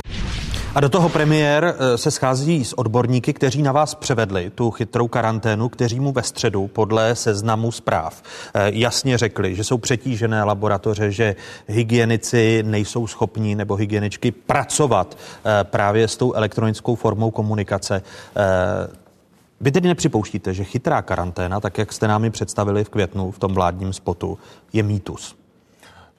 [0.74, 5.08] A do toho premiér eh, se schází s odborníky, kteří na vás převedli tu chytrou
[5.08, 8.22] karanténu, kteří mu ve středu podle seznamu zpráv
[8.54, 11.36] eh, jasně řekli, že jsou přetížené laboratoře, že
[11.68, 18.02] hygienici nejsou schopní nebo hygieničky pracovat eh, právě s tou elektronickou formou komunikace.
[19.60, 23.38] Vy tedy nepřipouštíte, že chytrá karanténa, tak jak jste nám ji představili v květnu v
[23.38, 24.38] tom vládním spotu,
[24.72, 25.36] je mýtus?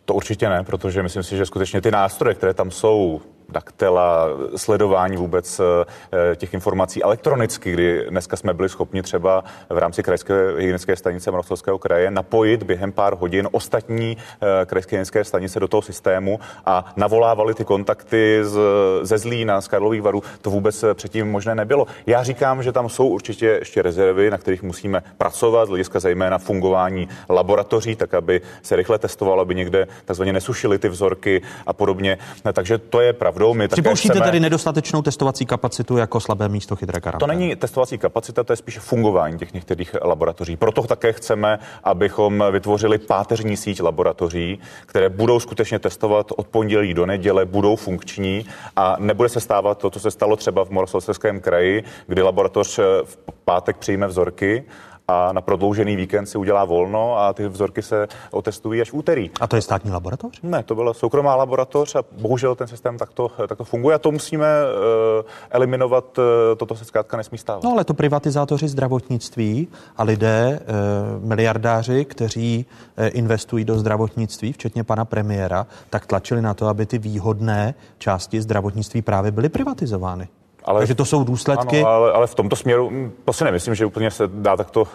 [0.05, 3.21] To určitě ne, protože myslím si, že skutečně ty nástroje, které tam jsou,
[3.53, 10.03] daktela, sledování vůbec eh, těch informací elektronicky, kdy dneska jsme byli schopni třeba v rámci
[10.03, 15.67] krajské hygienické stanice Moravského kraje napojit během pár hodin ostatní eh, krajské hygienické stanice do
[15.67, 18.59] toho systému a navolávali ty kontakty z,
[19.01, 20.23] ze Zlína, z Karlových varů.
[20.41, 21.87] To vůbec eh, předtím možné nebylo.
[22.05, 26.37] Já říkám, že tam jsou určitě ještě rezervy, na kterých musíme pracovat, z hlediska zejména
[26.37, 32.17] fungování laboratoří, tak aby se rychle testovalo, aby někde takzvaně nesušili ty vzorky a podobně.
[32.53, 33.53] Takže to je pravda pravdou.
[33.53, 34.25] My Připouštíte chceme...
[34.25, 37.19] tady nedostatečnou testovací kapacitu jako slabé místo chytré karantény?
[37.19, 40.55] To není testovací kapacita, to je spíše fungování těch některých laboratoří.
[40.55, 47.05] Proto také chceme, abychom vytvořili páteřní síť laboratoří, které budou skutečně testovat od pondělí do
[47.05, 51.83] neděle, budou funkční a nebude se stávat to, co se stalo třeba v Moravskoslezském kraji,
[52.07, 54.63] kdy laboratoř v pátek přijme vzorky
[55.07, 59.31] a na prodloužený víkend si udělá volno a ty vzorky se otestují až v úterý.
[59.39, 60.41] A to je státní laboratoř?
[60.43, 64.45] Ne, to byla soukromá laboratoř a bohužel ten systém takto, takto funguje a to musíme
[64.45, 66.23] uh, eliminovat, uh,
[66.57, 67.63] toto se zkrátka nesmí stávat.
[67.63, 72.65] No ale to privatizátoři zdravotnictví a lidé, uh, miliardáři, kteří
[72.97, 78.41] uh, investují do zdravotnictví, včetně pana premiéra, tak tlačili na to, aby ty výhodné části
[78.41, 80.27] zdravotnictví právě byly privatizovány.
[80.65, 81.79] Ale, Takže to jsou důsledky.
[81.79, 84.81] Ano, ale, ale v tomto směru hm, to si nemyslím, že úplně se dá takto
[84.81, 84.87] uh,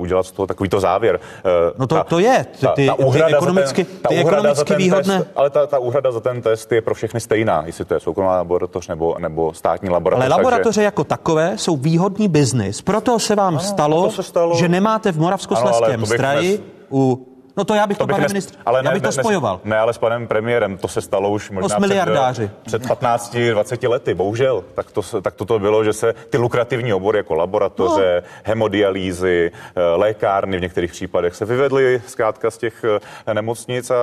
[0.00, 1.20] udělat z toho takovýto závěr.
[1.44, 2.46] Uh, no to, ta, to je.
[2.60, 5.18] Ty, ty, ta, ta ty ekonomicky, ten, ta ty ekonomicky výhodné.
[5.18, 8.00] Test, ale ta, ta úhrada za ten test je pro všechny stejná, jestli to je
[8.00, 10.24] soukromá laboratoř nebo, nebo státní laboratoř.
[10.24, 10.82] Ale laboratoře takže...
[10.82, 12.82] jako takové jsou výhodný biznis.
[12.82, 17.74] Proto se vám ano, stalo, se stalo, že nemáte v Moravskoslezském straji u No to
[17.74, 19.60] já bych to, to bych pane ministr, ale já bych ne, to spojoval.
[19.64, 22.50] Ne, ale s panem premiérem, to se stalo už možná no, miliardáři.
[22.66, 24.64] před, před 15-20 lety, bohužel.
[24.74, 28.28] Tak to, tak to, to bylo, že se ty lukrativní obory jako laboratoře, no.
[28.44, 32.84] hemodialýzy, eh, lékárny v některých případech se vyvedly zkrátka z těch
[33.26, 33.94] eh, nemocnic a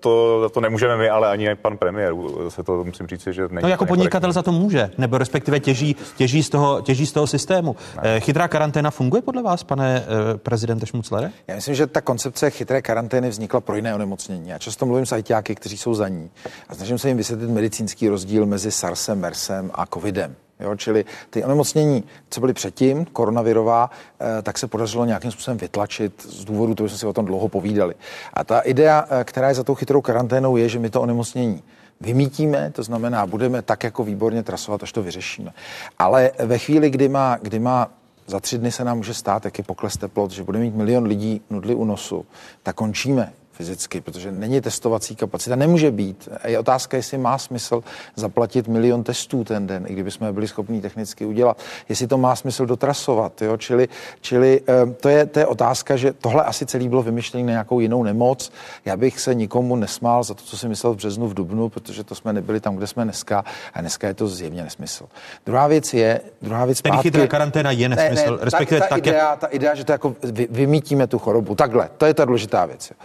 [0.00, 2.14] to, to nemůžeme my, ale ani pan premiér.
[2.48, 3.62] Se to musím říct, že není.
[3.62, 7.26] No jako podnikatel za to může, nebo respektive těží, těží, z, toho, těží z toho
[7.26, 7.76] systému.
[8.02, 8.16] Ne.
[8.16, 10.04] Eh, chytrá karanténa funguje podle vás, pane
[10.36, 11.30] prezidente Šmuclere?
[11.48, 14.48] Já myslím, že ta koncepce chytré karantény vznikla pro jiné onemocnění.
[14.48, 16.30] Já často mluvím s ajťáky, kteří jsou za ní
[16.68, 20.36] a snažím se jim vysvětlit medicínský rozdíl mezi SARSem, MERSem a COVIDem.
[20.60, 20.76] Jo?
[20.76, 26.44] Čili ty onemocnění, co byly předtím, koronavirová, eh, tak se podařilo nějakým způsobem vytlačit z
[26.44, 27.94] důvodu že jsme si o tom dlouho povídali.
[28.34, 31.62] A ta idea, eh, která je za tou chytrou karanténou, je, že my to onemocnění
[32.00, 35.52] vymítíme, to znamená, budeme tak jako výborně trasovat, až to vyřešíme.
[35.98, 37.90] Ale ve chvíli, kdy má, kdy má
[38.26, 41.04] za tři dny se nám může stát, jak je pokles teplot, že bude mít milion
[41.04, 42.26] lidí nudli u nosu,
[42.62, 46.28] tak končíme fyzicky, protože není testovací kapacita, nemůže být.
[46.42, 47.82] A je otázka, jestli má smysl
[48.16, 51.58] zaplatit milion testů ten den, i kdyby jsme byli schopni technicky udělat.
[51.88, 53.56] Jestli to má smysl dotrasovat, jo?
[53.56, 53.88] Čili,
[54.20, 57.80] čili eh, to, je, to je otázka, že tohle asi celý bylo vymyšlené na nějakou
[57.80, 58.52] jinou nemoc.
[58.84, 62.04] Já bych se nikomu nesmál za to, co si myslel v březnu, v dubnu, protože
[62.04, 63.44] to jsme nebyli tam, kde jsme dneska
[63.74, 65.06] a dneska je to zjevně nesmysl.
[65.46, 68.94] Druhá věc je, druhá věc Tedy chytrá karanténa je nesmysl, ne, ne, respektive ta, ta,
[68.94, 71.54] tak, idea, ta idea, že to jako vy, vymítíme tu chorobu.
[71.54, 72.90] Takhle, to je ta důležitá věc.
[72.90, 72.96] Jo.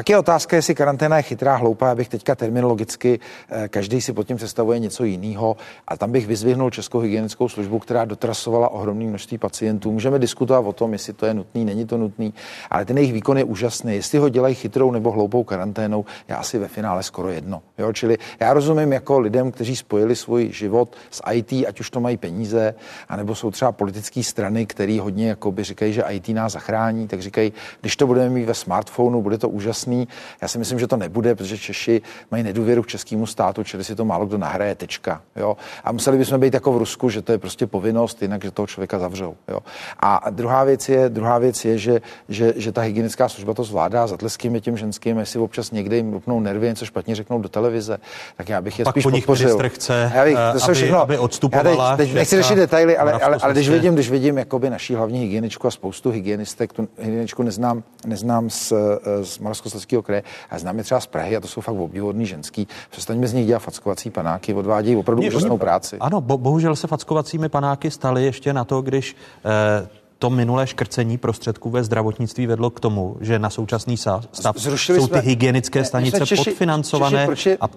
[0.00, 3.20] Pak je otázka, jestli karanténa je chytrá, hloupá, abych teďka terminologicky,
[3.50, 5.56] eh, každý si pod tím představuje něco jiného.
[5.88, 9.92] A tam bych vyzvihnul Českou hygienickou službu, která dotrasovala ohromné množství pacientů.
[9.92, 12.34] Můžeme diskutovat o tom, jestli to je nutný, není to nutný,
[12.70, 13.94] ale ten jejich výkon je úžasný.
[13.94, 17.62] Jestli ho dělají chytrou nebo hloupou karanténou, je asi ve finále skoro jedno.
[17.78, 17.92] Jo?
[17.92, 22.16] Čili já rozumím jako lidem, kteří spojili svůj život s IT, ať už to mají
[22.16, 22.74] peníze,
[23.08, 27.96] anebo jsou třeba politické strany, které hodně říkají, že IT nás zachrání, tak říkají, když
[27.96, 29.48] to budeme mít ve smartphonu, bude to
[29.90, 30.08] úžasný.
[30.42, 33.94] Já si myslím, že to nebude, protože Češi mají nedůvěru k českému státu, čili si
[33.94, 35.22] to málo kdo nahraje, tečka.
[35.36, 35.56] Jo?
[35.84, 38.66] A museli bychom být jako v Rusku, že to je prostě povinnost, jinak, že toho
[38.66, 39.36] člověka zavřou.
[39.48, 39.58] Jo?
[40.00, 44.06] A druhá věc je, druhá věc je že, že, že, ta hygienická služba to zvládá,
[44.06, 47.98] zatleskými těm ženským, jestli občas někde jim rupnou nervy, něco špatně řeknou do televize,
[48.36, 49.58] tak já bych je Pak spíš po nich podpořil.
[49.68, 51.90] chce, já bych, eh, to jsou aby, všechno, aby odstupovala.
[51.90, 54.94] Já teď, teď nechci řešit detaily, ale, ale, ale když vidím, když vidím jakoby naší
[54.94, 60.58] hlavní hygieničku a spoustu hygienistek, tu hygieničku neznám, neznám z, eh, z Moravskoslezského kraje, a
[60.58, 62.68] znám je třeba z Prahy a to jsou fakt obdivuhodný ženský.
[62.90, 65.96] Přestaňme z nich dělat fackovací panáky, odvádějí opravdu Mě- úžasnou práci.
[66.00, 71.18] Ano, bo, bohužel se fackovacími panáky staly ještě na to, když eh, to minulé škrcení
[71.18, 74.24] prostředků ve zdravotnictví vedlo k tomu, že na současný stav
[74.56, 77.68] Zrušili jsou jsme- ty hygienické stanice Češi- podfinancované Češi, je- a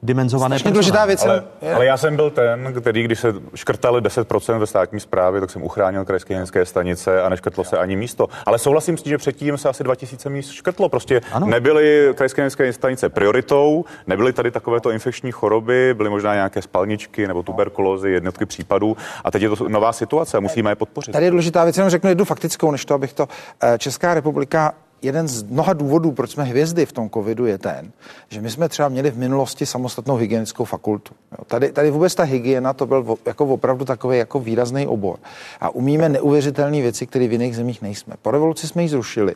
[0.00, 1.44] poddimenzované Strašně důležitá věc Ale,
[1.74, 5.62] ale já jsem byl ten, který, když se škrtali 10% ve státní správě, tak jsem
[5.62, 8.28] uchránil krajské hygienické stanice a neškrtlo se ani místo.
[8.46, 10.88] Ale souhlasím s tím, že předtím se asi 2000 míst škrtlo.
[10.88, 11.46] Prostě ano.
[11.46, 17.42] nebyly krajské hygienické stanice prioritou, nebyly tady takovéto infekční choroby, byly možná nějaké spalničky nebo
[17.42, 18.96] tuberkulózy, jednotky případů.
[19.24, 21.12] A teď je to nová situace a musíme je podpořit.
[21.12, 23.28] Tady je důležitá věc, jenom řeknu jednu faktickou, než to, abych to.
[23.62, 24.72] Eh, Česká republika
[25.02, 27.92] jeden z mnoha důvodů, proč jsme hvězdy v tom covidu, je ten,
[28.28, 31.14] že my jsme třeba měli v minulosti samostatnou hygienickou fakultu.
[31.32, 35.18] Jo, tady, tady vůbec ta hygiena, to byl jako opravdu takový jako výrazný obor.
[35.60, 38.14] A umíme neuvěřitelné věci, které v jiných zemích nejsme.
[38.22, 39.34] Po revoluci jsme ji zrušili.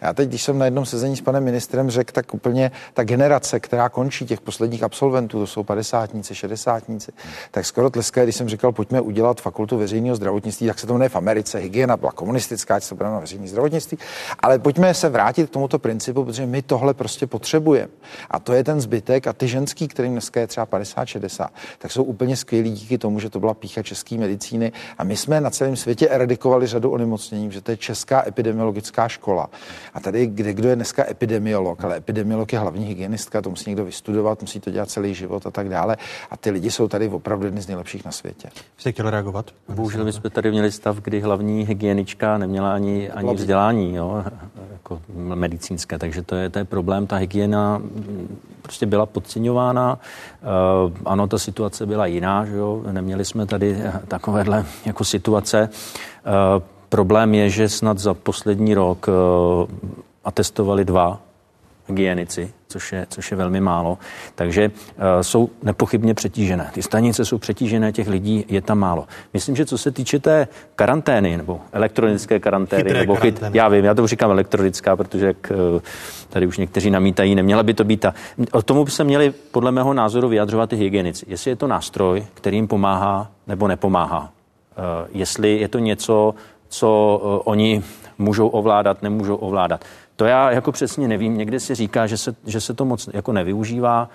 [0.00, 3.60] Já teď, když jsem na jednom sezení s panem ministrem řekl, tak úplně ta generace,
[3.60, 7.12] která končí těch posledních absolventů, to jsou padesátníci, šedesátníci,
[7.50, 11.08] tak skoro tleskají, když jsem říkal, pojďme udělat fakultu veřejného zdravotnictví, tak se to jmenuje
[11.08, 11.58] v Americe.
[11.58, 13.98] Hygiena byla komunistická, ať se to bude na veřejné zdravotnictví,
[14.40, 17.88] ale pojďme se vrátit k tomuto principu, protože my tohle prostě potřebujeme.
[18.30, 21.48] A to je ten zbytek a ty ženský, kterým dneska je třeba 50-60,
[21.78, 24.72] tak jsou úplně skvělí díky tomu, že to byla pícha české medicíny.
[24.98, 29.50] A my jsme na celém světě eradikovali řadu onemocnění, že to je česká epidemiologická škola.
[29.94, 33.84] A tady, kde kdo je dneska epidemiolog, ale epidemiolog je hlavní hygienistka, to musí někdo
[33.84, 35.96] vystudovat, musí to dělat celý život a tak dále.
[36.30, 38.48] A ty lidi jsou tady opravdu jedni z nejlepších na světě.
[38.76, 39.50] Jste chtěl reagovat?
[39.68, 44.24] Bohužel my jsme tady měli stav, kdy hlavní hygienička neměla ani, ani vzdělání jo,
[44.72, 47.06] jako medicínské, takže to je, to je problém.
[47.06, 49.98] Ta hygiena mm, prostě byla podceňována.
[50.42, 52.82] Uh, ano, ta situace byla jiná, že jo?
[52.92, 53.76] neměli jsme tady
[54.08, 55.68] takovéhle jako situace.
[55.68, 59.06] Uh, problém je, že snad za poslední rok
[60.24, 61.25] atestovali dva
[61.88, 63.98] hygienici, což je, což je velmi málo.
[64.34, 66.70] Takže uh, jsou nepochybně přetížené.
[66.72, 69.06] Ty stanice jsou přetížené, těch lidí je tam málo.
[69.34, 73.58] Myslím, že co se týče té karantény, nebo elektronické karantény, Chytré nebo karantény.
[73.58, 75.80] já vím, já to říkám elektronická, protože jak uh,
[76.28, 78.14] tady už někteří namítají, neměla by to být ta.
[78.52, 81.26] O tomu by se měli podle mého názoru vyjadřovat i hygienici.
[81.28, 84.20] Jestli je to nástroj, který jim pomáhá nebo nepomáhá.
[84.20, 86.34] Uh, jestli je to něco,
[86.68, 86.88] co
[87.44, 87.82] oni
[88.18, 89.84] můžou ovládat, nemůžou ovládat.
[90.16, 91.38] To já jako přesně nevím.
[91.38, 94.08] Někde se říká, že se, že se to moc jako nevyužívá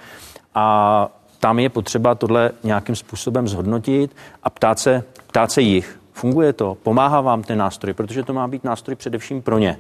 [0.56, 1.08] a
[1.40, 6.00] tam je potřeba tohle nějakým způsobem zhodnotit a ptát se, ptát se jich.
[6.14, 6.78] Funguje to?
[6.84, 7.94] Pomáhá vám ten nástroj?
[7.94, 9.78] Protože to má být nástroj především pro ně.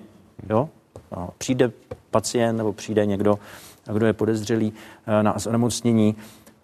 [0.49, 0.69] Jo?
[1.37, 1.71] Přijde
[2.11, 3.39] pacient nebo přijde někdo,
[3.93, 4.73] kdo je podezřelý
[5.07, 6.15] eh, na onemocnění,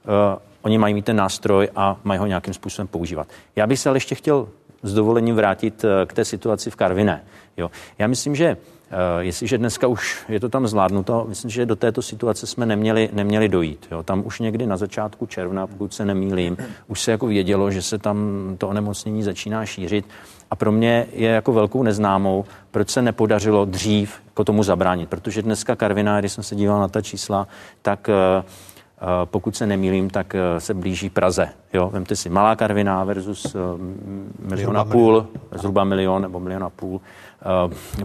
[0.05, 3.27] eh, oni mají mít ten nástroj a mají ho nějakým způsobem používat.
[3.55, 4.47] Já bych se ale ještě chtěl
[4.83, 7.23] s dovolením vrátit eh, k té situaci v Karviné.
[7.57, 7.71] Jo.
[7.97, 8.57] Já myslím, že
[9.19, 13.49] jestliže dneska už je to tam zvládnuto, myslím, že do této situace jsme neměli, neměli
[13.49, 13.87] dojít.
[13.91, 14.03] Jo.
[14.03, 16.57] Tam už někdy na začátku června, pokud se nemýlím,
[16.87, 18.17] už se jako vědělo, že se tam
[18.57, 20.05] to onemocnění začíná šířit.
[20.51, 25.09] A pro mě je jako velkou neznámou, proč se nepodařilo dřív jako tomu zabránit.
[25.09, 27.47] Protože dneska Karviná, když jsem se díval na ta čísla,
[27.81, 28.45] tak uh,
[29.25, 31.49] pokud se nemýlím, tak eh, se blíží Praze.
[31.73, 33.59] Jo, vemte si malá Karviná versus eh,
[34.39, 37.01] milion a půl, zhruba milion nebo milion a půl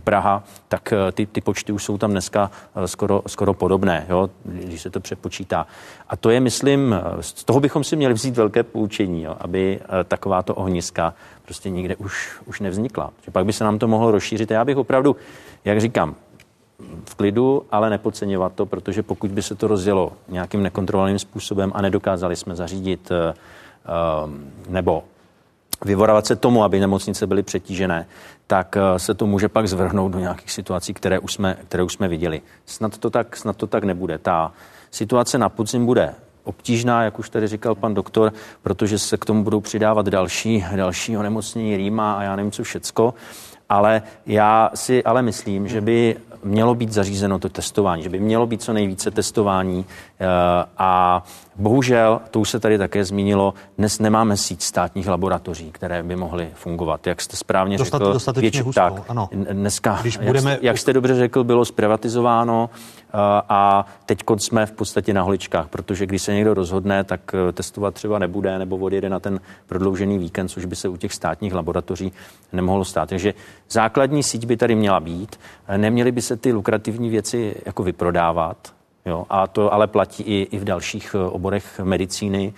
[0.04, 2.50] Praha, tak ty, ty počty už jsou tam dneska
[2.86, 5.66] skoro, skoro podobné, jo, když se to přepočítá.
[6.08, 10.54] A to je, myslím, z toho bychom si měli vzít velké poučení, jo, aby takováto
[10.54, 11.14] ohniska
[11.44, 13.10] prostě nikde už, už nevznikla.
[13.24, 14.50] Že pak by se nám to mohlo rozšířit.
[14.50, 15.16] Já bych opravdu,
[15.64, 16.14] jak říkám,
[17.08, 21.82] v klidu, ale nepodceňovat to, protože pokud by se to rozdělo nějakým nekontrolovaným způsobem a
[21.82, 23.12] nedokázali jsme zařídit
[24.68, 25.04] nebo
[25.84, 28.06] vyvorovat se tomu, aby nemocnice byly přetížené,
[28.52, 31.92] tak uh, se to může pak zvrhnout do nějakých situací, které už jsme, které už
[31.92, 32.42] jsme viděli.
[32.66, 34.18] Snad to, tak, snad to tak nebude.
[34.18, 34.52] Ta
[34.90, 38.32] situace na podzim bude obtížná, jak už tady říkal pan doktor,
[38.62, 43.14] protože se k tomu budou přidávat další, další onemocnění rýma a já nevím, co všecko.
[43.68, 48.46] Ale já si ale myslím, že by mělo být zařízeno to testování, že by mělo
[48.46, 50.11] být co nejvíce testování eh,
[50.78, 51.22] a
[51.56, 56.50] bohužel, to už se tady také zmínilo, dnes nemáme síť státních laboratoří, které by mohly
[56.54, 57.06] fungovat.
[57.06, 59.28] Jak jste správně Dostat, řekl, dostatečně větši, hustou, tak, ano.
[59.32, 60.56] dneska, Když jak, budeme...
[60.56, 63.10] jste, jak jste dobře řekl, bylo zprivatizováno eh,
[63.48, 67.94] a teď jsme v podstatě na holičkách, protože když se někdo rozhodne, tak eh, testovat
[67.94, 72.12] třeba nebude nebo odjede na ten prodloužený víkend, což by se u těch státních laboratoří
[72.52, 73.08] nemohlo stát.
[73.08, 73.34] Takže
[73.70, 75.40] základní síť by tady měla být,
[75.76, 78.72] neměly by se ty lukrativní věci jako vyprodávat,
[79.06, 82.54] Jo, a to ale platí i, i v dalších eh, oborech medicíny,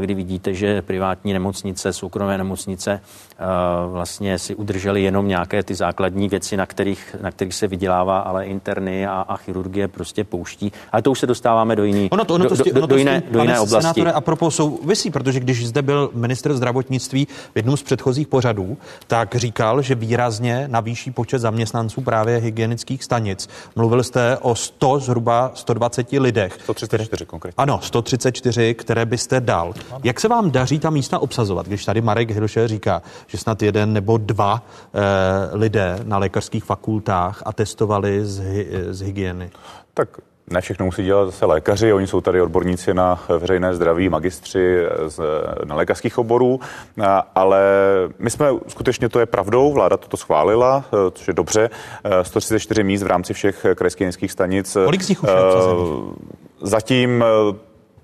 [0.00, 3.44] kdy vidíte, že privátní nemocnice, soukromé nemocnice eh,
[3.88, 8.46] vlastně si udrželi jenom nějaké ty základní věci, na kterých, na kterých se vydělává, ale
[8.46, 10.72] interny a, a chirurgie prostě pouští.
[10.92, 12.96] Ale to už se dostáváme do, jiný, ono to, ono to, do, do, ono do,
[12.96, 13.82] jiné, do jiné oblasti.
[13.82, 18.76] Senátore, a propos souvisí, protože když zde byl minister zdravotnictví v jednom z předchozích pořadů,
[19.06, 23.48] tak říkal, že výrazně navýší počet zaměstnanců právě hygienických stanic.
[23.76, 26.58] Mluvil jste o 100, zhruba 120 lidech.
[26.62, 27.62] 134 které, konkrétně.
[27.62, 29.74] Ano, 134, které byste dal.
[30.04, 33.92] Jak se vám daří ta místa obsazovat, když tady Marek Hilše říká, že snad jeden
[33.92, 35.00] nebo dva eh,
[35.56, 39.50] lidé na lékařských fakultách atestovali z, hy, z hygieny?
[39.94, 40.08] Tak
[40.50, 45.20] ne všechno musí dělat zase lékaři, oni jsou tady odborníci na veřejné zdraví, magistři z,
[45.64, 46.60] na lékařských oborů,
[47.34, 47.62] ale
[48.18, 51.70] my jsme skutečně, to je pravdou, vláda toto schválila, což je dobře,
[52.22, 54.76] 134 míst v rámci všech krajských stanic.
[54.84, 55.36] Kolik z nich už je
[56.62, 57.24] Zatím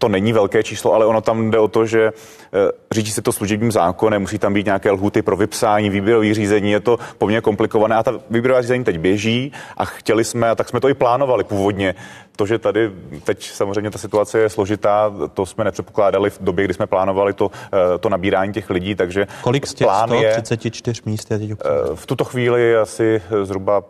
[0.02, 3.32] to není velké číslo, ale ono tam jde o to, že eh, řídí se to
[3.32, 7.96] služebním zákonem, musí tam být nějaké lhuty pro vypsání, výběrových řízení, je to poměrně komplikované
[7.96, 11.44] a ta výběrová řízení teď běží a chtěli jsme, a tak jsme to i plánovali
[11.44, 11.94] původně.
[12.36, 12.90] To, že tady
[13.24, 17.50] teď samozřejmě ta situace je složitá, to jsme nepředpokládali v době, kdy jsme plánovali to,
[17.54, 21.56] eh, to nabírání těch lidí, takže Kolik z těch 134 míst je teď eh,
[21.94, 23.82] V tuto chvíli je asi zhruba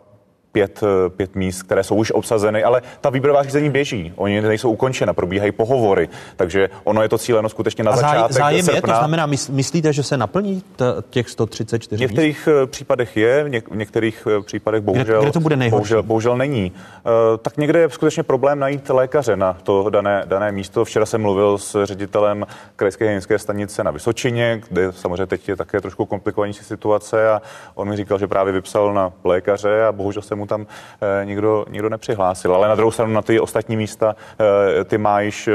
[0.53, 4.13] pět, eh, pět míst, které jsou už obsazeny, ale ta výběrová řízení běží.
[4.15, 8.65] Oni nejsou ukončena, probíhají pohovory, takže ono je to cíleno skutečně na A začátek zájem
[8.65, 8.75] srpna.
[8.75, 12.69] je, to znamená, myslíte, že se naplní t- těch 134 V některých míst?
[12.71, 16.71] případech je, v některých eh, případech bohužel, kde, kde to bude bohužel, bohužel není.
[17.05, 20.85] Uh, tak někde je skutečně problém najít lékaře na to dané, dané místo.
[20.85, 22.45] Včera jsem mluvil s ředitelem
[22.75, 27.41] krajské hygienické stanice na Vysočině, kde samozřejmě teď je také trošku komplikovanější situace a
[27.75, 31.25] on mi říkal, že právě vypsal na lékaře a bohužel se mu mu tam eh,
[31.25, 32.55] nikdo, nikdo nepřihlásil.
[32.55, 35.49] Ale na druhou stranu na ty ostatní místa eh, ty máš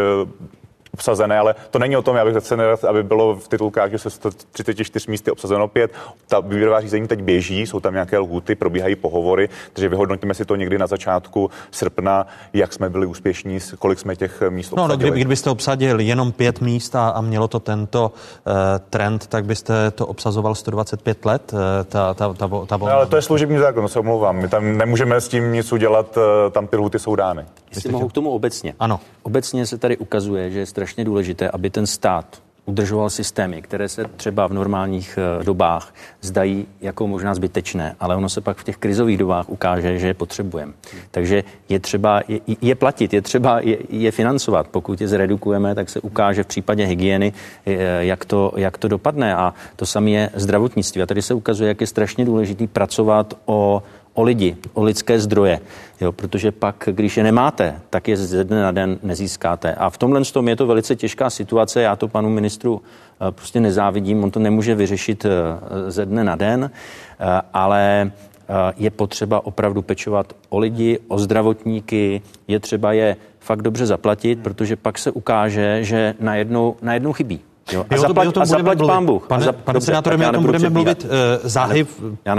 [0.95, 3.99] obsazené, ale to není o tom, já bych zase nerad, aby bylo v titulkách, že
[3.99, 5.91] se 134 míst je obsazeno pět.
[6.29, 10.57] Ta výběrová řízení teď běží, jsou tam nějaké lhuty, probíhají pohovory, takže vyhodnotíme si to
[10.57, 14.89] někdy na začátku srpna, jak jsme byli úspěšní, kolik jsme těch míst obsadili.
[14.89, 18.53] No, no kdyby, kdybyste obsadil jenom pět míst a, a mělo to tento uh,
[18.91, 23.17] trend, tak byste to obsazoval 125 let, uh, ta, ta, ta, ta no, ale to
[23.17, 24.37] je služební zákon, no se omlouvám.
[24.37, 26.23] My tam nemůžeme s tím nic udělat, uh,
[26.53, 27.45] tam ty lhuty jsou dány.
[27.75, 28.75] Jestli mohu k tomu obecně.
[28.81, 29.01] Ano.
[29.23, 34.47] Obecně se tady ukazuje, že strašně důležité, aby ten stát udržoval systémy, které se třeba
[34.47, 39.19] v normálních eh, dobách zdají jako možná zbytečné, ale ono se pak v těch krizových
[39.19, 40.73] dobách ukáže, že je potřebujeme.
[41.11, 44.69] Takže je třeba je, je platit, je třeba je, je financovat.
[44.69, 47.33] Pokud je zredukujeme, tak se ukáže v případě hygieny,
[47.67, 49.35] eh, jak to, jak to dopadne.
[49.35, 51.03] A to samé je zdravotnictví.
[51.03, 53.83] A tady se ukazuje, jak je strašně důležitý pracovat o
[54.19, 55.61] o lidi, o lidské zdroje,
[56.01, 59.75] jo, protože pak, když je nemáte, tak je ze dne na den nezískáte.
[59.75, 63.61] A v tomhle tom je to velice těžká situace, já to panu ministru eh, prostě
[63.61, 65.31] nezávidím, on to nemůže vyřešit eh,
[65.91, 68.11] ze dne na den, eh, ale
[68.77, 74.77] je potřeba opravdu pečovat o lidi, o zdravotníky, je třeba je fakt dobře zaplatit, protože
[74.77, 77.41] pak se ukáže, že najednou, najednou chybí.
[77.73, 79.27] Jo, a zaplať, a zaplať pán Bůh.
[79.27, 81.11] Pane, za, pane senátore, my o tom budeme mluvit uh,
[81.43, 81.87] záhy,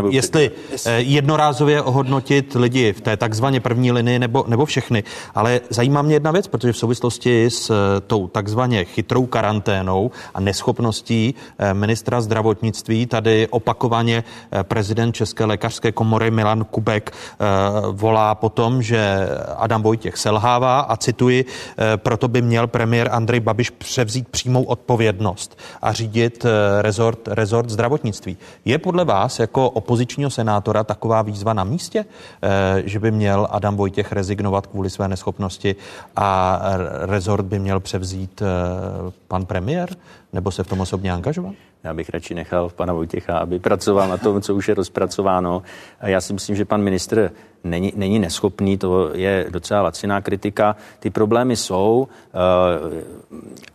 [0.10, 5.04] jestli uh, jednorázově ohodnotit lidi v té takzvaně první linii nebo, nebo všechny.
[5.36, 7.76] Ale zajímá mě jedna věc, protože v souvislosti s uh,
[8.08, 15.92] tou takzvaně chytrou karanténou a neschopností uh, ministra zdravotnictví tady opakovaně uh, prezident České lékařské
[15.92, 19.28] komory Milan Kubek uh, volá potom, že
[19.58, 25.19] Adam Vojtěch selhává a cituji, uh, proto by měl premiér Andrej Babiš převzít přímou odpovědnost
[25.20, 28.38] odpovědnost a řídit eh, rezort, rezort zdravotnictví.
[28.66, 32.06] Je podle vás jako opozičního senátora taková výzva na místě,
[32.42, 35.76] eh, že by měl Adam Vojtěch rezignovat kvůli své neschopnosti
[36.16, 36.60] a
[37.06, 39.90] rezort by měl převzít eh, pan premiér?
[40.34, 41.56] Nebo se v tom osobně angažovat?
[41.84, 45.62] Já bych radši nechal pana Vojtěcha, aby pracoval na tom, co už je rozpracováno.
[46.00, 47.32] A já si myslím, že pan ministr
[47.64, 50.76] není, není neschopný, to je docela laciná kritika.
[51.00, 53.02] Ty problémy jsou uh,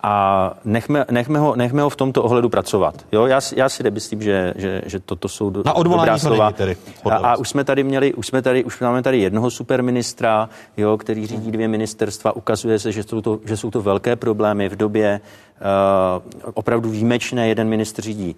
[0.02, 3.06] a nechme, nechme, ho, nechme ho v tomto ohledu pracovat.
[3.12, 3.26] Jo?
[3.26, 6.52] Já, já si nemyslím, že, že, že toto jsou do, Na dobrá slova.
[6.52, 6.76] Tedy,
[7.10, 10.98] a, a už jsme tady měli, už jsme tady, už máme tady jednoho superministra, jo,
[10.98, 12.36] který řídí dvě ministerstva.
[12.36, 15.20] Ukazuje se, že jsou to, že jsou to velké problémy v době
[15.60, 17.48] uh, opravdu výjimečné.
[17.48, 18.36] Jeden ministr řídí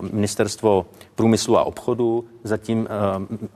[0.00, 2.86] uh, ministerstvo průmyslu a obchodu, zatím uh,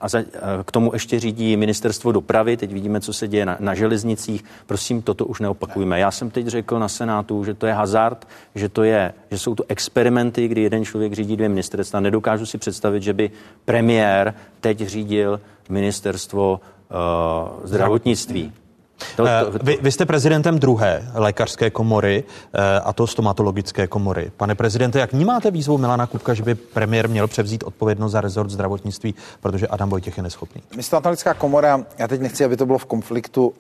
[0.01, 0.25] a za, uh,
[0.65, 2.57] k tomu ještě řídí ministerstvo dopravy.
[2.57, 4.45] Teď vidíme, co se děje na, na železnicích.
[4.67, 5.99] Prosím, toto už neopakujme.
[5.99, 9.55] Já jsem teď řekl na Senátu, že to je hazard, že, to je, že jsou
[9.55, 12.01] to experimenty, kdy jeden člověk řídí dvě ministerstva.
[12.01, 13.31] Nedokážu si představit, že by
[13.65, 18.53] premiér teď řídil ministerstvo uh, zdravotnictví.
[19.17, 19.65] To, to, to.
[19.65, 22.25] Vy, vy jste prezidentem druhé lékařské komory,
[22.85, 24.33] a to stomatologické komory.
[24.37, 28.51] Pane prezidente, jak vnímáte výzvu Milana Kupka, že by premiér měl převzít odpovědnost za rezort
[28.51, 30.63] zdravotnictví, protože Adam Vojtěch je neschopný?
[30.77, 33.55] My stomatologická komora, já teď nechci, aby to bylo v konfliktu,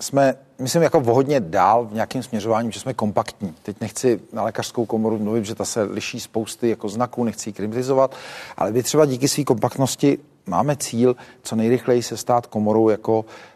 [0.00, 3.54] jsme, myslím, jako hodně dál v nějakém směřování, že jsme kompaktní.
[3.62, 7.52] Teď nechci na lékařskou komoru mluvit, že ta se liší spousty jako znaků, nechci ji
[7.52, 8.16] kritizovat,
[8.56, 13.47] ale my třeba díky své kompaktnosti máme cíl co nejrychleji se stát komorou jako Eh,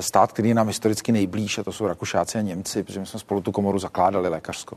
[0.00, 3.20] stát, který je nám historicky nejblíž, a to jsou Rakušáci a Němci, protože my jsme
[3.20, 4.76] spolu tu komoru zakládali lékařskou.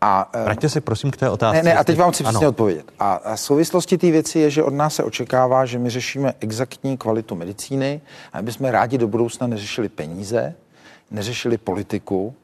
[0.00, 1.62] A, eh, Vraťte se prosím k té otázce.
[1.62, 2.92] Ne, ne, a teď vám chci přesně odpovědět.
[2.98, 6.96] A, a souvislosti té věci je, že od nás se očekává, že my řešíme exaktní
[6.96, 8.00] kvalitu medicíny
[8.32, 10.54] a my bychom rádi do budoucna neřešili peníze,
[11.10, 12.34] neřešili politiku,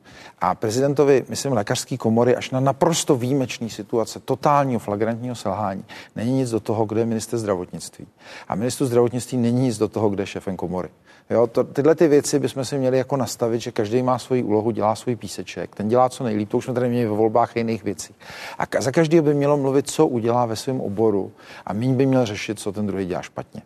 [0.45, 5.85] a prezidentovi, myslím, lékařské komory až na naprosto výjimečný situace, totálního flagrantního selhání,
[6.17, 8.07] není nic do toho, kdo je minister zdravotnictví.
[8.49, 10.89] A minister zdravotnictví není nic do toho, kde je šéfem komory.
[11.31, 14.71] Jo, to, tyhle ty věci bychom si měli jako nastavit, že každý má svoji úlohu,
[14.71, 17.85] dělá svůj píseček, ten dělá co nejlíp, to už jsme tady měli ve volbách jiných
[17.85, 18.15] věcí.
[18.59, 21.33] A za každý by mělo mluvit, co udělá ve svém oboru
[21.67, 23.63] a míň by měl řešit, co ten druhý dělá špatně.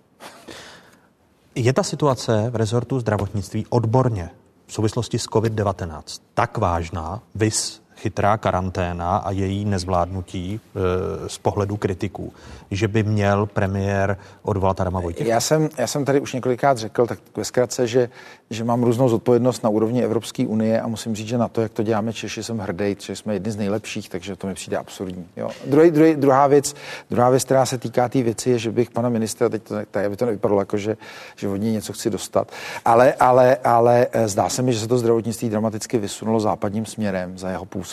[1.54, 4.30] Je ta situace v rezortu zdravotnictví odborně
[4.68, 11.76] v souvislosti s COVID-19 tak vážná, vys chytrá karanténa a její nezvládnutí e, z pohledu
[11.76, 12.32] kritiků,
[12.70, 15.30] že by měl premiér odvolat Adama Vojtěcha?
[15.30, 18.08] Já jsem, já jsem tady už několikrát řekl, tak ve zkratce, že,
[18.50, 21.72] že mám různou zodpovědnost na úrovni Evropské unie a musím říct, že na to, jak
[21.72, 25.26] to děláme Češi, jsem hrdý, že jsme jedni z nejlepších, takže to mi přijde absurdní.
[25.36, 25.50] Jo.
[25.66, 26.74] Druhý, druhý, druhá, věc,
[27.10, 29.74] druhá věc, která se týká té tý věci, je, že bych pana ministra, teď to,
[29.90, 30.96] tak, aby to nevypadalo jako, že,
[31.36, 32.52] že od něj něco chci dostat,
[32.84, 37.38] ale, ale, ale eh, zdá se mi, že se to zdravotnictví dramaticky vysunulo západním směrem
[37.38, 37.87] za jeho působení,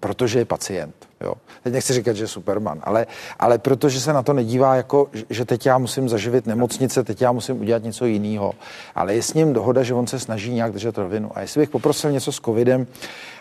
[0.00, 0.94] protože je pacient.
[1.20, 1.34] Jo.
[1.62, 3.06] Teď nechci říkat, že je Superman, ale,
[3.38, 7.32] ale protože se na to nedívá jako, že teď já musím zaživit nemocnice, teď já
[7.32, 8.52] musím udělat něco jiného.
[8.94, 11.30] Ale je s ním dohoda, že on se snaží nějak držet rovinu.
[11.34, 12.86] A jestli bych poprosil něco s covidem,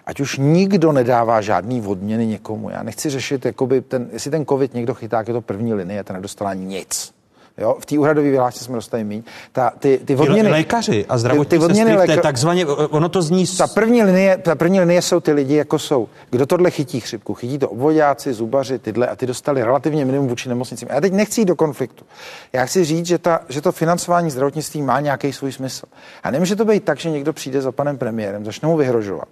[0.05, 2.70] ať už nikdo nedává žádný odměny někomu.
[2.70, 6.16] Já nechci řešit, jakoby ten, jestli ten covid někdo chytá, je to první linie, ten
[6.16, 7.18] nedostala nic.
[7.60, 7.76] Jo?
[7.80, 9.24] V té úhradové vyhlášce jsme dostali míň.
[9.51, 12.22] Ta, ty, ty odměny, lékaři a zdravotní ty, ty odměny sestry, léka...
[12.22, 13.47] takzvaně, ono to zní...
[13.47, 17.34] Ta první, linie, ta první linie jsou ty lidi, jako jsou, kdo tohle chytí chřipku.
[17.34, 20.88] Chytí to obvodáci, zubaři, tyhle a ty dostali relativně minimum vůči nemocnicím.
[20.91, 22.05] A já teď nechci jít do konfliktu.
[22.53, 25.86] Já chci říct, že, ta, že to financování zdravotnictví má nějaký svůj smysl.
[26.24, 29.28] A nemůže to být tak, že někdo přijde za panem premiérem, začne mu vyhrožovat.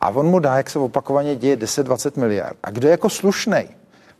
[0.00, 2.56] A on mu dá, jak se opakovaně děje, 10-20 miliard.
[2.62, 3.68] A kdo je jako slušnej,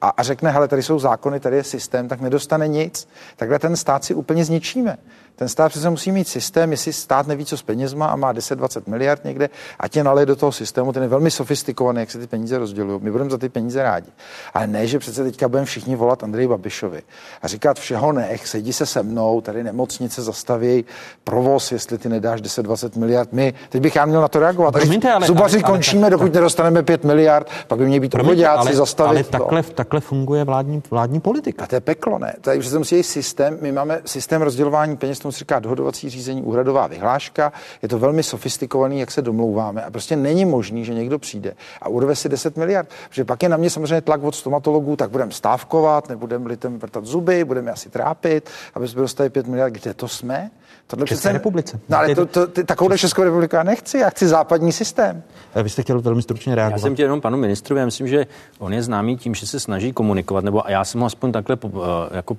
[0.03, 3.09] a, a řekne, hele, tady jsou zákony, tady je systém, tak nedostane nic.
[3.37, 4.99] Takhle ten stát si úplně zničíme.
[5.37, 8.83] Ten stát přece musí mít systém, jestli stát neví, co s penězma a má 10-20
[8.87, 12.26] miliard někde a tě nalije do toho systému, ten je velmi sofistikovaný, jak se ty
[12.26, 13.01] peníze rozdělují.
[13.03, 14.11] My budeme za ty peníze rádi.
[14.55, 17.03] Ale ne, že přece teďka budeme všichni volat Andrej Babišovi
[17.43, 20.85] a říkat všeho nech, sedí se se mnou, tady nemocnice zastaví
[21.24, 23.33] provoz, jestli ty nedáš 10-20 miliard.
[23.33, 24.72] My, teď bych já měl na to reagovat.
[24.72, 28.14] Promiňte, ale, Zubaři ale, ale, končíme, ale, dokud nedostaneme 5 miliard, pak by měly být
[28.14, 29.14] obvodáci zastavit.
[29.14, 31.64] Ale takhle, takhle takhle funguje vládní, vládní politika.
[31.64, 32.35] A to je peklo, ne?
[32.41, 33.59] Takže to musí systém.
[33.61, 37.53] My máme systém rozdělování peněz, tomu se říká dohodovací řízení, úhradová vyhláška.
[37.83, 39.83] Je to velmi sofistikovaný, jak se domlouváme.
[39.83, 42.89] A prostě není možný, že někdo přijde a urve si 10 miliard.
[43.09, 47.05] Protože pak je na mě samozřejmě tlak od stomatologů, tak budeme stávkovat, nebudeme litem vrtat
[47.05, 49.73] zuby, budeme asi trápit, aby jsme dostali 5 miliard.
[49.73, 50.51] Kde to jsme?
[50.87, 51.33] Tohle České přece...
[51.33, 51.80] republice.
[51.89, 55.22] No ale to, to, ty, takovouhle Českou republiku já nechci, já chci západní systém.
[55.62, 56.78] Vy jste chtěl velmi stručně reagovat.
[56.78, 58.26] Já jsem chtěl jenom panu ministrovi, já myslím, že
[58.59, 61.70] on je známý tím, že se snaží komunikovat, nebo já jsem ho aspoň takhle po,
[61.85, 62.37] eh, jako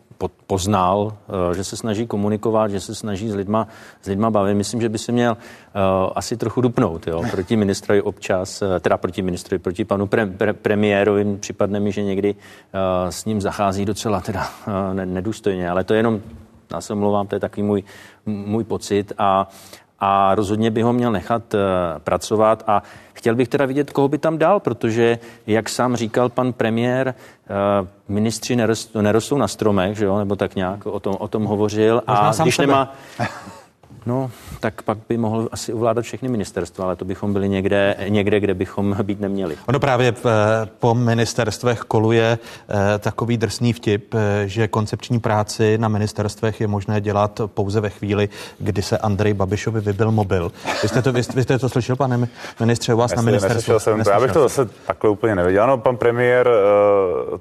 [0.48, 1.14] poznal,
[1.52, 3.68] eh, že se snaží komunikovat, že se snaží s lidma,
[4.02, 4.54] s lidma bavit.
[4.54, 9.22] Myslím, že by se měl uh, asi trochu dupnout, jo, proti ministrovi občas, teda proti
[9.22, 11.38] ministrovi, proti panu pre, pre, premiérovi.
[11.40, 12.40] Připadne mi, že někdy uh,
[13.10, 16.22] s ním zachází docela teda uh, nedůstojně, ale to je jenom
[16.74, 17.84] já se omlouvám, to je takový můj,
[18.26, 19.48] můj pocit a,
[20.00, 21.60] a rozhodně by ho měl nechat uh,
[22.00, 26.54] pracovat a chtěl bych teda vidět, koho by tam dal, protože, jak sám říkal pan
[26.54, 27.14] premiér,
[27.50, 31.44] uh, ministři nerostou, nerostou na stromech, že jo, nebo tak nějak o tom, o tom
[31.44, 32.68] hovořil Možná a když sebe.
[32.68, 32.94] nemá...
[34.06, 38.40] No, tak pak by mohl asi ovládat všechny ministerstva, ale to bychom byli někde, někde
[38.40, 39.58] kde bychom být neměli.
[39.68, 40.32] Ono právě eh,
[40.80, 42.38] po ministerstvech koluje
[42.70, 47.90] eh, takový drsný vtip, eh, že koncepční práci na ministerstvech je možné dělat pouze ve
[47.90, 48.30] chvíli,
[48.60, 50.52] kdy se Andrej Babišovi vybil mobil.
[50.84, 52.28] Vy jste to, vy, vy jste to slyšel, pane
[52.60, 53.80] ministře, u vás Nesli, na ministerstvu?
[53.80, 54.10] Jsem to.
[54.10, 55.64] Já bych to zase takhle úplně nevěděl.
[55.64, 56.50] Ano, pan premiér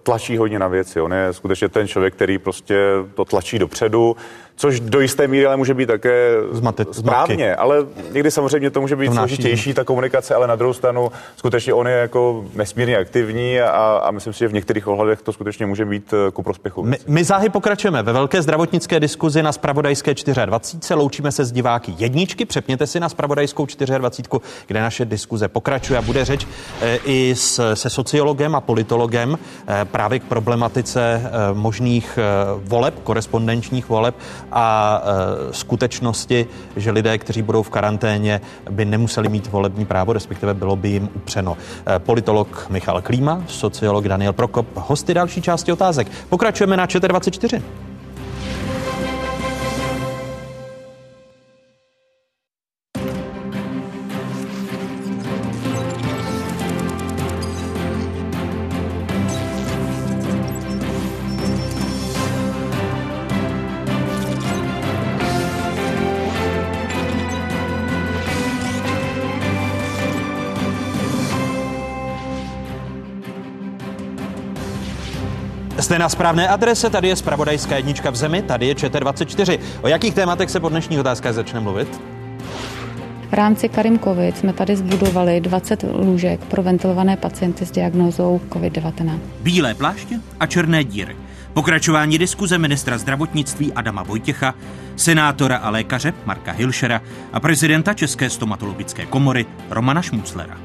[0.02, 1.00] tlačí hodně na věci.
[1.00, 2.76] On je skutečně ten člověk, který prostě
[3.14, 4.16] to tlačí dopředu
[4.57, 7.55] což do jisté míry ale může být také Zmate, správně, zmatky.
[7.55, 7.76] ale
[8.12, 11.94] někdy samozřejmě to může být složitější, ta komunikace, ale na druhou stranu skutečně on je
[11.94, 16.14] jako nesmírně aktivní a, a myslím si, že v některých ohledech to skutečně může být
[16.28, 16.82] eh, ku prospěchu.
[16.82, 20.94] My, my záhy pokračujeme ve velké zdravotnické diskuzi na Spravodajské 24.
[20.94, 23.66] Loučíme se s diváky jedničky, přepněte si na Spravodajskou
[23.98, 26.46] 24, kde naše diskuze pokračuje a bude řeč
[26.80, 29.38] e, i s, se sociologem a politologem
[29.68, 32.18] e, právě k problematice e, možných
[32.64, 34.14] voleb, korespondenčních voleb
[34.53, 36.46] a e, skutečnosti,
[36.76, 38.40] že lidé, kteří budou v karanténě,
[38.70, 41.57] by nemuseli mít volební právo, respektive bylo by jim upřeno.
[41.96, 46.09] E, politolog Michal Klíma, sociolog Daniel Prokop, hosty další části otázek.
[46.28, 47.62] Pokračujeme na ČT24.
[75.93, 79.59] Jste na správné adrese, tady je Spravodajská jednička v zemi, tady je ČT24.
[79.82, 82.01] O jakých tématech se po dnešních otázkách začne mluvit?
[83.30, 89.18] V rámci Karim COVID jsme tady zbudovali 20 lůžek pro ventilované pacienty s diagnózou COVID-19.
[89.40, 91.16] Bílé pláště a černé díry.
[91.53, 94.55] Pokračování diskuze ministra zdravotnictví Adama Vojtěcha,
[94.97, 100.59] senátora a lékaře Marka Hilšera a prezidenta České stomatologické komory Romana Šmuclera.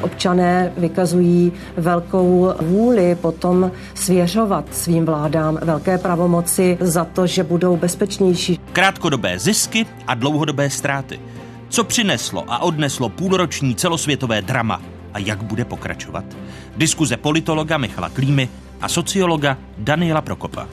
[0.00, 8.60] Občané vykazují velkou vůli potom svěřovat svým vládám velké pravomoci za to, že budou bezpečnější.
[8.72, 11.20] Krátkodobé zisky a dlouhodobé ztráty.
[11.68, 14.82] Co přineslo a odneslo půlroční celosvětové drama
[15.14, 16.24] a jak bude pokračovat?
[16.76, 18.48] Diskuze politologa Michala Klímy
[18.80, 20.68] a sociologa Daniela Prokopa.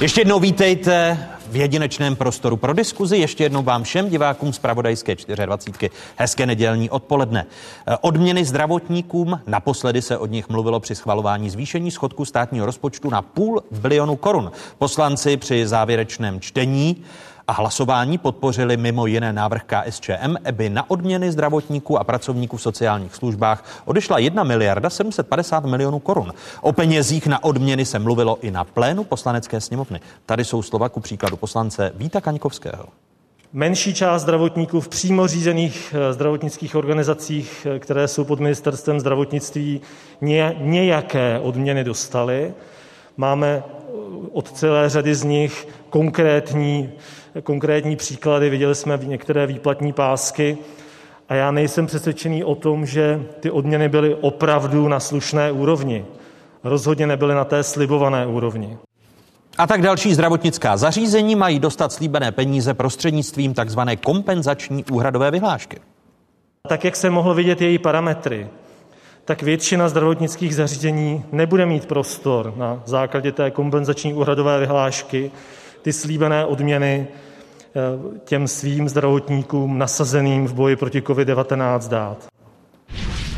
[0.00, 1.18] Ještě jednou vítejte
[1.50, 3.16] v jedinečném prostoru pro diskuzi.
[3.16, 5.90] Ještě jednou vám všem divákům z Pravodajské 24.
[6.16, 7.46] Hezké nedělní odpoledne.
[8.00, 13.62] Odměny zdravotníkům, naposledy se od nich mluvilo při schvalování zvýšení schodku státního rozpočtu na půl
[13.70, 14.52] bilionu korun.
[14.78, 17.04] Poslanci při závěrečném čtení
[17.48, 23.14] a hlasování podpořili mimo jiné návrh KSČM, aby na odměny zdravotníků a pracovníků v sociálních
[23.14, 26.32] službách odešla 1 miliarda 750 milionů korun.
[26.60, 30.00] O penězích na odměny se mluvilo i na plénu poslanecké sněmovny.
[30.26, 32.84] Tady jsou slova ku příkladu poslance Víta Kaňkovského.
[33.52, 39.80] Menší část zdravotníků v přímo řízených zdravotnických organizacích, které jsou pod ministerstvem zdravotnictví,
[40.60, 42.54] nějaké odměny dostaly.
[43.16, 43.62] Máme
[44.32, 46.92] od celé řady z nich konkrétní
[47.42, 50.58] konkrétní příklady, viděli jsme některé výplatní pásky
[51.28, 56.04] a já nejsem přesvědčený o tom, že ty odměny byly opravdu na slušné úrovni.
[56.64, 58.78] Rozhodně nebyly na té slibované úrovni.
[59.58, 65.80] A tak další zdravotnická zařízení mají dostat slíbené peníze prostřednictvím takzvané kompenzační úhradové vyhlášky.
[66.68, 68.48] Tak, jak se mohlo vidět její parametry,
[69.24, 75.30] tak většina zdravotnických zařízení nebude mít prostor na základě té kompenzační úhradové vyhlášky
[75.82, 77.06] ty slíbené odměny
[78.24, 82.26] těm svým zdravotníkům nasazeným v boji proti COVID-19 dát.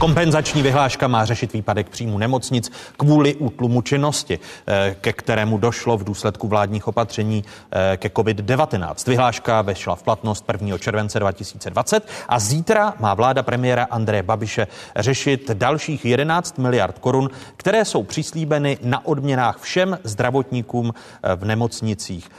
[0.01, 6.05] Kompenzační vyhláška má řešit výpadek příjmu nemocnic kvůli útlumu činnosti, eh, ke kterému došlo v
[6.05, 9.09] důsledku vládních opatření eh, ke COVID-19.
[9.09, 10.78] Vyhláška vešla v platnost 1.
[10.78, 17.84] července 2020 a zítra má vláda premiéra Andreje Babiše řešit dalších 11 miliard korun, které
[17.84, 22.30] jsou přislíbeny na odměnách všem zdravotníkům eh, v nemocnicích.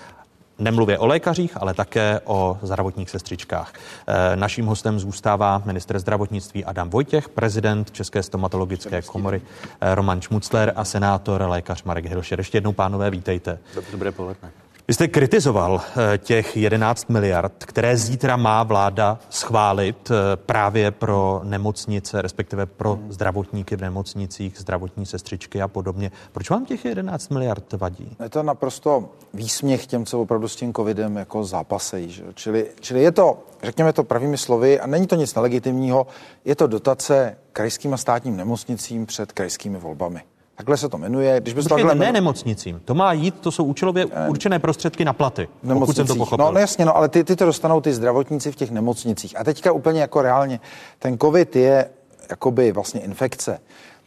[0.61, 3.73] Nemluvě o lékařích, ale také o zdravotních sestřičkách.
[4.07, 9.41] Eh, naším hostem zůstává minister zdravotnictví Adam Vojtěch, prezident České stomatologické komory
[9.81, 12.39] eh, Roman Šmucler a senátor lékař Marek Hilšer.
[12.39, 13.59] Ještě jednou, pánové, vítejte.
[13.91, 14.51] Dobré poledne.
[14.87, 21.41] Vy jste kritizoval eh, těch 11 miliard, které zítra má vláda schválit eh, právě pro
[21.43, 26.11] nemocnice, respektive pro zdravotníky v nemocnicích, zdravotní sestřičky a podobně.
[26.31, 28.17] Proč vám těch 11 miliard vadí?
[28.23, 32.11] Je to naprosto výsměch těm, co opravdu s tím covidem jako zápasejí.
[32.11, 32.23] Že?
[32.33, 36.07] Čili, čili je to, řekněme to pravými slovy, a není to nic nelegitimního,
[36.45, 40.21] je to dotace krajským a státním nemocnicím před krajskými volbami.
[40.61, 41.39] Takhle se to jmenuje.
[41.41, 42.81] Když bys Počkejte, ne nemocnicím.
[42.85, 46.45] To má jít, to jsou účelově určené prostředky na platy, pokud jsem to pochopil.
[46.45, 49.39] No, no jasně, no, ale ty, ty to dostanou ty zdravotníci v těch nemocnicích.
[49.39, 50.59] A teďka úplně jako reálně,
[50.99, 51.89] ten covid je
[52.29, 53.59] jakoby vlastně infekce.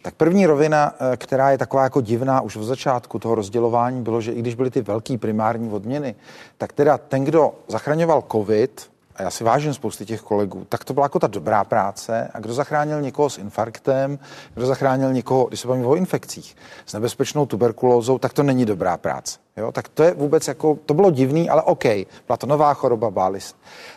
[0.02, 4.20] Tak první rovina, eh, která je taková jako divná už v začátku toho rozdělování, bylo,
[4.20, 6.14] že i když byly ty velké primární odměny,
[6.59, 10.95] tak teda ten, kdo zachraňoval covid, a já si vážím spousty těch kolegů, tak to
[10.95, 12.31] byla jako ta dobrá práce.
[12.35, 14.19] A kdo zachránil někoho s infarktem,
[14.55, 16.57] kdo zachránil někoho, když se bavíme o infekcích,
[16.87, 19.39] s nebezpečnou tuberkulózou, tak to není dobrá práce.
[19.57, 21.85] Jo, tak to je vůbec jako, to bylo divný, ale OK,
[22.27, 23.55] byla to nová choroba, báli se.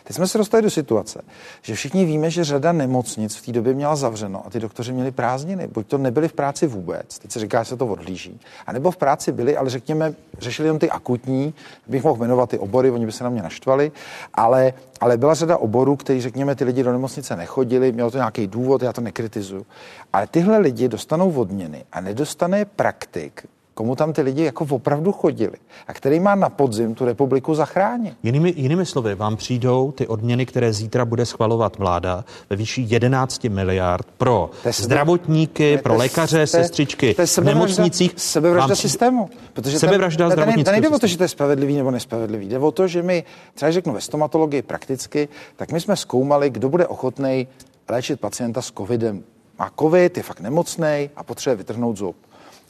[0.08, 1.20] Teď jsme se dostali do situace,
[1.62, 5.10] že všichni víme, že řada nemocnic v té době měla zavřeno a ty doktoři měli
[5.10, 5.66] prázdniny.
[5.66, 8.90] Buď to nebyli v práci vůbec, teď se říká, že se to odhlíží, a nebo
[8.90, 11.54] v práci byli, ale řekněme, řešili jenom ty akutní,
[11.86, 13.92] bych mohl jmenovat ty obory, oni by se na mě naštvali,
[14.34, 18.46] ale, ale byla řada oborů, který, řekněme, ty lidi do nemocnice nechodili, mělo to nějaký
[18.46, 19.66] důvod, já to nekritizuju.
[20.12, 23.46] Ale tyhle lidi dostanou odměny a nedostane praktik,
[23.78, 25.56] komu tam ty lidi jako opravdu chodili
[25.86, 28.14] a který má na podzim tu republiku zachránit.
[28.22, 33.44] Jinými, jinými slovy, vám přijdou ty odměny, které zítra bude schvalovat vláda ve výši 11
[33.44, 38.12] miliard pro sebe, zdravotníky, ne, pro lékaře, to, sestřičky to je v nemocnicích.
[38.16, 39.30] Sebevražda systému.
[39.52, 42.48] Protože sebevražda ten, ten nejde o to, že to je spravedlivý nebo nespravedlivý.
[42.48, 43.24] Jde o to, že my,
[43.54, 47.48] třeba řeknu ve stomatologii prakticky, tak my jsme zkoumali, kdo bude ochotný
[47.88, 49.22] léčit pacienta s covidem.
[49.58, 52.16] Má covid, je fakt nemocný a potřebuje vytrhnout zub.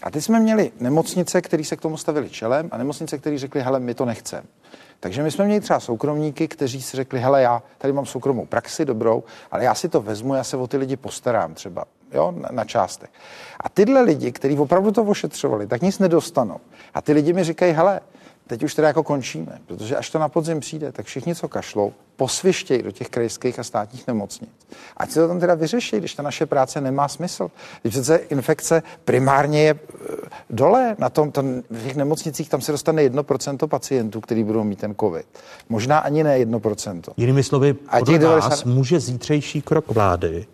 [0.03, 3.63] A teď jsme měli nemocnice, které se k tomu stavili čelem a nemocnice, které řekli,
[3.63, 4.47] hele, my to nechceme.
[5.01, 8.85] Takže my jsme měli třeba soukromníky, kteří si řekli, hele, já tady mám soukromou praxi
[8.85, 12.49] dobrou, ale já si to vezmu, já se o ty lidi postarám třeba, jo, na,
[12.53, 13.11] na částech.
[13.61, 16.61] A tyhle lidi, kteří opravdu to ošetřovali, tak nic nedostanou.
[16.95, 18.01] A ty lidi mi říkají, hele,
[18.47, 21.93] teď už teda jako končíme, protože až to na podzim přijde, tak všichni, co kašlou,
[22.19, 24.51] posvištějí do těch krajských a státních nemocnic.
[24.97, 27.51] Ať se to tam teda vyřeší, když ta naše práce nemá smysl.
[27.83, 30.15] Když přece infekce primárně je eh,
[30.51, 34.79] dole, na tom, tom, v těch nemocnicích tam se dostane 1% pacientů, kteří budou mít
[34.79, 35.27] ten covid.
[35.69, 37.03] Možná ani ne 1%.
[37.17, 38.49] Jinými slovy, podle 90...
[38.49, 40.47] vás může zítřejší krok vlády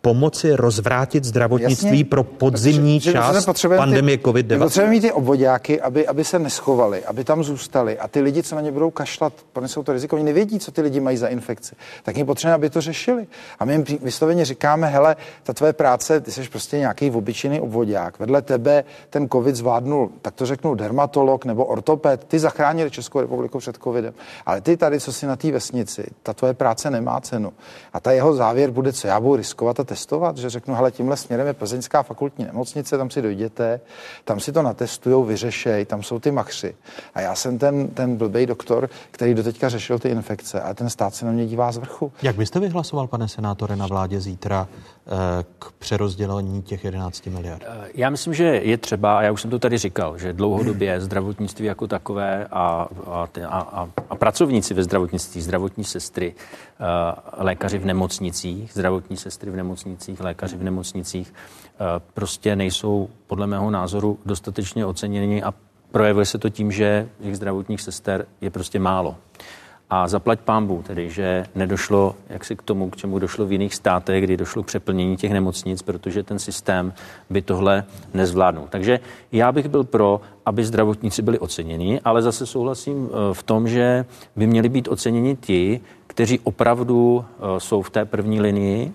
[0.00, 4.58] pomoci rozvrátit zdravotnictví Jasně, pro podzimní protože, část pandemie COVID-19?
[4.58, 8.54] Potřebujeme mít ty obvodáky, aby, aby se neschovali, aby tam zůstali a ty lidi, co
[8.54, 9.32] na ně budou kašlat,
[9.66, 12.70] jsou to riziko, oni nevědí, co ty lidi mají za infekci, tak je potřeba, aby
[12.70, 13.26] to řešili.
[13.58, 18.18] A my jim vysloveně říkáme, hele, ta tvoje práce, ty jsi prostě nějaký obyčejný obvodák,
[18.18, 23.58] vedle tebe ten covid zvládnul, tak to řeknu, dermatolog nebo ortoped, ty zachránili Českou republiku
[23.58, 24.14] před covidem.
[24.46, 27.52] Ale ty tady, co si na té vesnici, ta tvoje práce nemá cenu.
[27.92, 31.16] A ta jeho závěr bude, co já budu riskovat a testovat, že řeknu, hele, tímhle
[31.16, 33.80] směrem je Plzeňská fakultní nemocnice, tam si dojděte,
[34.24, 36.74] tam si to natestujou, vyřešej, tam jsou ty machři.
[37.14, 41.14] A já jsem ten, ten blbej doktor, který doteďka řešil ty infekce a ten stát
[41.14, 42.12] se na mě dívá z vrchu.
[42.22, 44.68] Jak byste vyhlasoval, pane senátore, na vládě zítra
[45.58, 47.62] k přerozdělení těch 11 miliard?
[47.66, 51.00] Eh, já myslím, že je třeba, a já už jsem to tady říkal, že dlouhodobě
[51.00, 57.84] zdravotnictví jako takové a, a, a, a pracovníci ve zdravotnictví, zdravotní sestry, eh, lékaři v
[57.84, 64.86] nemocnicích, zdravotní sestry v nemocnicích, lékaři v nemocnicích eh, prostě nejsou podle mého názoru dostatečně
[64.86, 65.54] oceněni a
[65.90, 69.16] projevuje se to tím, že jejich zdravotních sester je prostě málo.
[69.90, 73.74] A zaplať pámbu, tedy, že nedošlo jak si k tomu, k čemu došlo v jiných
[73.74, 76.92] státech, kdy došlo k přeplnění těch nemocnic, protože ten systém
[77.30, 77.84] by tohle
[78.14, 78.66] nezvládnul.
[78.70, 79.00] Takže
[79.32, 84.04] já bych byl pro, aby zdravotníci byli oceněni, ale zase souhlasím eh, v tom, že
[84.36, 88.92] by měli být oceněni ti, kteří opravdu eh, jsou v té první linii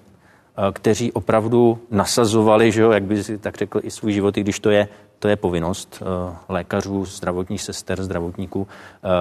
[0.57, 4.41] Eh, kteří opravdu nasazovali, že jo, jak by si tak řekl, i svůj život, i
[4.41, 4.87] když to je,
[5.25, 8.67] to je povinnost uh, lékařů, zdravotních sester, zdravotníků uh,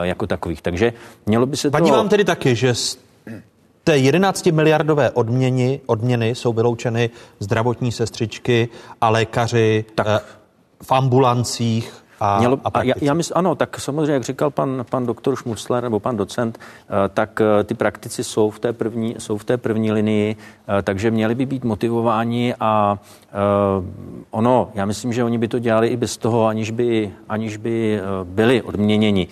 [0.03, 0.63] jako takových.
[0.63, 0.93] Takže
[1.27, 1.97] mělo by se Vadí to...
[1.97, 2.75] vám tedy taky, že
[3.85, 7.11] té 11 miliardové odměny, odměny jsou vyloučeny
[7.41, 8.69] zdravotní sestřičky
[9.01, 10.07] a lékaři tak.
[10.07, 10.21] Eh,
[10.83, 14.85] v ambulancích a, Mělo, a, a já, já mysl, ano, tak samozřejmě, jak říkal pan,
[14.91, 19.15] pan doktor Šmucler nebo pan docent, eh, tak eh, ty praktici jsou v té první,
[19.19, 20.37] jsou v té první linii,
[20.83, 22.99] takže měli by být motivováni a
[24.31, 28.01] ono, já myslím, že oni by to dělali i bez toho, aniž by, aniž by
[28.25, 29.29] byli odměněni.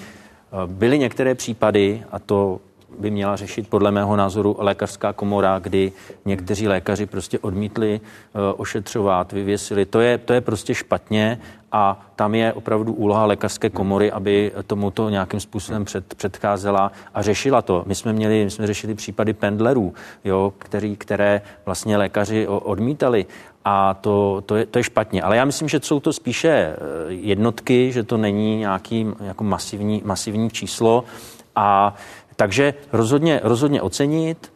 [0.66, 2.60] Byly některé případy, a to
[2.98, 5.92] by měla řešit podle mého názoru lékařská komora, kdy
[6.24, 9.86] někteří lékaři prostě odmítli uh, ošetřovat, vyvěsili.
[9.86, 11.38] To je, to je prostě špatně
[11.72, 17.62] a tam je opravdu úloha lékařské komory, aby tomuto nějakým způsobem před, předcházela a řešila
[17.62, 17.82] to.
[17.86, 19.94] My jsme měli, my jsme řešili případy pendlerů,
[20.24, 23.26] jo, který, které vlastně lékaři odmítali
[23.64, 25.22] a to, to, je, to je špatně.
[25.22, 26.76] Ale já myslím, že jsou to spíše eh,
[27.08, 31.04] jednotky, že to není nějaký jako masivní, masivní číslo
[31.56, 31.94] a
[32.36, 34.52] takže rozhodně, rozhodně ocenit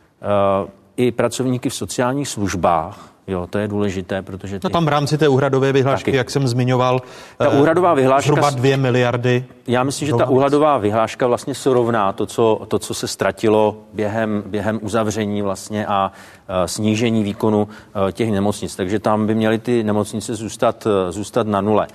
[0.62, 4.58] uh, i pracovníky v sociálních službách, Jo, to je důležité, protože...
[4.58, 4.64] Ty...
[4.64, 6.16] No tam v rámci té úhradové vyhlášky, Taky.
[6.16, 7.02] jak jsem zmiňoval,
[7.36, 8.32] ta úhradová vyhláška...
[8.32, 9.44] zhruba dvě miliardy.
[9.66, 13.76] Já myslím, že ta úhradová vyhláška vlastně se rovná to, co, to, co se ztratilo
[13.92, 17.68] během, během uzavření vlastně a uh, snížení výkonu
[18.12, 18.76] těch nemocnic.
[18.76, 21.86] Takže tam by měly ty nemocnice zůstat, zůstat na nule.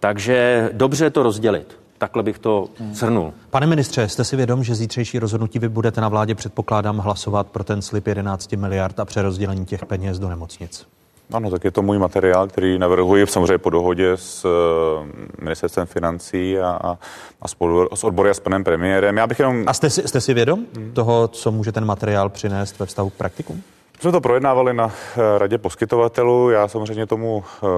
[0.00, 1.85] Takže dobře to rozdělit.
[1.98, 3.32] Takhle bych to shrnul.
[3.50, 7.64] Pane ministře, jste si vědom, že zítřejší rozhodnutí vy budete na vládě, předpokládám, hlasovat pro
[7.64, 10.86] ten slib 11 miliard a přerozdělení těch peněz do nemocnic?
[11.32, 15.06] Ano, tak je to můj materiál, který navrhuji samozřejmě po dohodě s uh,
[15.40, 16.98] ministerstvem financí a, a,
[17.42, 19.16] a spolu s odbory a s panem premiérem.
[19.16, 19.64] Já bych jenom...
[19.66, 20.92] A jste si, jste si vědom hmm.
[20.92, 23.62] toho, co může ten materiál přinést ve vztahu k praktikům?
[24.00, 27.68] Jsme to projednávali na eh, radě poskytovatelů, já samozřejmě tomu uh,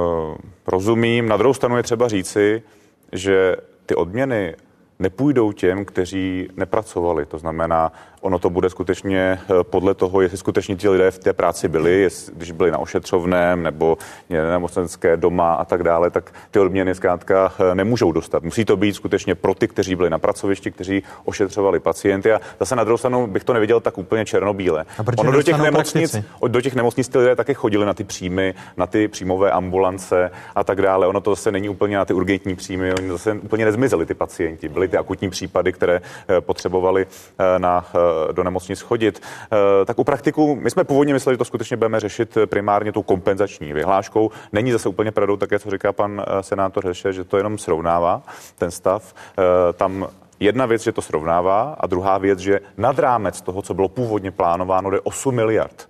[0.66, 1.28] rozumím.
[1.28, 2.62] Na druhou stranu je třeba říci,
[3.12, 3.56] že
[3.88, 4.56] ty odměny
[4.98, 7.26] nepůjdou těm, kteří nepracovali.
[7.26, 11.32] To znamená, ono to bude skutečně eh, podle toho, jestli skutečně ti lidé v té
[11.32, 13.98] práci byli, jestli, když byli na ošetřovném nebo
[14.30, 18.42] nemocenské doma a tak dále, tak ty odměny zkrátka eh, nemůžou dostat.
[18.42, 22.32] Musí to být skutečně pro ty, kteří byli na pracovišti, kteří ošetřovali pacienty.
[22.32, 24.84] A zase na druhou stranu bych to neviděl tak úplně černobíle.
[25.16, 26.16] ono do těch, nemocnic,
[26.48, 30.64] do těch nemocnic ty lidé také chodili na ty příjmy, na ty příjmové ambulance a
[30.64, 31.06] tak dále.
[31.06, 34.68] Ono to zase není úplně na ty urgentní příjmy, oni zase úplně nezmizeli ty pacienti.
[34.68, 37.06] Byly ty akutní případy, které eh, potřebovali
[37.58, 37.84] na
[38.32, 39.22] do nemocnic chodit.
[39.22, 43.02] Eh, tak u praktiků, my jsme původně mysleli, že to skutečně budeme řešit primárně tou
[43.02, 44.30] kompenzační vyhláškou.
[44.52, 48.22] Není zase úplně pravdou také, co říká pan eh, senátor Heše, že to jenom srovnává
[48.58, 49.14] ten stav.
[49.74, 50.08] Tam
[50.40, 54.30] Jedna věc, že to srovnává, a druhá věc, že nad rámec toho, co bylo původně
[54.30, 55.88] plánováno, jde 8 miliard.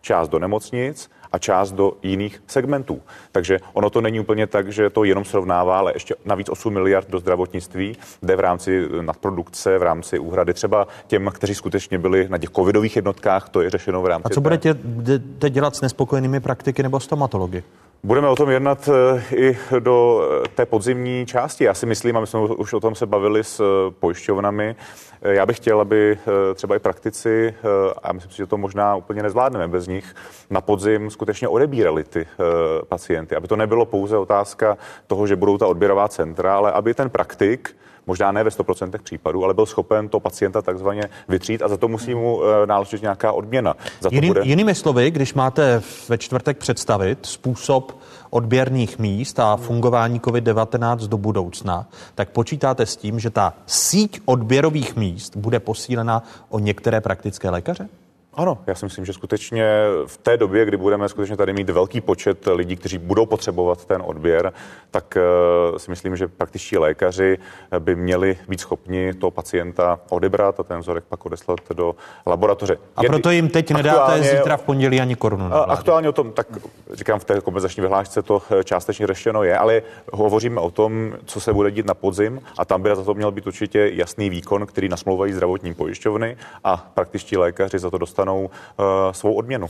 [0.00, 3.00] Část do nemocnic a část do jiných segmentů.
[3.32, 7.10] Takže ono to není úplně tak, že to jenom srovnává, ale ještě navíc 8 miliard
[7.10, 12.38] do zdravotnictví jde v rámci nadprodukce, v rámci úhrady třeba těm, kteří skutečně byli na
[12.38, 14.26] těch covidových jednotkách, to je řešeno v rámci.
[14.26, 17.62] A co budete dělat s nespokojenými praktiky nebo stomatology?
[18.02, 21.64] Budeme o tom jednat eh, i do eh, té podzimní části.
[21.64, 24.76] Já si myslím, a my jsme už o tom se bavili s eh, pojišťovnami,
[25.22, 26.18] já bych chtěl, aby
[26.54, 27.54] třeba i praktici,
[28.02, 30.14] a myslím si, že to možná úplně nezvládneme bez nich,
[30.50, 32.26] na podzim skutečně odebírali ty
[32.88, 33.36] pacienty.
[33.36, 37.76] Aby to nebylo pouze otázka toho, že budou ta odběrová centra, ale aby ten praktik
[38.10, 41.88] možná ne ve 100% případů, ale byl schopen to pacienta takzvaně vytřít a za to
[41.88, 43.76] musí mu eh, náležet nějaká odměna.
[44.00, 44.40] Za Jiný, to bude...
[44.44, 47.98] Jinými slovy, když máte ve čtvrtek představit způsob
[48.30, 54.96] odběrných míst a fungování COVID-19 do budoucna, tak počítáte s tím, že ta síť odběrových
[54.96, 57.88] míst bude posílena o některé praktické lékaře?
[58.34, 59.64] Ano, já si myslím, že skutečně
[60.06, 64.02] v té době, kdy budeme skutečně tady mít velký počet lidí, kteří budou potřebovat ten
[64.04, 64.52] odběr,
[64.90, 65.18] tak
[65.70, 67.38] uh, si myslím, že praktičtí lékaři
[67.78, 71.94] by měli být schopni toho pacienta odebrat a ten vzorek pak odeslat do
[72.26, 72.78] laboratoře.
[72.96, 75.48] A proto jim teď nedáte zítra v pondělí ani korunu.
[75.48, 76.46] Na aktuálně o tom, tak
[76.92, 79.82] říkám, v té kompenzační vyhlášce to eh, částečně řešeno je, ale
[80.12, 83.30] hovoříme o tom, co se bude dít na podzim a tam by za to měl
[83.30, 88.44] být určitě jasný výkon, který nasmlouvají zdravotní pojišťovny a praktičtí lékaři za to dostanou dostanou
[88.44, 89.66] uh, svou odměnu.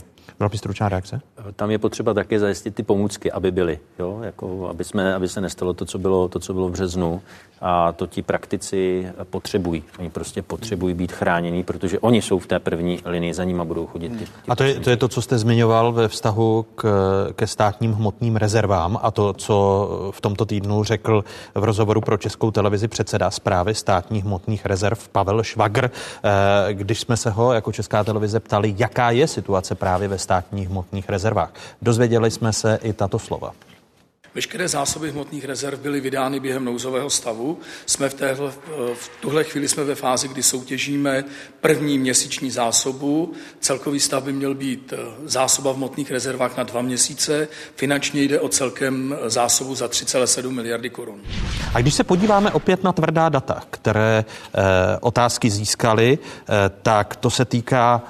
[0.51, 1.21] By stručná reakce?
[1.55, 4.19] Tam je potřeba také zajistit ty pomůcky, aby byly, jo?
[4.23, 7.21] Jako, aby, jsme, aby se nestalo to co, bylo, to, co bylo v březnu.
[7.61, 9.83] A to ti praktici potřebují.
[9.99, 13.85] Oni prostě potřebují být chráněni, protože oni jsou v té první linii, za nimi budou
[13.85, 14.09] chodit.
[14.09, 16.85] Ty, ty a to je, to je to, co jste zmiňoval ve vztahu k,
[17.35, 21.23] ke státním hmotným rezervám a to, co v tomto týdnu řekl
[21.55, 25.91] v rozhovoru pro českou televizi předseda zprávy státních hmotných rezerv Pavel Švagr,
[26.23, 30.69] eh, když jsme se ho jako česká televize ptali, jaká je situace právě ve státních
[30.69, 31.53] hmotných rezervách.
[31.81, 33.53] Dozvěděli jsme se i tato slova.
[34.35, 37.59] Veškeré zásoby hmotných rezerv byly vydány během nouzového stavu.
[37.85, 38.51] Jsme v, téhle,
[38.93, 41.23] v tuhle chvíli jsme ve fázi, kdy soutěžíme
[41.61, 43.33] první měsíční zásobu.
[43.59, 44.93] Celkový stav by měl být
[45.23, 47.47] zásoba v hmotných rezervách na dva měsíce.
[47.75, 51.21] Finančně jde o celkem zásobu za 3,7 miliardy korun.
[51.73, 56.19] A když se podíváme opět na tvrdá data, které e, otázky získaly,
[56.81, 58.01] tak to se týká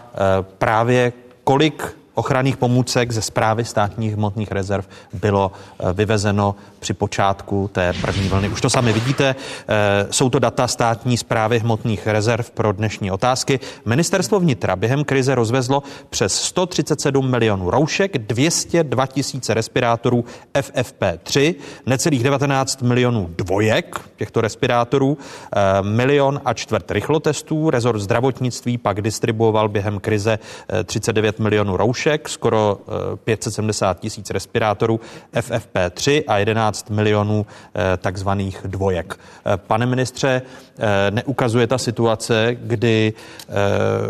[0.58, 7.94] právě kolik ochranných pomůcek ze zprávy státních hmotných rezerv bylo eh, vyvezeno při počátku té
[8.02, 8.50] první vlny.
[8.50, 9.36] Už to sami vidíte,
[9.68, 13.60] eh, jsou to data státní zprávy hmotných rezerv pro dnešní otázky.
[13.86, 21.56] Ministerstvo vnitra během krize rozvezlo přes 137 milionů roušek, 202 tisíce respirátorů FFP3,
[21.86, 27.70] necelých 19 milionů dvojek těchto respirátorů, eh, milion a čtvrt rychlotestů.
[27.70, 30.40] Rezort zdravotnictví pak distribuoval během krize
[30.86, 32.78] 39 milionů roušek, skoro
[33.24, 35.00] 570 tisíc respirátorů
[35.34, 39.20] FFP3 a 11 15 milionů eh, takzvaných dvojek.
[39.46, 40.42] Eh, pane ministře,
[40.80, 43.14] eh, neukazuje ta situace, kdy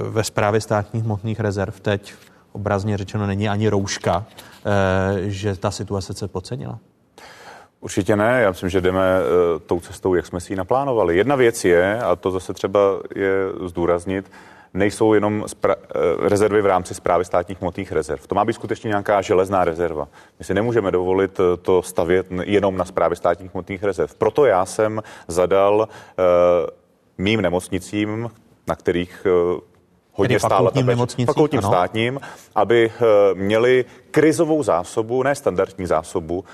[0.10, 2.14] ve správě státních hmotných rezerv teď
[2.52, 4.26] obrazně řečeno není ani rouška,
[5.22, 6.80] že ta situace se podcenila?
[7.80, 9.04] Určitě ne, já myslím, že jdeme
[9.66, 11.18] tou cestou, jak jsme si ji naplánovali.
[11.18, 12.80] Jedna věc je, a to zase třeba
[13.16, 13.32] je
[13.66, 14.32] zdůraznit,
[14.74, 18.28] nejsou jenom spra- eh, rezervy v rámci zprávy státních hmotných rezerv.
[18.28, 20.08] To má být skutečně nějaká železná rezerva.
[20.40, 24.16] My si nemůžeme dovolit eh, to stavět jenom na zprávě státních hmotných rezerv.
[24.16, 25.86] Proto já jsem zadal uh,
[27.18, 28.32] mým nemocnicím,
[28.68, 29.60] na kterých uh,
[30.12, 31.70] hodně stála ta peč, fakultním ano.
[31.70, 32.20] státním,
[32.56, 36.46] aby uh, měli krizovou zásobu, ne standardní zásobu,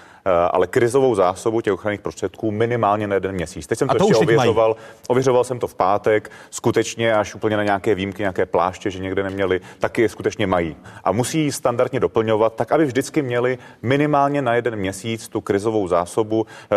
[0.52, 3.68] ale krizovou zásobu těch ochranných prostředků minimálně na jeden měsíc.
[3.68, 4.76] Teď jsem to, to ještě ověřoval.
[5.08, 9.24] Ověřoval jsem to v pátek, skutečně až úplně na nějaké výjimky, nějaké pláště, že někde
[9.24, 10.76] neměli, taky je skutečně mají.
[11.04, 16.45] A musí standardně doplňovat, tak aby vždycky měli minimálně na jeden měsíc tu krizovou zásobu,
[16.72, 16.76] eh,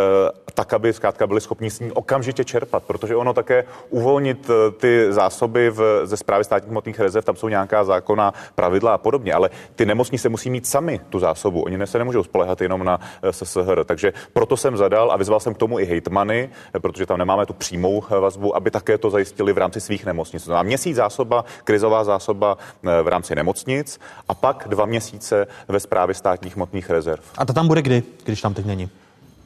[0.54, 5.06] tak aby zkrátka byli schopni s ní okamžitě čerpat, protože ono také uvolnit eh, ty
[5.12, 9.50] zásoby v, ze zprávy státních hmotných rezerv, tam jsou nějaká zákona pravidla a podobně, ale
[9.74, 11.62] ty nemocnice musí mít sami tu zásobu.
[11.62, 13.00] Oni se nemůžou spolehat jenom na
[13.44, 13.84] SSHR.
[13.84, 16.50] Takže proto jsem zadal a vyzval jsem k tomu i hejtmany,
[16.80, 20.48] protože tam nemáme tu přímou vazbu, aby také to zajistili v rámci svých nemocnic.
[20.48, 26.14] A měsíc zásoba, krizová zásoba eh, v rámci nemocnic a pak dva měsíce ve správě
[26.14, 27.22] státních hmotných rezerv.
[27.38, 28.90] A to tam bude kdy, když tam teď není?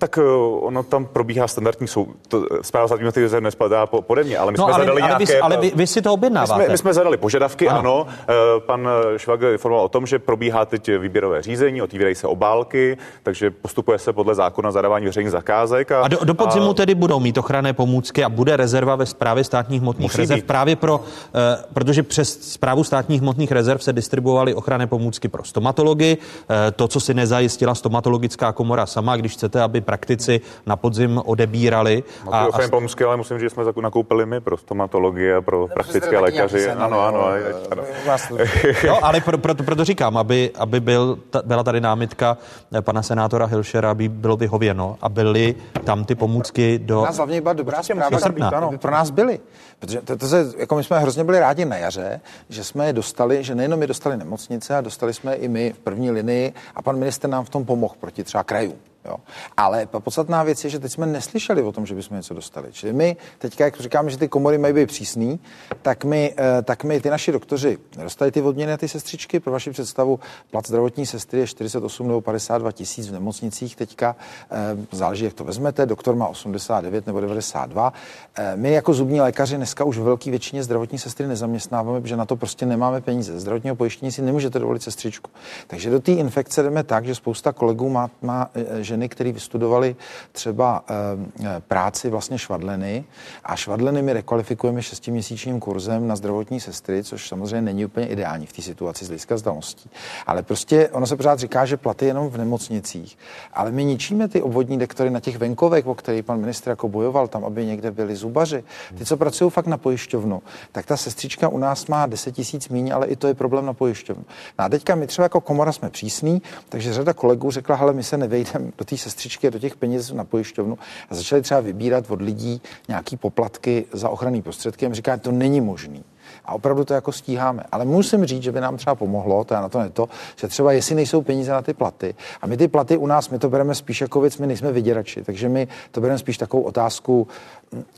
[0.04, 0.22] Tak eh,
[0.60, 2.06] ono tam probíhá standardní sou...
[2.28, 5.02] To, eh, zpráva státního rezerv nespadá po, pode mě, ale my no, jsme ale, zadali
[5.02, 5.24] ale nějaké...
[5.24, 6.58] Vy, ale vy, vy si to objednáváte.
[6.58, 7.78] My jsme, my jsme zadali požadavky, ano.
[7.78, 8.06] ano.
[8.28, 13.50] Eh, pan Švagr informoval o tom, že probíhá teď výběrové řízení, otvírají se obálky, takže
[13.50, 15.92] postupuje se podle zákona zadávání veřejných zakázek.
[15.92, 16.74] A, a do, do podzimu a...
[16.74, 20.46] tedy budou mít ochranné pomůcky a bude rezerva ve správě státních hmotných Musí rezerv být.
[20.46, 21.00] právě pro,
[21.34, 26.88] eh, protože přes zprávu státních hmotných rezerv se distribuovaly ochranné pomůcky pro stomatology, eh, to,
[26.88, 32.02] co si nezajistila stomatologická komora sama, když chcete, aby praktici na podzim odebírali.
[32.26, 32.68] No, a, a...
[32.70, 36.70] pomůcky, ale musím říct, že jsme nakoupili my pro stomatologie, pro praktické lékaři.
[36.70, 37.26] Ano, ano.
[37.70, 37.82] ano.
[38.88, 42.36] No, ale pro, pro, proto říkám, aby, aby byl, ta, byla tady námitka
[42.80, 45.54] pana senátora Hilšera, aby bylo vyhověno a byly
[45.84, 46.94] tam ty pomůcky do.
[47.00, 48.48] Pro nás hlavně byla dobrá zpráva, srpna.
[48.48, 49.40] Aby pro nás byly.
[49.78, 52.92] Protože to, to se, jako my jsme hrozně byli rádi na jaře, že jsme je
[52.92, 56.82] dostali, že nejenom je dostali nemocnice, a dostali jsme i my v první linii a
[56.82, 58.93] pan minister nám v tom pomohl proti třeba krajům.
[59.04, 59.16] Jo.
[59.56, 62.68] Ale podstatná věc je, že teď jsme neslyšeli o tom, že bychom něco dostali.
[62.72, 65.40] Čili my teďka, jak říkáme, že ty komory mají být přísný,
[65.82, 69.40] tak my, eh, tak my ty naši doktoři nedostali ty odměny ty sestřičky.
[69.40, 70.20] Pro vaši představu,
[70.50, 74.16] plat zdravotní sestry je 48 nebo 52 tisíc v nemocnicích teďka.
[74.50, 75.86] Eh, záleží, jak to vezmete.
[75.86, 77.92] Doktor má 89 nebo 92.
[78.36, 82.26] Eh, my jako zubní lékaři dneska už v velké většině zdravotní sestry nezaměstnáváme, protože na
[82.26, 83.40] to prostě nemáme peníze.
[83.40, 85.30] Zdravotního pojištění si nemůžete dovolit sestřičku.
[85.66, 88.50] Takže do té infekce jdeme tak, že spousta kolegů má, má
[88.80, 89.96] že ženy, které vystudovali
[90.32, 93.04] třeba e, práci vlastně švadleny
[93.44, 98.52] a švadleny my rekvalifikujeme šestiměsíčním kurzem na zdravotní sestry, což samozřejmě není úplně ideální v
[98.52, 99.90] té situaci z hlediska zdalostí.
[100.26, 103.18] Ale prostě ono se pořád říká, že platy jenom v nemocnicích.
[103.54, 107.28] Ale my ničíme ty obvodní dektory na těch venkovech, o kterých pan ministr jako bojoval
[107.28, 108.64] tam, aby někde byli zubaři.
[108.98, 110.42] Ty, co pracují fakt na pojišťovnu,
[110.72, 113.72] tak ta sestřička u nás má 10 tisíc míň, ale i to je problém na
[113.72, 114.24] pojišťovnu.
[114.58, 118.02] No a teďka my třeba jako komora jsme přísní, takže řada kolegů řekla, hele, my
[118.02, 120.78] se nevejdeme do té sestřičky do těch peněz na pojišťovnu
[121.10, 124.86] a začali třeba vybírat od lidí nějaký poplatky za ochranný prostředky.
[124.86, 126.04] A říká, to není možný.
[126.44, 127.64] A opravdu to jako stíháme.
[127.72, 130.48] Ale musím říct, že by nám třeba pomohlo, to je na to ne to, že
[130.48, 132.14] třeba jestli nejsou peníze na ty platy.
[132.42, 135.24] A my ty platy u nás, my to bereme spíš jako věc, my nejsme vyděrači,
[135.24, 137.28] takže my to bereme spíš takovou otázku,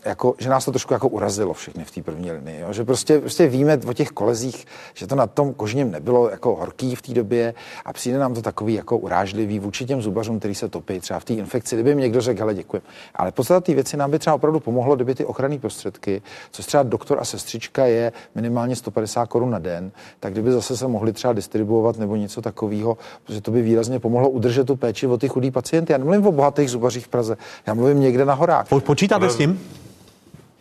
[0.05, 2.61] jako, že nás to trošku jako urazilo všechny v té první linii.
[2.61, 2.73] Jo?
[2.73, 6.95] Že prostě, prostě víme o těch kolezích, že to na tom kožním nebylo jako horký
[6.95, 7.55] v té době
[7.85, 11.25] a přijde nám to takový jako urážlivý vůči těm zubařům, který se topí třeba v
[11.25, 11.77] té infekci.
[11.77, 12.83] Kdyby mi někdo řekl, hele, děkuji.
[13.15, 16.83] Ale podstata té věci nám by třeba opravdu pomohlo, kdyby ty ochranné prostředky, co třeba
[16.83, 19.91] doktor a sestřička je minimálně 150 korun na den,
[20.21, 24.31] tak kdyby zase se mohli třeba distribuovat nebo něco takového, protože to by výrazně pomohlo
[24.31, 25.93] udržet tu péči o ty chudý pacienty.
[25.93, 27.37] Já nemluvím o bohatých zubařích v Praze,
[27.67, 28.67] já mluvím někde na horách.
[28.85, 29.66] Počítáte s tím?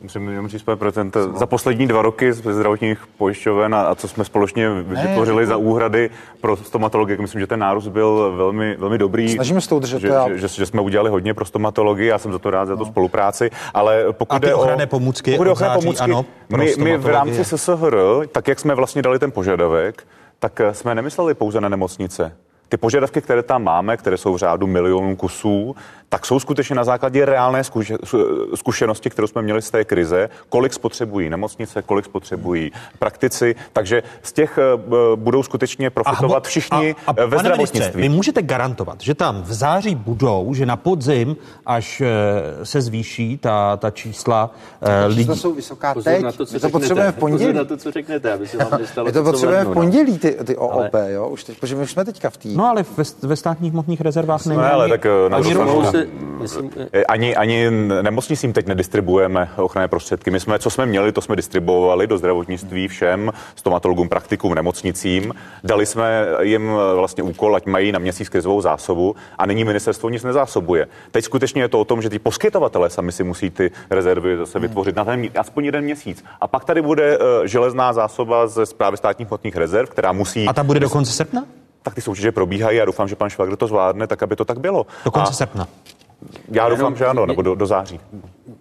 [0.06, 0.65] Musím jenom říct,
[1.36, 6.10] za poslední dva roky ze zdravotních pojišťoven a, a co jsme společně vytvořili za úhrady
[6.41, 9.30] pro stomatology, myslím, že ten nárůst byl velmi, velmi dobrý.
[9.30, 9.99] Snažíme se to udržet.
[9.99, 12.76] Že, že, že, že, jsme udělali hodně pro stomatologii, já jsem za to rád, za
[12.76, 12.86] tu no.
[12.86, 16.26] spolupráci, ale pokud a ty jde ochranné o, pomůcky, pokud září, pomůcky ano,
[16.57, 17.98] my, my v rámci SSHR,
[18.32, 20.07] tak jak jsme vlastně dali ten požadavek,
[20.40, 22.36] tak jsme nemysleli pouze na nemocnice.
[22.70, 25.76] Ty požadavky, které tam máme, které jsou v řádu milionů kusů,
[26.10, 27.62] tak jsou skutečně na základě reálné
[28.56, 34.34] zkušenosti, kterou jsme měli z té krize, kolik spotřebují nemocnice, kolik spotřebují praktici, takže z
[34.34, 34.62] těch eh,
[35.16, 37.80] budou skutečně profitovat a, všichni a, a, ve zdravotnictví.
[37.80, 41.36] Ministře, vy můžete garantovat, že tam v září budou, že na podzim,
[41.66, 44.52] až eh, se zvýší ta, ta čísla
[44.82, 45.26] uh, lidí.
[45.26, 47.54] To jsou vysoká Pozor teď, na to, co to potřebujeme v pondělí.
[47.54, 50.32] Pozor na to, co řeknete, aby se vám nestalo My to potřebujeme v pondělí, ty,
[50.32, 51.12] ty OOP, ale...
[51.12, 52.50] jo, už teď, protože my už jsme teďka v té.
[52.56, 54.61] No ale ve, ve státních hmotných rezervách není.
[54.61, 55.56] Ale tak ani,
[55.91, 56.07] se,
[56.41, 56.72] myslím,
[57.07, 57.69] ani, ani
[58.02, 60.32] nemocnicím teď nedistribuujeme ochranné prostředky.
[60.32, 65.34] My jsme, co jsme měli, to jsme distribuovali do zdravotnictví všem stomatologům, praktikům, nemocnicím.
[65.64, 70.23] Dali jsme jim vlastně úkol, ať mají na měsíc krizovou zásobu a nyní ministerstvo nic
[70.23, 70.88] nezásobuje.
[71.11, 74.60] Teď skutečně je to o tom, že ty poskytovatelé sami si musí ty rezervy zase
[74.60, 76.23] vytvořit na ten aspoň jeden měsíc.
[76.41, 80.48] A pak tady bude železná zásoba ze zprávy státních hmotných rezerv, která musí.
[80.48, 81.44] A ta bude do konce srpna?
[81.86, 84.60] Tak ty soutěže probíhají a doufám, že pan Švagr to zvládne, tak aby to tak
[84.60, 84.86] bylo.
[85.06, 85.68] Do konce a srpna.
[86.52, 87.99] Já doufám, že ano, nebo do, do září.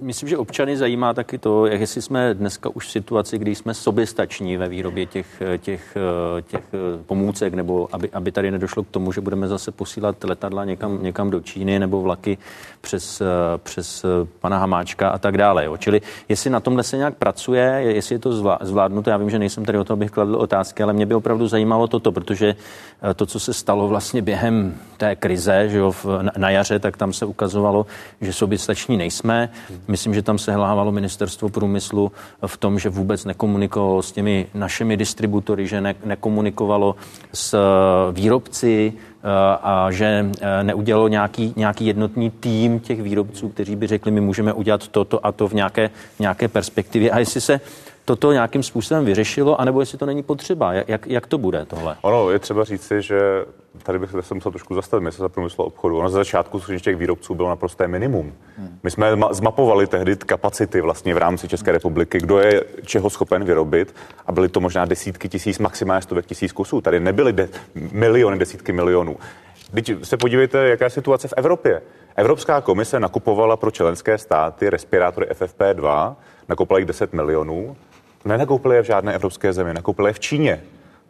[0.01, 3.75] Myslím, že občany zajímá taky to, jak jestli jsme dneska už v situaci, kdy jsme
[3.75, 5.97] soběstační ve výrobě těch, těch,
[6.43, 6.65] těch
[7.07, 11.31] pomůcek, nebo aby, aby tady nedošlo k tomu, že budeme zase posílat letadla někam, někam
[11.31, 12.39] do Číny nebo vlaky
[12.81, 13.23] přes,
[13.63, 14.05] přes
[14.41, 15.65] pana Hamáčka a tak dále.
[15.65, 15.77] Jo.
[15.77, 19.65] Čili jestli na tomhle se nějak pracuje, jestli je to zvládnuto, já vím, že nejsem
[19.65, 22.55] tady o to, abych kladl otázky, ale mě by opravdu zajímalo toto, protože
[23.17, 25.95] to, co se stalo vlastně během té krize, že jo,
[26.37, 27.87] na jaře, tak tam se ukazovalo,
[28.21, 29.49] že soběstační nejsme.
[29.89, 32.13] Myslím, že tam se hlávalo ministerstvo průmyslu
[32.47, 36.97] v tom, že vůbec nekomunikovalo s těmi našimi distributory, že ne, nekomunikovalo
[37.33, 37.59] s
[38.13, 39.29] výrobci, eh,
[39.63, 44.53] a že eh, neudělalo nějaký, nějaký jednotný tým těch výrobců, kteří by řekli, my můžeme
[44.53, 47.11] udělat toto a to v nějaké, nějaké perspektivě.
[47.11, 47.61] A jestli se
[48.05, 50.73] toto nějakým způsobem vyřešilo, anebo jestli to není potřeba.
[50.73, 51.97] Jak, jak to bude tohle?
[52.03, 53.21] Ono je třeba říci, že
[53.83, 55.99] tady bych se musel trošku zastavit, se za průmysl obchodu.
[55.99, 58.35] Ono ze začátku těch výrobců bylo naprosté minimum.
[58.83, 63.95] My jsme zmapovali tehdy kapacity vlastně v rámci České republiky, kdo je čeho schopen vyrobit
[64.27, 66.81] a byly to možná desítky tisíc, maximálně stovek tisíc kusů.
[66.81, 69.17] Tady nebyly de- miliony, desítky milionů.
[69.75, 71.83] Teď se podívejte, jaká je situace v Evropě.
[72.17, 76.15] Evropská komise nakupovala pro členské státy respirátory FFP2,
[76.49, 77.77] nakoupila jich 10 milionů,
[78.25, 80.63] nenakoupili je v žádné evropské zemi, nakoupili je v Číně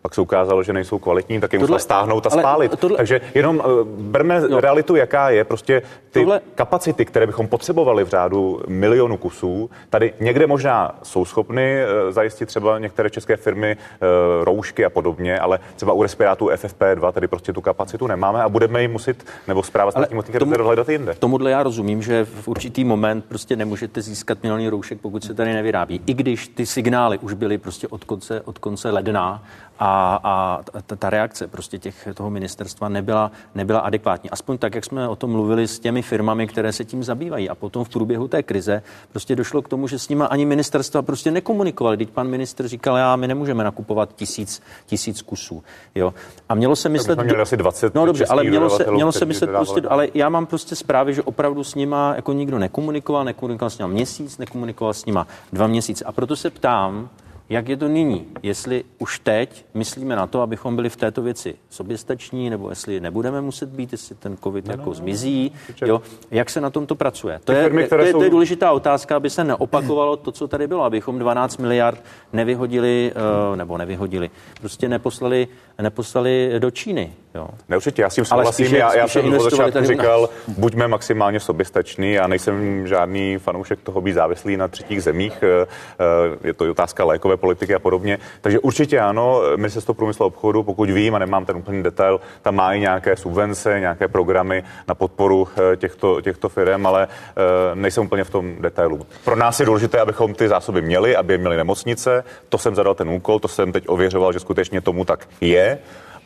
[0.05, 2.79] pak se ukázalo, že nejsou kvalitní, tak je musela stáhnout a spálit.
[2.79, 4.61] Tohle, Takže jenom uh, berme no.
[4.61, 5.45] realitu, jaká je.
[5.45, 11.25] Prostě ty tohle, kapacity, které bychom potřebovali v řádu milionu kusů, tady někde možná jsou
[11.25, 16.47] schopny uh, zajistit třeba některé české firmy uh, roušky a podobně, ale třeba u respirátu
[16.47, 20.55] FFP2 tady prostě tu kapacitu nemáme a budeme ji muset, nebo zpráva státní motých tomu,
[20.65, 21.15] hledat jinde.
[21.19, 25.53] Tomuhle já rozumím, že v určitý moment prostě nemůžete získat miliony roušek, pokud se tady
[25.53, 26.01] nevyrábí.
[26.07, 29.43] I když ty signály už byly prostě od konce, od konce ledna
[29.79, 34.31] a, a ta, ta reakce prostě těch, toho ministerstva nebyla, nebyla adekvátní.
[34.31, 37.49] Aspoň tak, jak jsme o tom mluvili s těmi firmami, které se tím zabývají.
[37.49, 41.03] A potom v průběhu té krize prostě došlo k tomu, že s nimi ani ministerstva
[41.03, 41.97] prostě nekomunikovali.
[41.97, 45.63] Teď pan ministr říkal, já, my nemůžeme nakupovat tisíc, tisíc kusů.
[45.95, 46.15] Jo.
[46.49, 47.23] A mělo se myslet...
[47.23, 50.47] Měli asi 20 no dobře, ale mělo se, mělo se myslet prostě, ale já mám
[50.47, 55.07] prostě zprávy, že opravdu s nima jako nikdo nekomunikoval, nekomunikoval s nima měsíc, nekomunikoval s
[55.07, 56.05] nima dva měsíce.
[56.05, 57.09] A proto se ptám,
[57.49, 58.27] jak je to nyní?
[58.43, 63.41] Jestli už teď myslíme na to, abychom byli v této věci soběstační, nebo jestli nebudeme
[63.41, 65.53] muset být, jestli ten covid no, jako no, zmizí,
[65.83, 66.03] no, jo?
[66.31, 67.41] jak se na tom to pracuje?
[67.45, 68.19] To je, firmy, to, je, jsou...
[68.19, 73.12] to je důležitá otázka, aby se neopakovalo to, co tady bylo, abychom 12 miliard nevyhodili,
[73.51, 74.31] uh, nebo nevyhodili,
[74.61, 75.49] prostě neposlali,
[75.83, 77.12] neposlali do Číny.
[77.35, 77.49] Jo.
[77.69, 78.66] Ne, určitě, já s tím souhlasím.
[78.66, 82.12] spíše- já, já jsem od začátku říkal, buďme maximálně soběstační.
[82.12, 85.43] Já nejsem žádný fanoušek toho být závislý na třetích zemích.
[85.43, 85.66] Eh,
[86.01, 88.19] eh, Je to otázka lékové politiky a podobně.
[88.40, 92.61] Takže určitě ano, ministerstvo průmyslu a obchodu, pokud vím a nemám ten úplný detail, tam
[92.61, 98.24] i nějaké subvence, nějaké programy na podporu eh, těchto, těchto firm, ale eh, nejsem úplně
[98.24, 99.06] v tom detailu.
[99.24, 102.24] Pro nás je důležité, abychom ty zásoby měli, aby je měli nemocnice.
[102.48, 105.78] To jsem zadal ten úkol, to jsem teď ověřoval, že skutečně tomu tak je.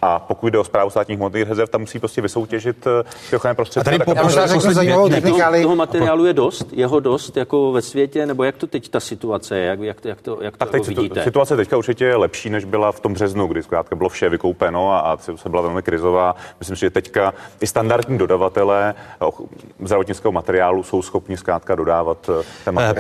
[0.03, 3.55] A pokud jde o zprávu státních hmotných rezerv, tam musí prostě vysoutěžit eh, ty ochranné
[3.55, 3.85] prostředky.
[3.85, 5.25] tady tak po- možná řeknu poslední zajímavou věc.
[5.25, 6.67] Toho, toho materiálu je dost?
[6.73, 8.27] Jeho dost jako ve světě?
[8.27, 9.65] Nebo jak to teď ta situace je?
[9.67, 11.25] Jak, jak, to- jak to, jak to Tak jako teď vidíte?
[11.25, 14.93] situace teďka určitě je lepší, než byla v tom březnu, kdy zkrátka bylo vše vykoupeno
[14.93, 16.35] a, a se byla velmi krizová.
[16.61, 19.47] Myslím si, že teďka i standardní dodavatelé och-
[19.85, 22.95] zdravotnického materiálu jsou schopni zkrátka dodávat eh, ten materiál.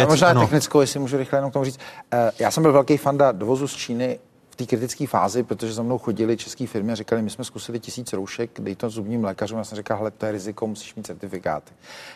[0.00, 1.78] Já Možná technickou, jestli můžu rychle jenom k tomu říct.
[2.12, 4.18] Eh, Já jsem byl velký fanda dovozu z Číny
[4.60, 8.12] té kritické fázi, protože za mnou chodili české firmy a říkali, my jsme zkusili tisíc
[8.12, 9.58] roušek, dej to zubním lékařům.
[9.58, 11.72] Já jsem říkal, hele, to je riziko, musíš mít certifikáty.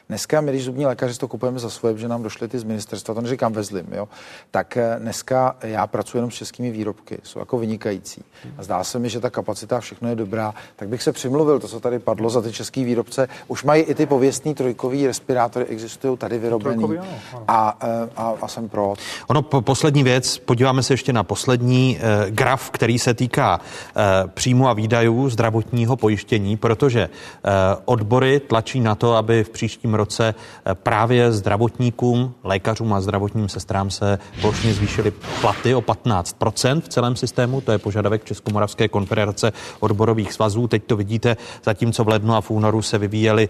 [0.09, 3.15] Dneska my, když zubní lékaři to kupujeme za svoje, že nám došly ty z ministerstva,
[3.15, 4.09] to neříkám ve zlým, jo,
[4.51, 8.25] tak eh, dneska já pracuji jenom s českými výrobky, jsou jako vynikající.
[8.59, 11.69] A zdá se mi, že ta kapacita všechno je dobrá, tak bych se přimluvil, to,
[11.69, 13.29] co tady padlo za ty český výrobce.
[13.49, 16.85] Už mají i ty pověstný trojkový respirátory, existují tady vyrobený.
[16.85, 18.95] Trojkový, ano, A, eh, a, a jsem pro.
[19.29, 24.03] Ono, po, poslední věc, podíváme se ještě na poslední eh, graf, který se týká eh,
[24.35, 27.51] příjmu a výdajů zdravotního pojištění, protože eh,
[27.85, 33.91] odbory tlačí na to, aby v příštím roce eh, právě zdravotníkům, lékařům a zdravotním sestrám
[33.91, 37.61] se plošně zvýšily platy o 15% v celém systému.
[37.61, 40.69] To je požadavek Českomoravské konfederace odborových svazů.
[40.69, 43.49] Teď to vidíte, zatímco v lednu a v únoru se vyvíjely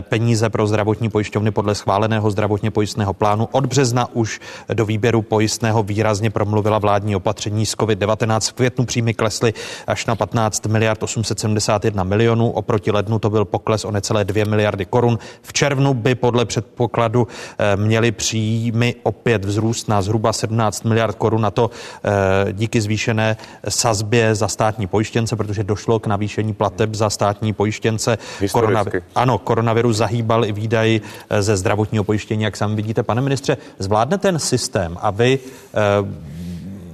[0.00, 3.48] peníze pro zdravotní pojišťovny podle schváleného zdravotně pojistného plánu.
[3.52, 4.40] Od března už
[4.74, 8.19] do výběru pojistného výrazně promluvila vládní opatření z COVID-19.
[8.26, 9.54] V květnu příjmy klesly
[9.86, 12.50] až na 15 miliard 871 milionů.
[12.50, 15.18] Oproti lednu to byl pokles o necelé 2 miliardy korun.
[15.42, 17.28] V červnu by podle předpokladu
[17.58, 21.46] eh, měly příjmy opět vzrůst na zhruba 17 miliard korun.
[21.46, 21.70] A to
[22.04, 23.36] eh, díky zvýšené
[23.68, 28.18] sazbě za státní pojištěnce, protože došlo k navýšení plateb za státní pojištěnce.
[28.40, 29.02] Historicky.
[29.14, 33.02] ano, koronavirus zahýbal i výdaj eh, ze zdravotního pojištění, jak sám vidíte.
[33.02, 35.38] Pane ministře, zvládne ten systém a vy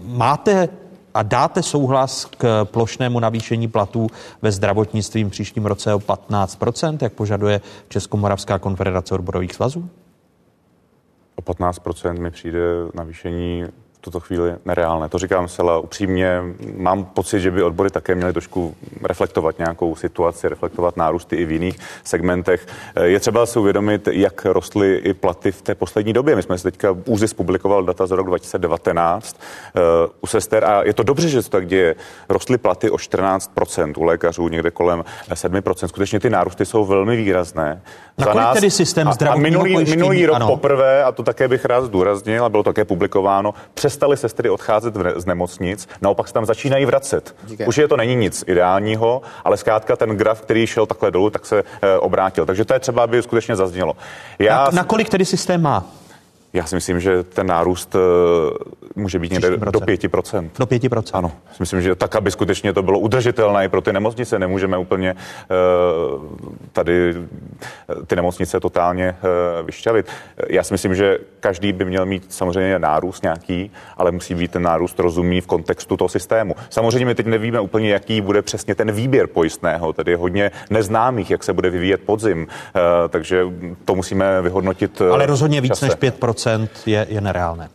[0.07, 0.69] máte
[1.17, 4.07] a dáte souhlas k plošnému navýšení platů
[4.43, 9.89] ve zdravotnictví v příštím roce o 15%, jak požaduje Českomoravská konfederace odborových svazů?
[11.37, 12.61] O 15% mi přijde
[12.95, 13.65] navýšení
[14.07, 15.09] tuto chvíli nereálné.
[15.09, 16.43] To říkám zcela upřímně.
[16.77, 21.53] Mám pocit, že by odbory také měly trošku reflektovat nějakou situaci, reflektovat nárůsty i v
[21.53, 22.67] jiných segmentech.
[23.03, 26.37] Je třeba si uvědomit, jak rostly i platy v té poslední době.
[26.37, 29.37] My jsme si teďka úzy publikoval data za rok 2019
[29.75, 29.83] uh,
[30.21, 31.95] u sester a je to dobře, že se to tak děje.
[32.29, 35.87] Rostly platy o 14%, u lékařů někde kolem 7%.
[35.87, 37.83] Skutečně ty nárůsty jsou velmi výrazné.
[38.19, 40.47] Nakolik tedy systém a, a minulý, pojištění- minulý rok ano.
[40.47, 43.55] poprvé, a to také bych rád zdůraznil, a bylo také publikováno,
[43.97, 47.35] přestali sestry odcházet v- z nemocnic, naopak se tam začínají vracet.
[47.45, 47.67] Díky.
[47.67, 51.47] Už je to není nic ideálního, ale zkrátka ten graf, který šel takhle dolů, tak
[51.47, 52.47] se e, obrátil.
[52.47, 53.93] Takže to je třeba, aby skutečně zaznělo.
[54.39, 55.85] Já, Na, nakolik tedy systém má?
[56.57, 57.99] Já si myslím, že ten nárůst e,
[58.97, 60.51] může být někde do 5%.
[60.59, 61.11] Do 5%.
[61.13, 64.39] Ano, si myslím, že tak, aby skutečně to bylo udržitelné i pro ty nemocnice.
[64.39, 65.55] Nemůžeme úplně eh,
[66.73, 70.07] tady eh, ty nemocnice totálně eh, vyšťavit.
[70.49, 74.63] Já si myslím, že každý by měl mít samozřejmě nárůst nějaký, ale musí být ten
[74.63, 76.55] nárůst rozumný v kontextu toho systému.
[76.71, 79.93] Samozřejmě my teď nevíme úplně, jaký bude přesně ten výběr pojistného.
[79.93, 82.47] Tady je hodně neznámých, jak se bude vyvíjet podzim,
[82.77, 83.43] eh, takže
[83.85, 85.01] to musíme vyhodnotit.
[85.01, 85.87] eh, Ale rozhodně víc čase.
[85.87, 86.46] než 5%
[86.87, 87.69] je, je nereálné.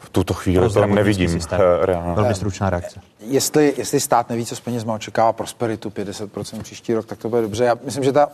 [0.00, 1.60] V tuto chvíli Pro to nevidím systém.
[1.60, 2.14] eh, reálně.
[2.14, 3.00] Velmi stručná reakce.
[3.20, 7.42] Jestli, jestli stát neví, co s penězma očekává prosperitu 50% příští rok, tak to bude
[7.42, 7.64] dobře.
[7.64, 8.28] Já myslím, že ta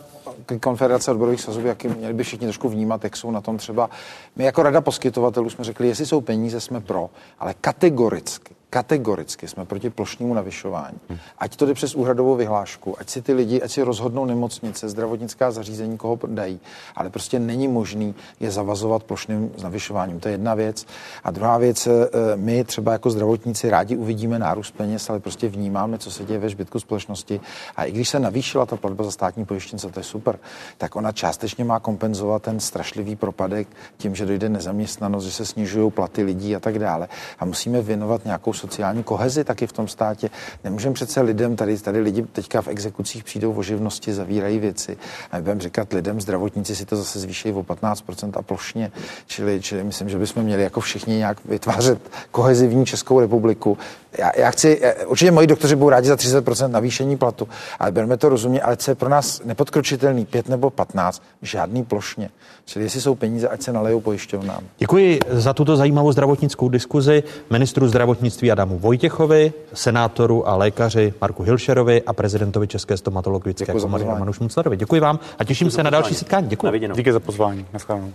[0.61, 3.89] konfederace odborových svazů, jak měli by všichni trošku vnímat, jak jsou na tom třeba.
[4.35, 7.09] My jako rada poskytovatelů jsme řekli, jestli jsou peníze, jsme pro,
[7.39, 10.99] ale kategoricky, kategoricky jsme proti plošnému navyšování.
[11.39, 15.51] Ať to jde přes úhradovou vyhlášku, ať si ty lidi, ať si rozhodnou nemocnice, zdravotnická
[15.51, 16.59] zařízení, koho dají,
[16.95, 20.19] ale prostě není možný je zavazovat plošným navyšováním.
[20.19, 20.85] To je jedna věc.
[21.23, 21.91] A druhá věc, eh,
[22.35, 26.49] my třeba jako zdravotníci rádi uvidíme nárůst peněz, ale prostě vnímáme, co se děje ve
[26.49, 27.41] zbytku společnosti.
[27.75, 30.39] A i když se navýšila ta platba za státní pojištěnce, to je super,
[30.77, 35.91] tak ona částečně má kompenzovat ten strašlivý propadek tím, že dojde nezaměstnanost, že se snižují
[35.91, 37.07] platy lidí a tak dále.
[37.39, 40.29] A musíme věnovat nějakou sociální kohezi taky v tom státě.
[40.63, 44.97] Nemůžeme přece lidem, tady, tady lidi teďka v exekucích přijdou o živnosti, zavírají věci.
[45.31, 48.91] A budeme říkat lidem, zdravotníci si to zase zvýší o 15% a plošně.
[49.27, 51.99] Čili, čili myslím, že bychom měli jako všichni nějak vytvářet
[52.31, 53.77] kohezivní Českou republiku.
[54.17, 57.47] Já, já chci, eh, určitě moji doktoři budou rádi za 30% navýšení platu,
[57.79, 62.29] ale bereme to rozumně, ale co je pro nás nepodkročitelný, 5 nebo 15, žádný plošně.
[62.65, 64.63] Čili jestli jsou peníze, ať se nalejou pojišťovnám.
[64.77, 72.03] Děkuji za tuto zajímavou zdravotnickou diskuzi ministru zdravotnictví Adamu Vojtěchovi, senátoru a lékaři Marku Hilšerovi
[72.03, 74.77] a prezidentovi České stomatologické komory Romanu Šmuclerovi.
[74.77, 76.47] Děkuji vám a těším Děkuji se na další setkání.
[76.47, 76.89] Děkuji.
[76.95, 77.65] Díky za pozvání.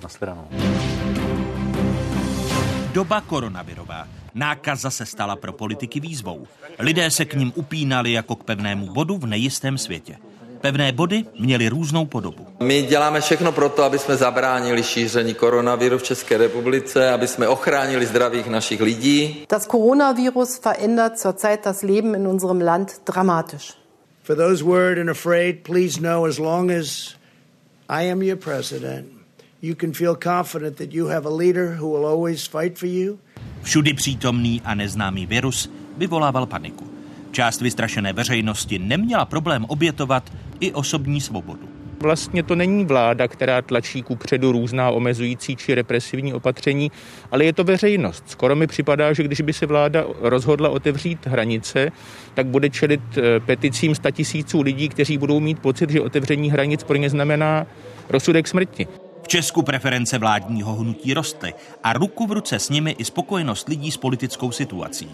[0.02, 0.44] Naschledanou.
[2.92, 4.19] Doba koronavirová.
[4.34, 6.46] Nákaza se stala pro politiky výzvou.
[6.78, 10.16] Lidé se k ním upínali jako k pevnému bodu v nejistém světě.
[10.60, 12.46] Pevné body měly různou podobu.
[12.62, 17.48] My děláme všechno pro to, aby jsme zabránili šíření koronaviru v České republice, aby jsme
[17.48, 19.46] ochránili zdravých našich lidí.
[19.48, 23.74] Das Coronavirus verändert zurzeit das Leben in unserem Land dramatisch.
[24.22, 27.14] For those worried and afraid, please know as long as
[27.88, 29.06] I am your president,
[29.62, 33.18] you can feel confident that you have a leader who will always fight for you.
[33.62, 36.90] Všudy přítomný a neznámý virus vyvolával paniku.
[37.30, 41.68] Část vystrašené veřejnosti neměla problém obětovat i osobní svobodu.
[42.02, 46.90] Vlastně to není vláda, která tlačí ku předu různá omezující či represivní opatření,
[47.30, 48.24] ale je to veřejnost.
[48.26, 51.92] Skoro mi připadá, že když by se vláda rozhodla otevřít hranice,
[52.34, 56.96] tak bude čelit eh, peticím tisíců lidí, kteří budou mít pocit, že otevření hranic pro
[56.96, 57.66] ně znamená
[58.08, 58.88] rozsudek smrti.
[59.30, 61.54] Česku preference vládního hnutí rostly
[61.84, 65.10] a ruku v ruce s nimi i spokojenost lidí s politickou situací.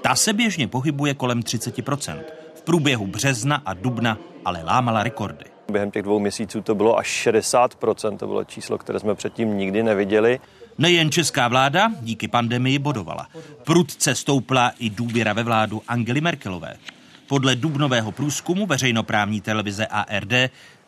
[0.00, 2.20] Ta se běžně pohybuje kolem 30%.
[2.54, 5.44] V průběhu března a dubna ale lámala rekordy.
[5.72, 9.82] Během těch dvou měsíců to bylo až 60%, to bylo číslo, které jsme předtím nikdy
[9.82, 10.40] neviděli.
[10.78, 13.26] Nejen česká vláda díky pandemii bodovala.
[13.64, 16.76] Prudce stoupla i důvěra ve vládu Angely Merkelové.
[17.28, 20.32] Podle dubnového průzkumu veřejnoprávní televize ARD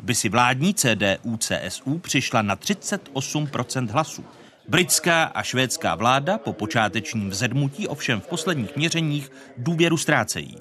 [0.03, 4.25] by si vládní CDU CSU přišla na 38% hlasů.
[4.69, 10.57] Britská a švédská vláda po počátečním vzedmutí ovšem v posledních měřeních důvěru ztrácejí.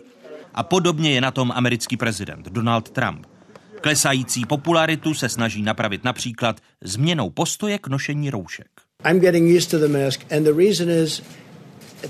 [0.53, 3.25] A podobně je na tom americký prezident Donald Trump.
[3.81, 8.67] Klesající popularitu se snaží napravit například změnou postoje k nošení roušek.
[9.09, 11.21] I'm getting used to the mask and the reason is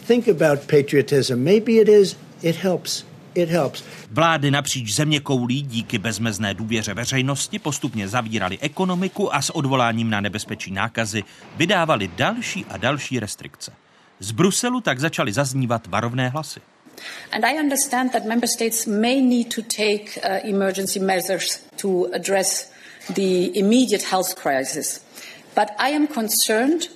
[0.07, 1.35] think about patriotism.
[1.35, 3.05] Maybe it is it helps.
[3.37, 3.83] It helps.
[4.11, 10.21] Vlády napříč země koulí díky bezmezné důvěře veřejnosti postupně zavírali ekonomiku a s odvoláním na
[10.21, 11.23] nebezpečí nákazy
[11.55, 13.73] vydávali další a další restrikce.
[14.19, 16.59] Z Bruselu tak začaly zaznívat varovné hlasy.
[17.31, 22.71] And I understand that member states may need to take uh, emergency measures to address
[23.13, 25.05] the immediate health crisis.
[25.55, 26.89] But I am concerned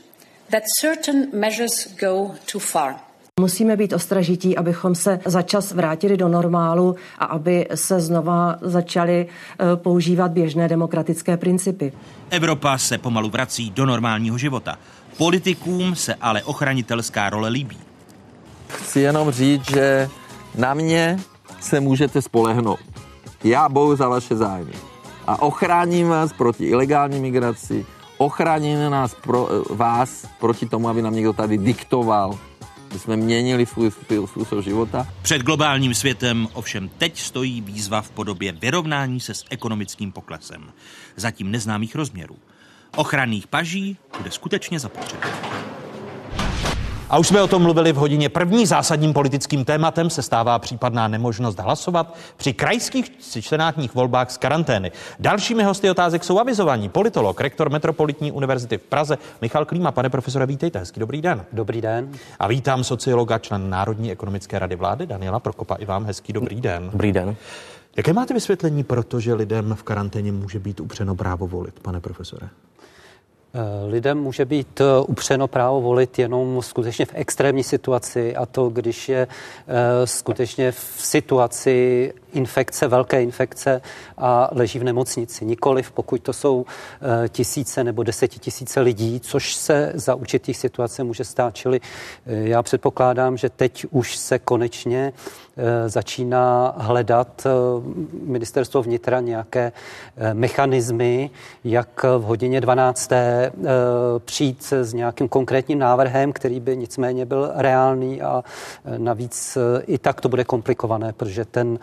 [0.49, 3.10] that certain measures go too far.
[3.41, 9.25] Musíme být ostražití, abychom se za čas vrátili do normálu a aby se znova začaly
[9.25, 11.93] uh, používat běžné demokratické principy.
[12.29, 14.77] Evropa se pomalu vrací do normálního života.
[15.17, 17.77] Politikům se ale ochranitelská role líbí
[18.91, 20.09] chci jenom říct, že
[20.57, 21.19] na mě
[21.59, 22.79] se můžete spolehnout.
[23.43, 24.73] Já boju za vaše zájmy.
[25.27, 27.85] A ochráním vás proti ilegální migraci,
[28.17, 32.39] ochráním nás pro, vás proti tomu, aby nám někdo tady diktoval,
[32.91, 33.91] aby jsme měnili svůj
[34.25, 35.07] způsob života.
[35.21, 40.71] Před globálním světem ovšem teď stojí výzva v podobě vyrovnání se s ekonomickým poklesem.
[41.15, 42.35] Zatím neznámých rozměrů.
[42.95, 45.29] Ochranných paží bude skutečně zapotřebí.
[47.11, 48.29] A už jsme o tom mluvili v hodině.
[48.29, 54.37] První zásadním politickým tématem se stává případná nemožnost hlasovat při krajských či senátních volbách z
[54.37, 54.91] karantény.
[55.19, 59.91] Dalšími hosty otázek jsou avizovaní politolog, rektor Metropolitní univerzity v Praze Michal Klíma.
[59.91, 61.45] Pane profesore, vítejte, hezký dobrý den.
[61.53, 62.11] Dobrý den.
[62.39, 65.75] A vítám sociologa, člen Národní ekonomické rady vlády Daniela Prokopa.
[65.75, 66.89] I vám hezký dobrý den.
[66.91, 67.35] Dobrý den.
[67.97, 72.49] Jaké máte vysvětlení, protože lidem v karanténě může být upřeno právo volit, pane profesore?
[73.53, 78.69] Eh, lidem může být eh, upřeno právo volit jenom skutečně v extrémní situaci a to,
[78.69, 79.27] když je
[79.67, 83.81] eh, skutečně v situaci infekce, velké infekce
[84.17, 85.45] a leží v nemocnici.
[85.45, 86.65] Nikoliv, pokud to jsou
[87.29, 91.55] tisíce nebo desetitisíce lidí, což se za určitých situací může stát.
[91.55, 91.79] Čili
[92.25, 95.13] já předpokládám, že teď už se konečně
[95.87, 97.47] začíná hledat
[98.23, 99.71] ministerstvo vnitra nějaké
[100.33, 101.29] mechanismy,
[101.63, 103.11] jak v hodině 12
[103.71, 108.43] Eh, přijít s nějakým konkrétním návrhem, který by nicméně byl reálný a
[108.85, 111.79] eh, navíc eh, i tak to bude komplikované, protože ten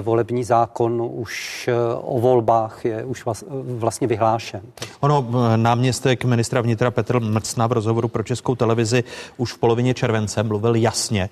[0.00, 1.68] volební zákon už
[2.00, 3.24] o volbách je už
[3.64, 4.60] vlastně vyhlášen.
[5.00, 5.26] Ono,
[5.56, 9.04] náměstek ministra vnitra Petr Mrcna v rozhovoru pro Českou televizi
[9.36, 11.30] už v polovině července mluvil jasně,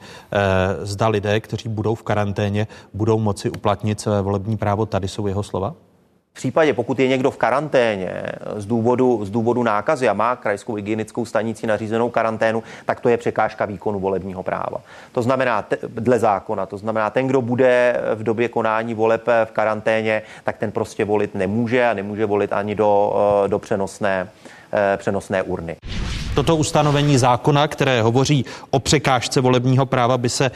[0.82, 4.86] zda lidé, kteří budou v karanténě, budou moci uplatnit své volební právo.
[4.86, 5.74] Tady jsou jeho slova?
[6.32, 8.22] V případě, pokud je někdo v karanténě
[8.56, 13.16] z důvodu, z důvodu nákazy a má krajskou hygienickou stanici nařízenou karanténu, tak to je
[13.16, 14.80] překážka výkonu volebního práva.
[15.12, 20.22] To znamená, dle zákona, to znamená, ten, kdo bude v době konání voleb v karanténě,
[20.44, 23.14] tak ten prostě volit nemůže a nemůže volit ani do,
[23.46, 24.28] do přenosné,
[24.96, 25.76] přenosné urny.
[26.34, 30.50] Toto ustanovení zákona, které hovoří o překážce volebního práva, by se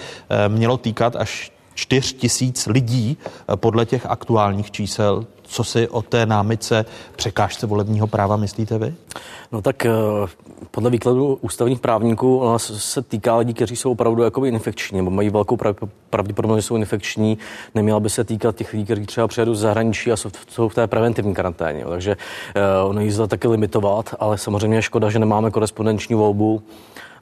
[0.48, 3.16] mělo týkat až 4 tisíc lidí
[3.56, 5.26] podle těch aktuálních čísel.
[5.42, 6.84] Co si o té námice
[7.16, 8.94] překážce volebního práva myslíte vy?
[9.52, 9.86] No tak
[10.70, 15.30] podle výkladu ústavních právníků ona se týká lidí, kteří jsou opravdu jakoby infekční, nebo mají
[15.30, 15.58] velkou
[16.10, 17.38] pravděpodobnost, že jsou infekční.
[17.74, 20.86] Neměla by se týkat těch lidí, kteří třeba přijedou z zahraničí a jsou v té
[20.86, 21.84] preventivní karanténě.
[21.88, 22.16] Takže
[22.84, 26.62] ono jí taky limitovat, ale samozřejmě je škoda, že nemáme korespondenční volbu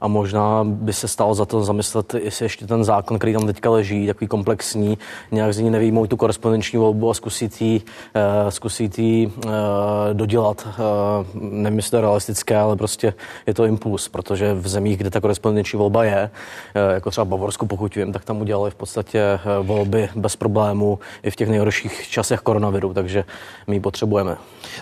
[0.00, 3.70] a možná by se stalo za to zamyslet, jestli ještě ten zákon, který tam teďka
[3.70, 4.98] leží, takový komplexní,
[5.32, 9.52] nějak z ní nevýmout tu korespondenční volbu a zkusit jí, uh, zkusit uh,
[10.12, 10.68] dodělat.
[11.64, 13.14] Uh, to realistické, ale prostě
[13.46, 16.30] je to impuls, protože v zemích, kde ta korespondenční volba je,
[16.74, 21.30] uh, jako třeba Bavorsku, pokud vím, tak tam udělali v podstatě volby bez problémů i
[21.30, 23.24] v těch nejhorších časech koronaviru, takže
[23.66, 24.36] my ji potřebujeme.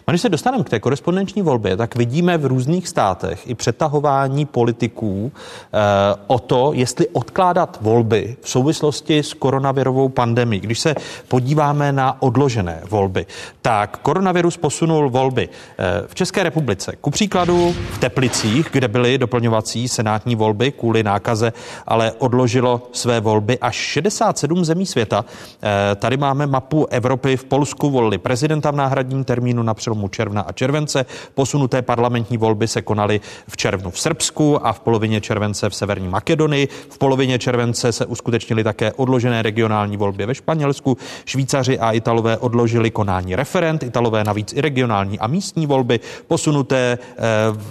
[0.06, 5.07] Když se dostaneme k té korespondenční volbě, tak vidíme v různých státech i přetahování politiků
[5.08, 5.32] politiků
[5.72, 5.78] eh,
[6.26, 10.60] o to, jestli odkládat volby v souvislosti s koronavirovou pandemí.
[10.60, 10.94] Když se
[11.28, 13.26] podíváme na odložené volby,
[13.62, 16.96] tak koronavirus posunul volby eh, v České republice.
[17.00, 21.52] Ku příkladu v Teplicích, kde byly doplňovací senátní volby kvůli nákaze,
[21.86, 25.24] ale odložilo své volby až 67 zemí světa.
[25.62, 27.36] Eh, tady máme mapu Evropy.
[27.36, 31.06] V Polsku volili prezidenta v náhradním termínu na přelomu června a července.
[31.34, 35.74] Posunuté parlamentní volby se konaly v červnu v Srbsku a v polovině polovině července v
[35.74, 36.68] Severní Makedonii.
[36.90, 40.96] V polovině července se uskutečnily také odložené regionální volby ve Španělsku.
[41.24, 46.00] Švýcaři a Italové odložili konání referent, Italové navíc i regionální a místní volby.
[46.26, 46.98] Posunuté e,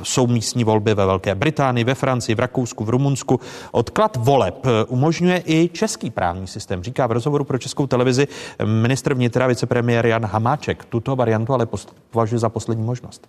[0.04, 3.40] jsou místní volby ve Velké Británii, ve Francii, v Rakousku, v Rumunsku.
[3.72, 8.28] Odklad voleb eh, umožňuje i český právní systém, říká v rozhovoru pro českou televizi
[8.64, 10.86] ministr vnitra vicepremiér Jan Hamáček.
[10.86, 11.68] Tuto variantu ale
[12.12, 13.28] považuje za poslední možnost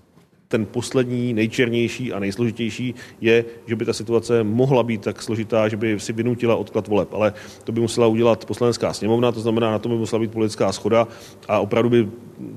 [0.49, 5.77] ten poslední, nejčernější a nejsložitější je, že by ta situace mohla být tak složitá, že
[5.77, 7.15] by si vynutila odklad voleb.
[7.15, 7.33] Ale
[7.65, 11.09] to by musela udělat poslanecká sněmovna, to znamená, na to by musela být politická schoda
[11.49, 12.09] a opravdu by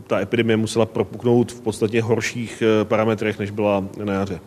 [0.08, 4.40] ta epidemie musela propuknout v podstatě horších eh, parametrech, než byla na jaře.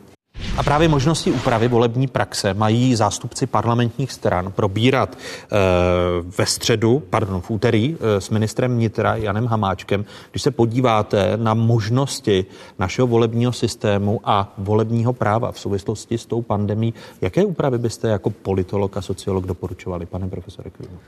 [0.57, 5.19] A právě možnosti úpravy volební praxe mají zástupci parlamentních stran probírat e,
[6.39, 10.05] ve středu, pardon, v úterý e, s ministrem vnitra Janem Hamáčkem.
[10.31, 12.47] Když se podíváte na možnosti
[12.79, 18.31] našeho volebního systému a volebního práva v souvislosti s tou pandemí, jaké úpravy byste jako
[18.31, 20.99] politolog a sociolog doporučovali, pane profesore Kvinu?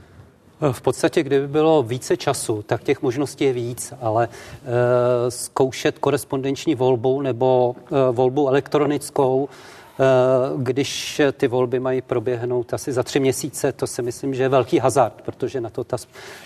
[0.72, 6.74] V podstatě, kdyby bylo více času, tak těch možností je víc, ale e, zkoušet korespondenční
[6.74, 10.04] volbu nebo e, volbu elektronickou, e,
[10.56, 14.78] když ty volby mají proběhnout asi za tři měsíce, to si myslím, že je velký
[14.78, 15.96] hazard, protože na to ta,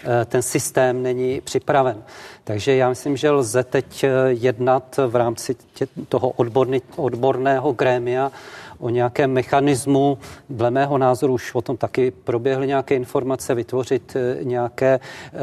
[0.04, 2.02] e, ten systém není připraven.
[2.44, 8.32] Takže já myslím, že lze teď jednat v rámci tě, toho odborný, odborného grémia
[8.80, 10.18] o nějakém mechanismu,
[10.50, 15.38] dle mého názoru už o tom taky proběhly nějaké informace, vytvořit eh, nějaké eh,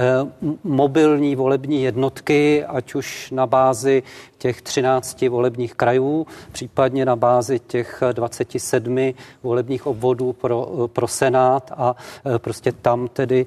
[0.63, 4.03] mobilní volební jednotky, ať už na bázi
[4.37, 11.95] těch 13 volebních krajů, případně na bázi těch 27 volebních obvodů pro, pro Senát a
[12.37, 13.45] prostě tam tedy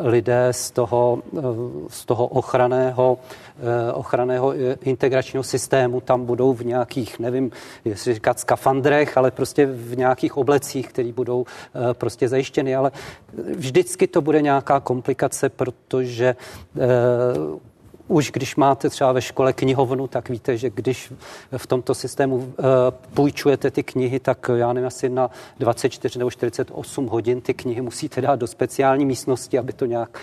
[0.00, 1.22] lidé z toho,
[1.88, 3.18] z toho ochraného,
[3.94, 6.00] ochraného integračního systému.
[6.00, 7.50] Tam budou v nějakých, nevím,
[7.84, 11.44] jestli říkat skafandrech, ale prostě v nějakých oblecích, které budou
[11.92, 12.92] prostě zajištěny, ale
[13.56, 16.36] vždycky to bude nějaká komplikace, protože
[18.10, 21.12] už když máte třeba ve škole knihovnu, tak víte, že když
[21.56, 22.62] v tomto systému eh,
[23.14, 28.20] půjčujete ty knihy, tak já nevím, asi na 24 nebo 48 hodin ty knihy musíte
[28.20, 30.18] dát do speciální místnosti, aby to nějak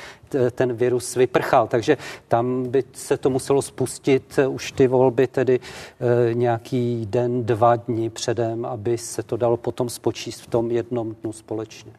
[0.51, 1.67] ten virus vyprchal.
[1.67, 1.97] Takže
[2.27, 7.75] tam by se to muselo spustit eh, už ty volby, tedy eh, nějaký den, dva
[7.75, 11.91] dny předem, aby se to dalo potom spočíst v tom jednom dnu společně.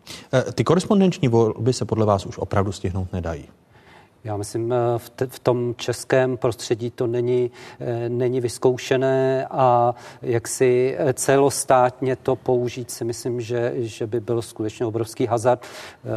[0.55, 3.49] Ty korespondenční volby se podle vás už opravdu stihnout nedají?
[4.29, 7.51] Já myslím, eh, v, te, v tom českém prostředí to není,
[7.81, 14.21] eh, není vyzkoušené a jak si eh, celostátně to použít si myslím, že, že by
[14.21, 15.67] byl skutečně obrovský hazard.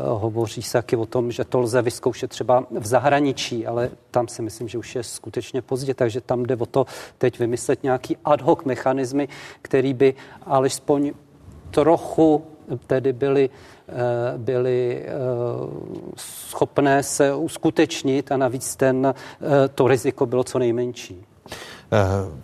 [0.08, 4.42] Hovoří se taky o tom, že to lze vyzkoušet třeba v zahraničí, ale tam si
[4.42, 6.86] myslím, že už je skutečně pozdě, takže tam jde o to
[7.18, 9.28] teď vymyslet nějaký ad hoc mechanismy,
[9.62, 10.14] který by
[10.46, 11.14] alespoň
[11.72, 12.44] trochu
[12.88, 13.50] tedy byly,
[14.38, 15.06] byly
[16.18, 19.14] schopné se uskutečnit a navíc ten,
[19.76, 21.26] to riziko bylo co nejmenší.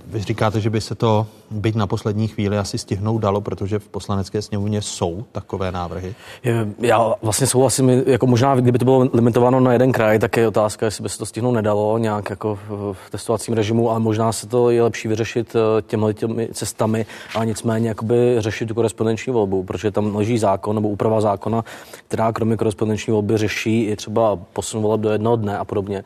[0.05, 3.87] Vy říkáte, že by se to byť na poslední chvíli asi stihnout dalo, protože v
[3.87, 6.15] poslanecké sněmovně jsou takové návrhy?
[6.79, 10.85] Já vlastně souhlasím, jako možná, kdyby to bylo limitováno na jeden kraj, tak je otázka,
[10.85, 14.69] jestli by se to stihnout nedalo nějak jako v testovacím režimu, ale možná se to
[14.69, 17.05] je lepší vyřešit eh, těmi těmi cestami
[17.35, 21.63] a nicméně jakoby řešit tu korespondenční volbu, protože tam leží zákon nebo úprava zákona,
[22.07, 26.03] která kromě korespondenční volby řeší i třeba posun voleb do jednoho dne a podobně.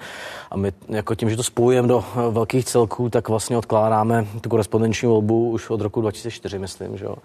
[0.52, 4.50] A my jako tím, že to spojujeme do eh, velkých celků, tak vlastně odkládáme tu
[4.50, 6.98] korespondenční volbu dobu už od roku 2004, myslím.
[6.98, 7.16] Že jo.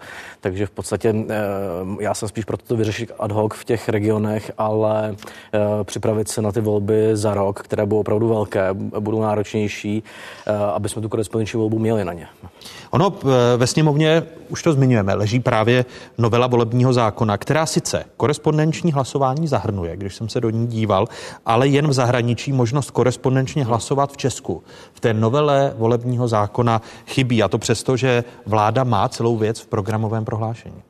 [0.41, 1.35] Takže v podstatě eh,
[1.99, 5.15] já jsem spíš proto to vyřešit ad hoc v těch regionech, ale
[5.53, 8.69] eh, připravit se na ty volby za rok, které budou opravdu velké,
[8.99, 10.03] budou náročnější,
[10.47, 12.27] eh, aby jsme tu korespondenční volbu měli na ně.
[12.91, 13.13] Ono
[13.57, 15.85] ve sněmovně, už to zmiňujeme, leží právě
[16.17, 21.07] novela volebního zákona, která sice korespondenční hlasování zahrnuje, když jsem se do ní díval,
[21.45, 24.63] ale jen v zahraničí možnost korespondenčně hlasovat v Česku.
[24.93, 29.67] V té novele volebního zákona chybí, a to přesto, že vláda má celou věc v
[29.67, 30.81] programovém prohlášení.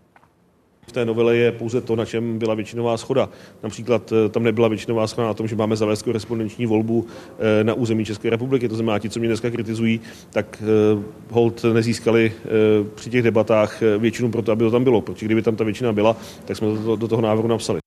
[0.87, 3.29] V té novele je pouze to, na čem byla většinová schoda.
[3.63, 7.05] Například eh, tam nebyla většinová schoda na tom, že máme zavést korespondenční volbu
[7.39, 8.69] eh, na území České republiky.
[8.69, 12.33] To znamená, ti, co mě dneska kritizují, tak eh, hold nezískali
[12.95, 15.01] při těch debatách většinu pro to, aby to tam bylo.
[15.01, 17.86] Protože kdyby tam ta většina byla, tak jsme to do toho návrhu napsali.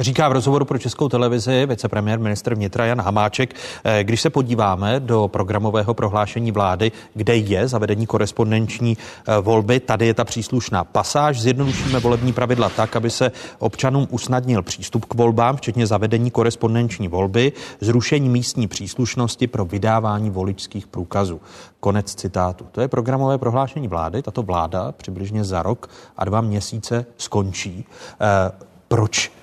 [0.00, 3.54] Říká v rozhovoru pro Českou televizi vicepremiér ministr vnitra Jan Hamáček.
[3.84, 10.06] Eh, když se podíváme do programového prohlášení vlády, kde je zavedení korespondenční eh, volby, tady
[10.06, 11.40] je ta příslušná pasáž.
[11.40, 17.52] Zjednodušíme volební pravidla tak, aby se občanům usnadnil přístup k volbám, včetně zavedení korespondenční volby,
[17.80, 21.40] zrušení místní příslušnosti pro vydávání voličských průkazů.
[21.80, 22.66] Konec citátu.
[22.72, 24.22] To je programové prohlášení vlády.
[24.22, 27.84] Tato vláda přibližně za rok a dva měsíce skončí.
[28.20, 28.50] Eh,
[28.88, 29.37] proč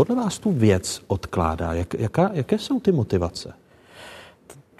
[0.00, 1.72] podle vás tu věc odkládá?
[1.72, 3.52] Jak, jaká, jaké jsou ty motivace?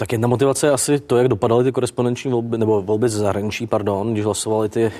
[0.00, 3.66] Tak jedna motivace je asi to, jak dopadaly ty korespondenční volby, nebo volby ze zahraničí,
[3.66, 4.92] pardon, když hlasovali ty uh,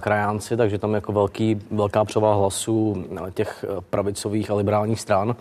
[0.00, 5.36] krajánci, takže tam jako velký, velká převáha hlasů eh, těch eh, pravicových a liberálních stran,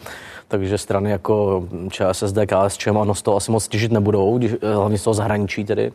[0.48, 5.14] takže strany jako ČSSD, KSČM a to asi moc těžit nebudou, když, hlavně z toho
[5.14, 5.92] zahraničí tedy.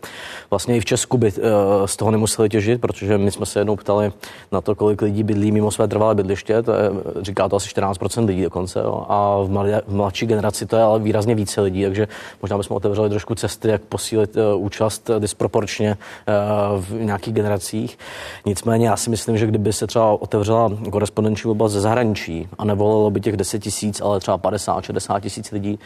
[0.51, 1.33] Vlastně i v Česku by
[1.87, 4.13] z toho nemuseli těžit, protože my jsme se jednou ptali
[4.53, 6.91] na to, kolik lidí bydlí mimo své trvalé bydliště, to je,
[7.21, 10.83] říká to asi 14% lidí dokonce, jo, a v, mladé, v mladší generaci to je
[10.83, 12.09] ale výrazně více lidí, takže
[12.43, 17.99] možná bychom otevřeli hledali trošku cesty, jak posílit uh, účast disproporčně uh, v nějakých generacích.
[18.47, 23.11] Nicméně já si myslím, že kdyby se třeba otevřela korespondenční oblast ze zahraničí a nevolilo
[23.11, 25.79] by těch 10 tisíc, ale třeba 50, 60 tisíc lidí,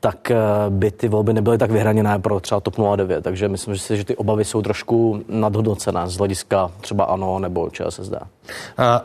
[0.00, 0.32] tak
[0.68, 3.24] by ty volby nebyly tak vyhraněné pro třeba TOP 09.
[3.24, 8.14] Takže myslím, si, že ty obavy jsou trošku nadhodnocené z hlediska třeba ANO nebo ČSSD.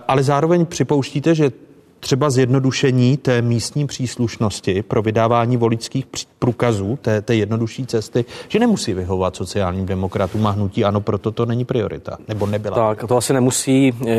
[0.07, 1.51] Ale zároveň připouštíte, že
[1.99, 6.05] třeba zjednodušení té místní příslušnosti pro vydávání voličských
[6.39, 11.45] průkazů, té, té jednodušší cesty, že nemusí vyhovovat sociálním demokratům a hnutí ano, proto to
[11.45, 12.75] není priorita, nebo nebyla.
[12.75, 14.15] Tak, to asi nemusí, eh,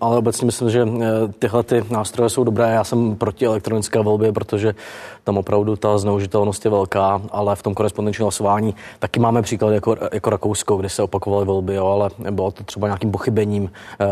[0.00, 2.70] ale obecně myslím, že eh, tyhle ty nástroje jsou dobré.
[2.70, 4.74] Já jsem proti elektronické volbě, protože
[5.24, 9.96] tam opravdu ta zneužitelnost je velká, ale v tom korespondenčním hlasování taky máme příklad jako,
[10.12, 13.70] jako Rakousko, kde se opakovaly volby, jo, ale bylo to třeba nějakým pochybením
[14.00, 14.06] eh,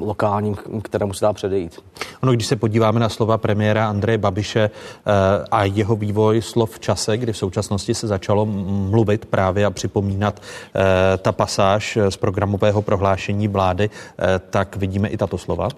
[0.00, 1.78] lokálním, kterému se dá předejít.
[2.22, 5.12] Ono, když se podíváme na slova premiéra Andreje Babiše eh,
[5.50, 10.40] a jeho vývoj slov v čase, kdy v současnosti se začalo mluvit právě a připomínat
[10.40, 15.68] eh, ta pasáž z programového prohlášení vlády, eh, tak vidíme i tato slova.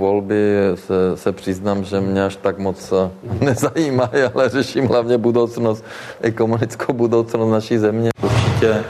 [0.00, 2.92] Volby se, se přiznám, že mě až tak moc
[3.40, 5.84] nezajímají, ale řeším hlavně budoucnost,
[6.20, 8.10] ekonomickou budoucnost naší země.
[8.22, 8.84] Určitě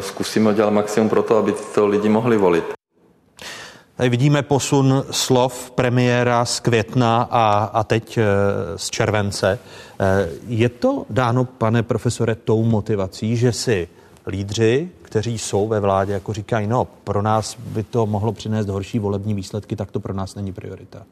[0.00, 2.64] zkusíme dělat maximum pro to, aby tyto lidi mohli volit.
[4.02, 8.24] Tady vidíme posun slov premiéra z května a, a teď e,
[8.76, 9.58] z července.
[10.00, 13.88] E, je to dáno, pane profesore, tou motivací, že si
[14.26, 18.98] lídři, kteří jsou ve vládě, jako říkají, no, pro nás by to mohlo přinést horší
[18.98, 21.02] volební výsledky, tak to pro nás není priorita?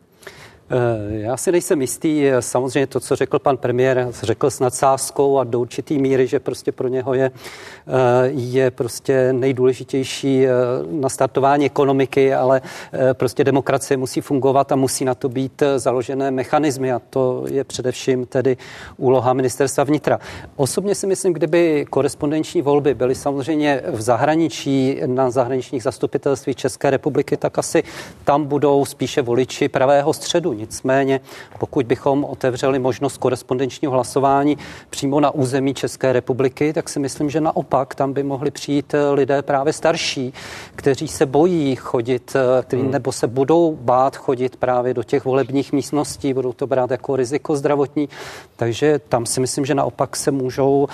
[0.73, 2.27] Eh, já si nejsem jistý.
[2.41, 6.73] Samozřejmě to, co řekl pan premiér, řekl s nadsázkou a do určitý míry, že prostě
[6.73, 7.91] pro něho je, eh,
[8.27, 10.51] je prostě nejdůležitější eh,
[10.91, 12.63] nastartování ekonomiky, ale
[13.13, 18.27] prostě demokracie musí fungovat a musí na to být založené mechanismy a to je především
[18.27, 18.57] tedy
[18.97, 20.19] úloha ministerstva vnitra.
[20.57, 27.37] Osobně si myslím, kdyby korespondenční volby byly samozřejmě v zahraničí, na zahraničních zastupitelství České republiky,
[27.37, 27.83] tak asi
[28.25, 31.21] tam budou spíše voliči pravého středu Nicméně,
[31.59, 34.59] pokud bychom otevřeli možnost korespondenčního hlasování
[34.91, 39.11] přímo na území České republiky, tak si myslím, že naopak tam by mohli přijít eh,
[39.11, 40.33] lidé právě starší,
[40.75, 42.91] kteří se bojí chodit, eh, kteří hmm.
[42.91, 47.57] nebo se budou bát chodit právě do těch volebních místností, budou to brát jako riziko
[47.57, 48.09] zdravotní.
[48.57, 50.89] Takže tam si myslím, že naopak se můžou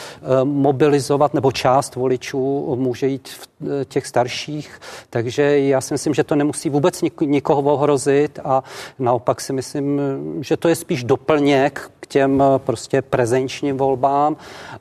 [0.45, 3.49] mobilizovat, nebo část voličů může jít v
[3.85, 4.81] těch starších.
[5.11, 8.65] Takže já si myslím, že to nemusí vůbec nikoho ohrozit a
[8.99, 10.01] naopak si myslím,
[10.41, 14.37] že to je spíš doplněk k těm eh, prostě prezenčním volbám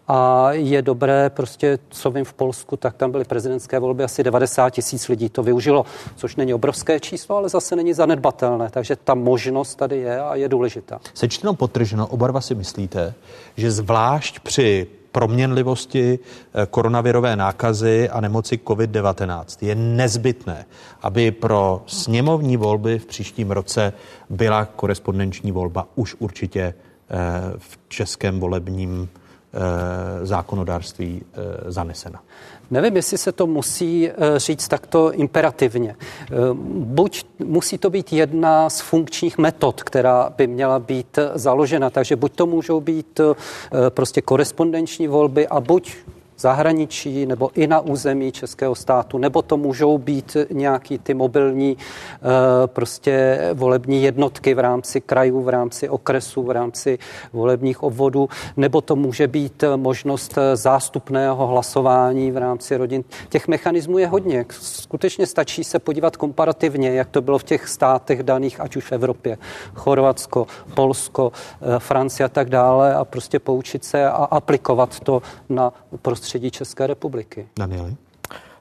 [0.08, 4.70] a je dobré prostě, co vím v Polsku, tak tam byly prezidentské volby, asi 90
[4.70, 5.86] tisíc lidí to využilo,
[6.16, 10.50] což není obrovské číslo, ale zase není zanedbatelné, takže ta možnost tady je a je
[10.50, 11.00] důležitá.
[11.14, 13.14] Sečteno potrženo, oba dva si myslíte,
[13.58, 19.46] že zvlášť při proměnlivosti eh, koronavirové nákazy a nemoci COVID-19.
[19.62, 20.66] Je nezbytné,
[21.02, 23.94] aby pro sněmovní volby v příštím roce
[24.30, 26.74] byla korespondenční volba už určitě eh,
[27.58, 31.22] v českém volebním eh, zákonodárství
[31.68, 32.20] zanesena.
[32.72, 35.96] Nevím, jestli se to musí eh, říct takto imperativně.
[36.00, 36.36] Eh,
[36.70, 42.36] buď musí to být jedna z funkčních metod, která by měla být založena, takže buď
[42.36, 45.96] to můžou být eh, prostě korespondenční volby a buď
[46.38, 52.68] zahraničí nebo i na území českého státu, nebo to můžou být nějaký ty mobilní eh,
[52.68, 57.00] prostě volební jednotky v rámci krajů, v rámci okresů, v rámci
[57.34, 63.04] volebních obvodů, nebo to může být možnost zástupného hlasování v rámci rodin.
[63.30, 64.46] Těch mechanismů je hodně.
[64.50, 68.92] Skutečně stačí se podívat komparativně, jak to bylo v těch státech daných, ať už v
[68.92, 69.38] Evropě,
[69.74, 71.32] Chorvatsko, Polsko,
[71.62, 76.52] eh, Francie a tak dále a prostě poučit se a aplikovat to na prostředí prostředí
[76.52, 77.48] České republiky.
[77.60, 77.96] Danieli?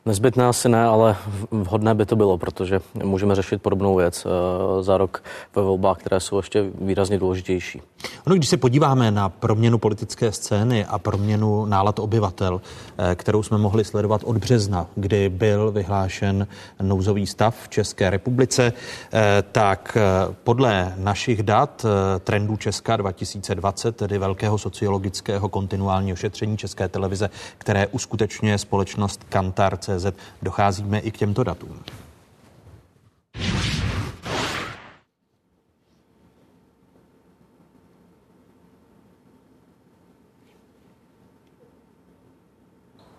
[0.06, 1.16] Nezbytné asi ne, ale
[1.50, 5.24] vhodné by to bylo, protože můžeme řešit podobnou věc eh, za rok
[5.56, 7.82] ve volbách, které jsou ještě výrazně důležitější.
[8.26, 12.60] Ono, když se podíváme na proměnu politické scény a proměnu nálad obyvatel,
[12.98, 16.46] eh, kterou jsme mohli sledovat od března, kdy byl vyhlášen
[16.82, 18.72] nouzový stav v České republice,
[19.12, 19.98] eh, tak
[20.44, 21.86] podle našich dat
[22.24, 30.06] trendů Česka 2020, tedy velkého sociologického kontinuálního šetření České televize, které uskutečňuje společnost Kantar CZ
[30.42, 31.80] docházíme i k těmto datům.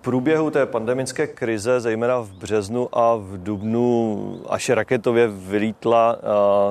[0.05, 6.17] Průběhu té pandemické krize, zejména v březnu a v dubnu, až raketově vylítla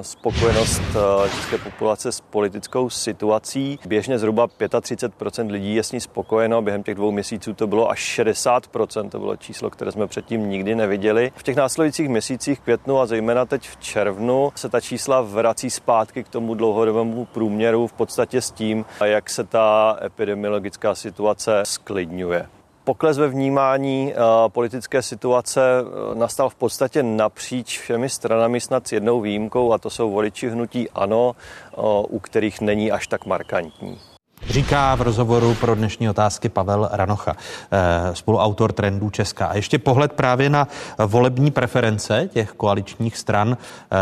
[0.01, 0.83] spokojenost
[1.35, 3.79] české populace s politickou situací.
[3.87, 8.21] Běžně zhruba 35% lidí je s ní spokojeno, během těch dvou měsíců to bylo až
[8.21, 11.33] 60%, to bylo číslo, které jsme předtím nikdy neviděli.
[11.37, 16.25] V těch následujících měsících květnu a zejména teď v červnu se ta čísla vrací zpátky
[16.25, 22.47] k tomu dlouhodobému průměru v podstatě s tím, jak se ta epidemiologická situace sklidňuje.
[22.85, 24.17] Pokles ve vnímání eh,
[24.49, 29.91] politické situace eh, nastal v podstatě napříč všemi stranami snad s jednou výjimkou a to
[29.91, 31.77] jsou voliči hnutí ANO, eh,
[32.09, 34.01] u kterých není až tak markantní.
[34.49, 37.37] Říká v rozhovoru pro dnešní otázky Pavel Ranocha,
[37.73, 39.47] eh, spoluautor trendů Česka.
[39.47, 40.69] A ještě pohled právě na
[41.07, 43.97] volební preference těch koaličních stran, eh,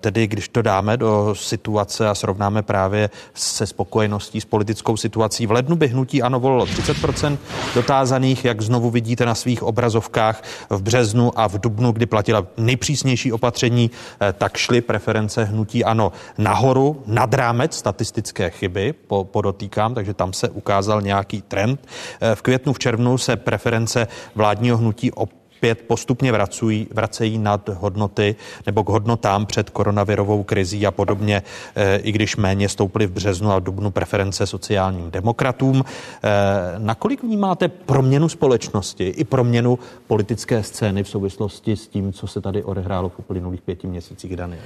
[0.00, 5.46] tedy když to dáme do situace a srovnáme právě se spokojeností s politickou situací.
[5.46, 7.38] V lednu by hnutí ano volilo 30%
[7.74, 13.32] dotázaných, jak znovu vidíte na svých obrazovkách v březnu a v dubnu, kdy platila nejpřísnější
[13.32, 13.90] opatření,
[14.20, 20.14] eh, tak šly preference hnutí ano nahoru, nad rámec statistické chyby, po, podotýkám říkám, takže
[20.14, 21.86] tam se ukázal nějaký trend.
[22.20, 28.36] Eh, v květnu, v červnu se preference vládního hnutí opět postupně vracují, vracejí nad hodnoty
[28.66, 31.42] nebo k hodnotám před koronavirovou krizí a podobně,
[31.74, 35.84] eh, i když méně stouply v březnu a dubnu preference sociálním demokratům.
[35.84, 42.40] Eh, nakolik vnímáte proměnu společnosti i proměnu politické scény v souvislosti s tím, co se
[42.40, 44.62] tady odehrálo v uplynulých pěti měsících, Daniel?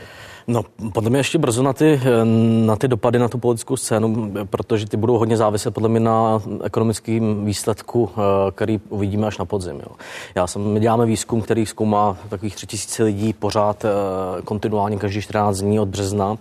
[0.50, 0.62] No,
[0.92, 2.00] podle mě ještě brzo na ty,
[2.66, 6.42] na ty dopady na tu politickou scénu, protože ty budou hodně záviset podle mě na
[6.64, 8.20] ekonomickém výsledku, eh,
[8.50, 9.76] který uvidíme až na podzim.
[9.76, 9.96] Jo.
[10.34, 13.88] Já jsem, my děláme výzkum, který zkoumá takových tři tisíce lidí pořád eh,
[14.42, 16.36] kontinuálně každý 14 dní od března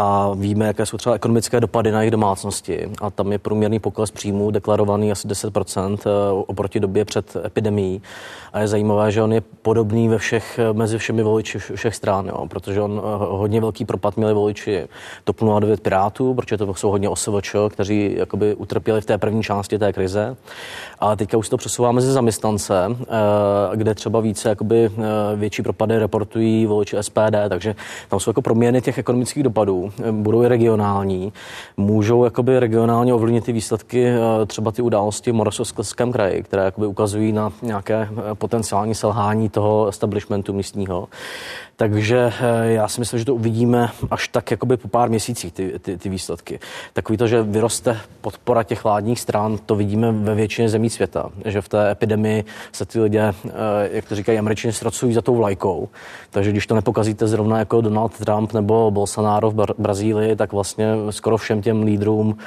[0.00, 2.90] a víme, jaké jsou třeba ekonomické dopady na jejich domácnosti.
[3.00, 6.10] A tam je průměrný pokles příjmů deklarovaný asi 10% eh,
[6.46, 8.02] oproti době před epidemií.
[8.52, 12.46] A je zajímavé, že on je podobný ve všech, mezi všemi voliči všech stran, jo,
[12.48, 14.88] protože on hodně velký propad měli voliči
[15.24, 19.78] TOP 09 Pirátů, protože to jsou hodně OSVČ, kteří jakoby utrpěli v té první části
[19.78, 20.36] té krize.
[20.98, 22.96] Ale teďka už to přesouvá mezi zaměstnance.
[23.74, 27.74] kde třeba více jakoby eh, větší propady reportují voliči SPD, takže
[28.08, 31.32] tam jsou jako proměny těch ekonomických dopadů, eh, budou i regionální,
[31.76, 34.12] můžou jakoby regionálně ovlivnit ty výsledky,
[34.46, 40.52] třeba ty události v Moravskoslezském kraji, které jakoby ukazují na nějaké potenciální selhání toho establishmentu
[40.52, 41.08] místního.
[41.78, 45.78] Takže eh, já si myslím, že to uvidíme až tak jakoby po pár měsících ty,
[45.78, 46.60] ty, ty výsledky.
[46.92, 51.30] Takový to, že vyroste podpora těch vládních stran, to vidíme ve většině zemí světa.
[51.44, 53.50] Že v té epidemii se ty lidé, eh,
[53.92, 55.88] jak to říkají američani, ztracují za tou vlajkou.
[56.30, 61.36] Takže když to nepokazíte zrovna jako Donald Trump nebo Bolsonaro v Brazílii, tak vlastně skoro
[61.36, 62.38] všem těm lídrům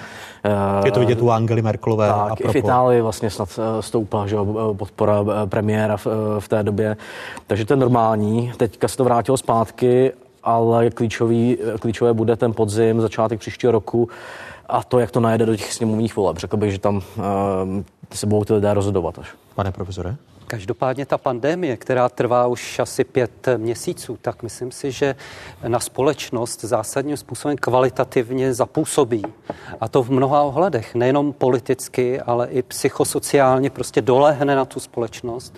[0.44, 2.08] Eh, Je to vidět u Angely Merkelové.
[2.08, 4.36] Tak, a v Itálii vlastně snad stoupla že
[4.78, 6.08] podpora premiéra v,
[6.40, 6.98] v té době.
[7.48, 8.52] Takže to je normální.
[8.58, 10.12] Teďka se to vrátilo zpátky,
[10.44, 14.10] ale klíčový, klíčové bude ten podzim, začátek příštího roku
[14.70, 16.38] a to, jak to najede do těch sněmovních voleb.
[16.38, 17.04] Řekl bych, že tam uh,
[18.14, 19.28] se budou ty lidé rozhodovat až.
[19.56, 20.16] Pane profesore?
[20.52, 25.16] Každopádně ta pandemie, která trvá už asi pět měsíců, tak myslím si, že
[25.68, 29.24] na společnost zásadním způsobem kvalitativně zapůsobí.
[29.82, 35.56] A to v mnoha ohledech, nejenom politicky, ale i psychosociálně prostě dolehne na tu společnost.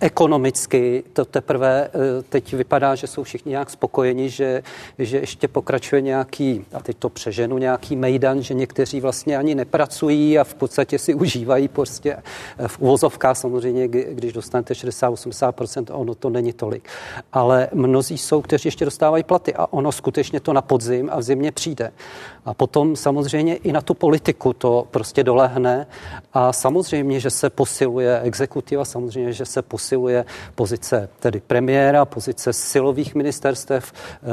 [0.00, 4.62] Ekonomicky to teprve eh, teď vypadá, že jsou všichni nějak spokojeni, že,
[4.98, 10.38] že ještě pokračuje nějaký, a teď to přeženu, nějaký mejdan, že někteří vlastně ani nepracují
[10.38, 12.16] a v podstatě si užívají prostě
[12.66, 16.88] v uvozovkách samozřejmě, kdy když dostanete 60-80%, ono to není tolik.
[17.32, 21.22] Ale mnozí jsou, kteří ještě dostávají platy a ono skutečně to na podzim a v
[21.22, 21.92] zimě přijde.
[22.46, 25.86] A potom samozřejmě i na tu politiku to prostě dolehne
[26.32, 30.24] a samozřejmě, že se posiluje exekutiva, samozřejmě, že se posiluje
[30.54, 34.26] pozice tedy premiéra, pozice silových ministerstev, eh,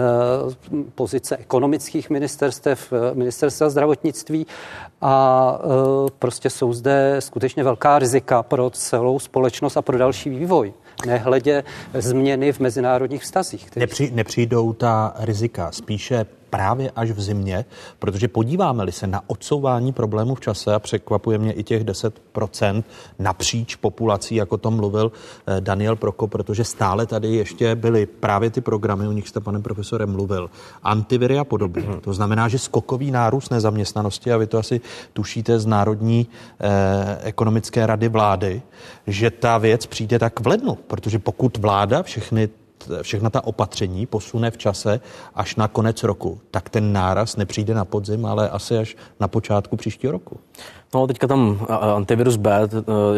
[0.96, 4.48] pozice ekonomických ministerstev, eh, ministerstva zdravotnictví
[5.02, 10.74] a eh, prostě jsou zde skutečně velká rizika pro celou společnost a pro další vývoj
[11.06, 11.64] nehledě
[11.94, 13.76] změny v mezinárodních vztazích.
[13.76, 17.66] Nepři, nepřijdou ta rizika, spíše právě až v zimě,
[18.00, 22.84] protože podíváme-li se na odsouvání problémů v čase a překvapuje mě i těch 10%
[23.20, 28.62] napříč populací, jako tom mluvil eh, Daniel Proko, protože stále tady ještě byly právě ty
[28.62, 30.50] programy, o nich jste, pane profesore, mluvil,
[30.84, 31.82] antiviry a podobně.
[31.82, 32.00] Hmm.
[32.00, 34.82] To znamená, že skokový nárůst nezaměstnanosti, a vy to asi
[35.14, 36.28] tušíte z Národní
[36.60, 38.62] eh, ekonomické rady vlády,
[39.08, 42.50] že ta věc přijde tak v lednu, protože pokud vláda všechny
[43.02, 45.00] všechna ta opatření posune v čase
[45.36, 49.78] až na konec roku, tak ten náraz nepřijde na podzim, ale asi až na počátku
[49.78, 50.40] příštího roku.
[50.94, 51.66] No, teďka tam
[51.96, 52.70] antivirus B e,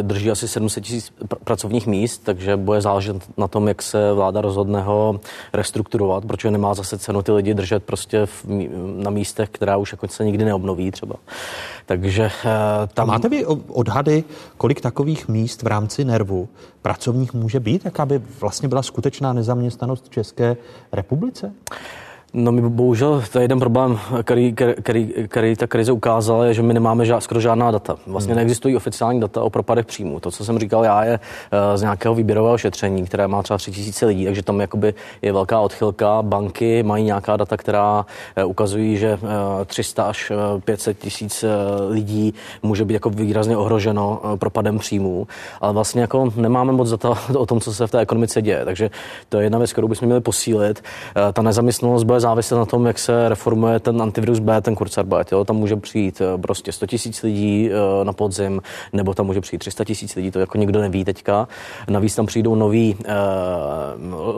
[0.01, 4.41] drží asi 700 tisíc pr- pracovních míst, takže bude záležet na tom, jak se vláda
[4.41, 5.19] rozhodne ho
[5.53, 8.45] restrukturovat, protože nemá zase cenu ty lidi držet prostě v,
[8.95, 11.15] na místech, která už jako se nikdy neobnoví třeba.
[11.85, 12.31] Takže e,
[12.93, 13.09] tam...
[13.09, 14.23] A máte vy odhady,
[14.57, 16.49] kolik takových míst v rámci nervu
[16.81, 20.57] pracovních může být, tak aby vlastně byla skutečná nezaměstnanost v České
[20.91, 21.53] republice?
[22.37, 26.61] No my bohužel to je jeden problém, který, který, který ta krize ukázala, je, že
[26.61, 27.97] my nemáme žád, skoro žádná data.
[28.07, 28.37] Vlastně hmm.
[28.37, 30.19] neexistují oficiální data o propadech příjmu.
[30.19, 34.05] To, co jsem říkal já, je uh, z nějakého výběrového šetření, které má třeba 3000
[34.05, 36.21] lidí, takže tam jakoby je velká odchylka.
[36.21, 38.05] Banky mají nějaká data, která
[38.43, 39.29] uh, ukazují, že uh,
[39.65, 40.31] 300 až
[40.65, 41.45] 500 tisíc
[41.89, 42.33] lidí
[42.63, 45.27] může být jako výrazně ohroženo propadem příjmů,
[45.61, 48.65] ale vlastně jako nemáme moc data o tom, co se v té ekonomice děje.
[48.65, 48.89] Takže
[49.29, 50.83] to je jedna věc, kterou bychom měli posílit.
[51.33, 55.31] Ta nezaměstnanost bude záviset na tom, jak se reformuje ten antivirus B, ten Kurzarbeit.
[55.31, 55.45] Jo?
[55.45, 58.61] Tam může přijít eh, prostě 100 tisíc lidí eh, na podzim,
[58.93, 61.47] nebo tam může přijít 300 tisíc lidí, to jako nikdo neví teďka.
[61.89, 63.05] Navíc tam přijdou noví uh,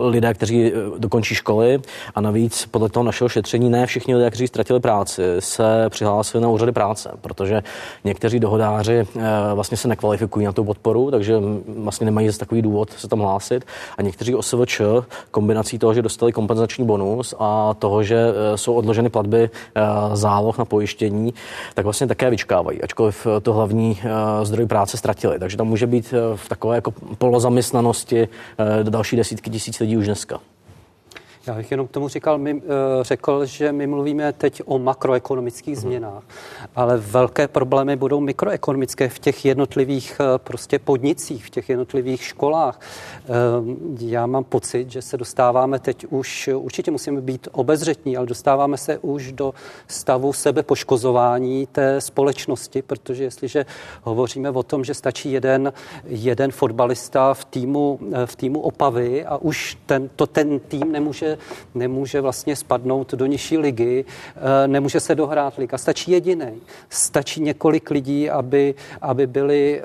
[0.10, 1.80] lidé, kteří dokončí školy
[2.16, 6.50] a navíc podle toho našeho šetření ne všichni lidé, kteří ztratili práci, se přihlásili na
[6.50, 7.64] úřady práce, protože
[8.04, 9.08] někteří dohodáři
[9.54, 11.36] vlastně se nekvalifikují na tu podporu, takže
[11.78, 13.66] vlastně nemají zase takový důvod se tam hlásit
[13.98, 14.82] a někteří OSVČ
[15.32, 19.82] kombinací toho, že dostali kompenzační bonus a toho, že eh, jsou odloženy platby eh,
[20.14, 21.34] záloh na pojištění,
[21.74, 25.40] tak vlastně také vyčkávají, ačkoliv to hlavní eh, zdroj práce ztratili.
[25.40, 28.28] Takže tam může být v takové jako polozaměstnanosti
[28.84, 30.40] další desítky tisíc lidí už dneska.
[31.48, 35.76] Já bych jenom k tomu říkal, my, eh, řekl, že my mluvíme teď o makroekonomických
[35.76, 35.82] mhm.
[35.82, 36.24] změnách,
[36.76, 42.80] ale velké problémy budou mikroekonomické v těch jednotlivých eh, prostě podnicích, v těch jednotlivých školách.
[43.24, 43.28] Eh,
[44.00, 48.98] já mám pocit, že se dostáváme teď už, určitě musíme být obezřetní, ale dostáváme se
[48.98, 49.54] už do
[49.88, 53.66] stavu sebepoškozování té společnosti, protože jestliže
[54.04, 55.74] hovoříme o tom, že stačí jeden,
[56.06, 61.37] jeden fotbalista v týmu, v týmu Opavy a už ten, to ten tým nemůže
[61.76, 64.06] nemůže, vlastně spadnout do nižší ligy,
[64.36, 65.78] eh, nemůže se dohrát liga.
[65.78, 66.62] Stačí jediný.
[66.90, 69.84] Stačí několik lidí, aby, aby byli eh,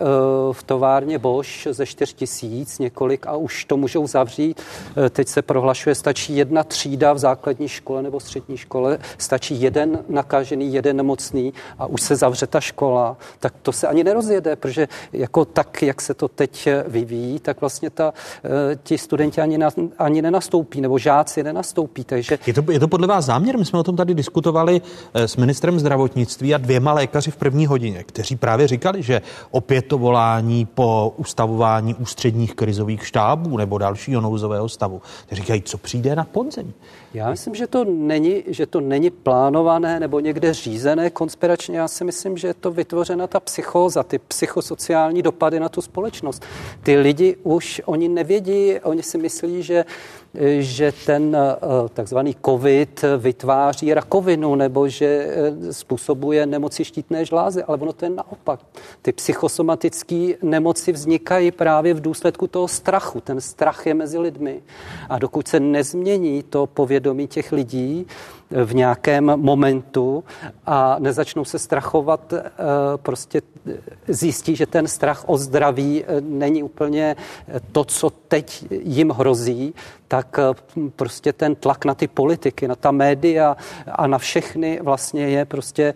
[0.53, 4.61] v továrně Bosch ze 4 tisíc, několik a už to můžou zavřít.
[4.97, 9.99] Eh, teď se prohlašuje, stačí jedna třída v základní škole nebo střední škole, stačí jeden
[10.09, 13.17] nakažený, jeden nemocný a už se zavře ta škola.
[13.39, 17.91] Tak to se ani nerozjede, protože jako tak, jak se to teď vyvíjí, tak vlastně
[17.91, 18.15] ta,
[18.83, 22.05] ti studenti ani, na, ani nenastoupí, nebo žáci nenastoupí.
[22.05, 22.39] Takže...
[22.47, 23.59] Je, to, je to podle vás záměr?
[23.59, 24.81] My jsme o tom tady diskutovali
[25.15, 29.83] eh, s ministrem zdravotnictví a dvěma lékaři v první hodině, kteří právě říkali, že opět
[29.83, 35.03] to volání po ustavování ústředních krizových štábů nebo dalšího nouzového stavu.
[35.33, 36.73] Říkají, co přijde na podzem.
[37.15, 41.79] Já myslím, že to není, že to není plánované nebo někde řízené konspiračně.
[41.79, 46.45] Já si myslím, že je to vytvořena ta psychóza, ty psychosociální dopady na tu společnost.
[46.83, 49.85] Ty lidi už, oni nevědí, oni si myslí, že
[50.59, 57.79] že ten eh, takzvaný covid vytváří rakovinu nebo že eh, způsobuje nemoci štítné žlázy, ale
[57.79, 58.61] ono to je naopak.
[59.03, 63.21] Ty psychosomatické nemoci vznikají právě v důsledku toho strachu.
[63.21, 64.63] Ten strach je mezi lidmi.
[65.09, 68.07] A dokud se nezmění to povědomí těch lidí,
[68.65, 70.25] v nějakém momentu
[70.67, 72.43] a nezačnou se strachovat, eh,
[72.97, 73.43] prostě
[74.09, 77.17] zjistí, že ten strach o zdraví eh, není úplně
[77.49, 79.75] eh, to, co teď jim hrozí,
[80.09, 80.39] tak
[80.97, 83.57] prostě ten tlak na ty politiky, na ta média
[83.93, 85.95] a na všechny vlastně je prostě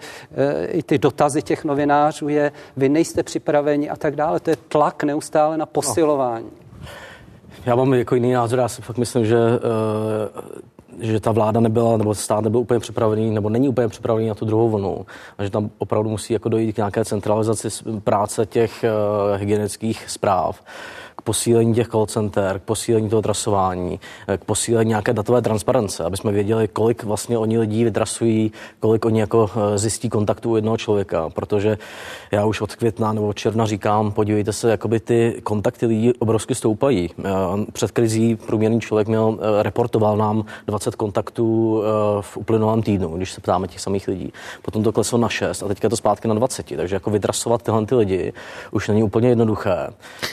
[0.69, 4.41] i ty dotazy těch novinářů je, vy nejste připraveni a tak dále.
[4.41, 6.51] To je tlak neustále na posilování.
[7.67, 9.37] Já mám jako jiný názor, já si fakt myslím, že
[11.01, 14.45] že ta vláda nebyla, nebo stát nebyl úplně připravený, nebo není úplně připravený na tu
[14.45, 15.07] druhou vlnu.
[15.39, 17.69] A že tam opravdu musí jako dojít k nějaké centralizaci
[18.05, 20.63] práce těch uh, hygienických zpráv
[21.25, 24.01] posílení těch call center, k posílení toho trasování,
[24.37, 29.21] k posílení nějaké datové transparence, aby jsme věděli, kolik vlastně oni lidí vytrasují, kolik oni
[29.21, 31.79] jako eh, zjistí kontaktu u jednoho člověka, protože
[32.33, 36.55] já už od května nebo od června říkám, podívejte se, jakoby ty kontakty lidí obrovsky
[36.55, 37.11] stoupají.
[37.19, 37.33] Eh,
[37.73, 41.47] před krizí průměrný člověk měl, eh, reportoval nám 20 kontaktů
[42.21, 44.33] v uplynulém týdnu, když se ptáme těch samých lidí.
[44.63, 47.63] Potom to kleslo na 6 a teďka je to zpátky na 20, takže jako vytrasovat
[47.63, 48.33] tyhle ty lidi
[48.71, 49.75] už není úplně jednoduché.
[49.77, 49.93] A,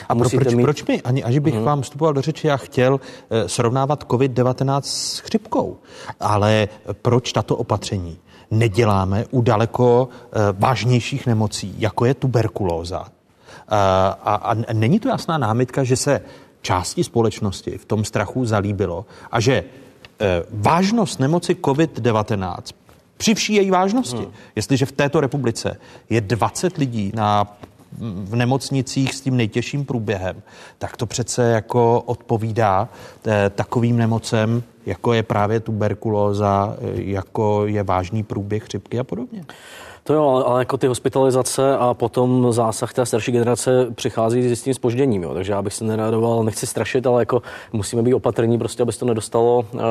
[0.10, 0.64] a musíte proč, mít...
[0.64, 1.64] proč mi, ani až bych hmm.
[1.64, 5.78] vám vstupoval do řeči, já chtěl eh, srovnávat COVID-19 s chřipkou,
[6.20, 6.68] ale
[7.02, 8.18] proč tato opatření
[8.52, 13.06] neděláme u daleko eh, vážnějších nemocí, jako je tuberkulóza?
[13.06, 13.76] Eh,
[14.24, 16.22] a, a není to jasná námitka, že se
[16.62, 19.64] části společnosti v tom strachu zalíbilo a že
[20.52, 22.56] vážnost nemoci COVID-19
[23.18, 24.32] při vší její vážnosti, hmm.
[24.56, 25.78] jestliže v této republice
[26.10, 27.58] je 20 lidí na
[27.99, 30.41] v nemocnicích s tím nejtěžším průběhem,
[30.78, 32.90] tak to přece jako odpovídá
[33.28, 39.45] eh, takovým nemocem, jako je právě tuberkulóza, eh, jako je vážný průběh chřipky a podobně.
[40.06, 44.74] To jo, ale jako ty hospitalizace a potom zásah té starší generace přichází s tím
[44.74, 45.34] spožděním, jo.
[45.34, 47.42] takže já bych se neradoval, nechci strašit, ale jako
[47.74, 49.82] musíme být opatrní, prostě, aby se to nedostalo uh,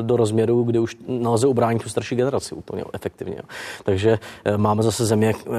[0.00, 3.34] do rozměru, kdy už nelze ubránit tu starší generaci úplně jo, efektivně.
[3.36, 3.42] Jo.
[3.84, 4.18] Takže
[4.48, 5.54] uh, máme zase země, uh,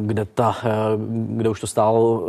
[0.00, 1.02] kde, ta, uh,
[1.36, 2.26] kde už to stálo uh,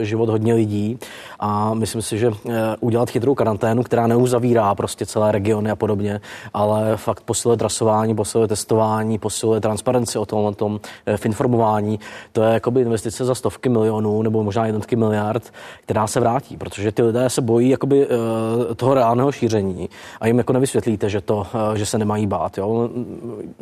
[0.00, 0.98] život hodně lidí
[1.40, 2.34] a myslím si, že uh,
[2.80, 6.20] udělat chytrou karanténu, která neuzavírá prostě celé regiony a podobně,
[6.54, 12.00] ale fakt posiluje trasování, posiluje testování, posiluje transparenci o tom, o tom eh, v informování.
[12.32, 15.52] To je jakoby investice za stovky milionů nebo možná jednotky miliard,
[15.84, 19.88] která se vrátí, protože ty lidé se bojí jakoby eh, toho reálného šíření
[20.20, 22.58] a jim jako nevysvětlíte, že, to, eh, že se nemají bát.
[22.58, 22.88] Jo?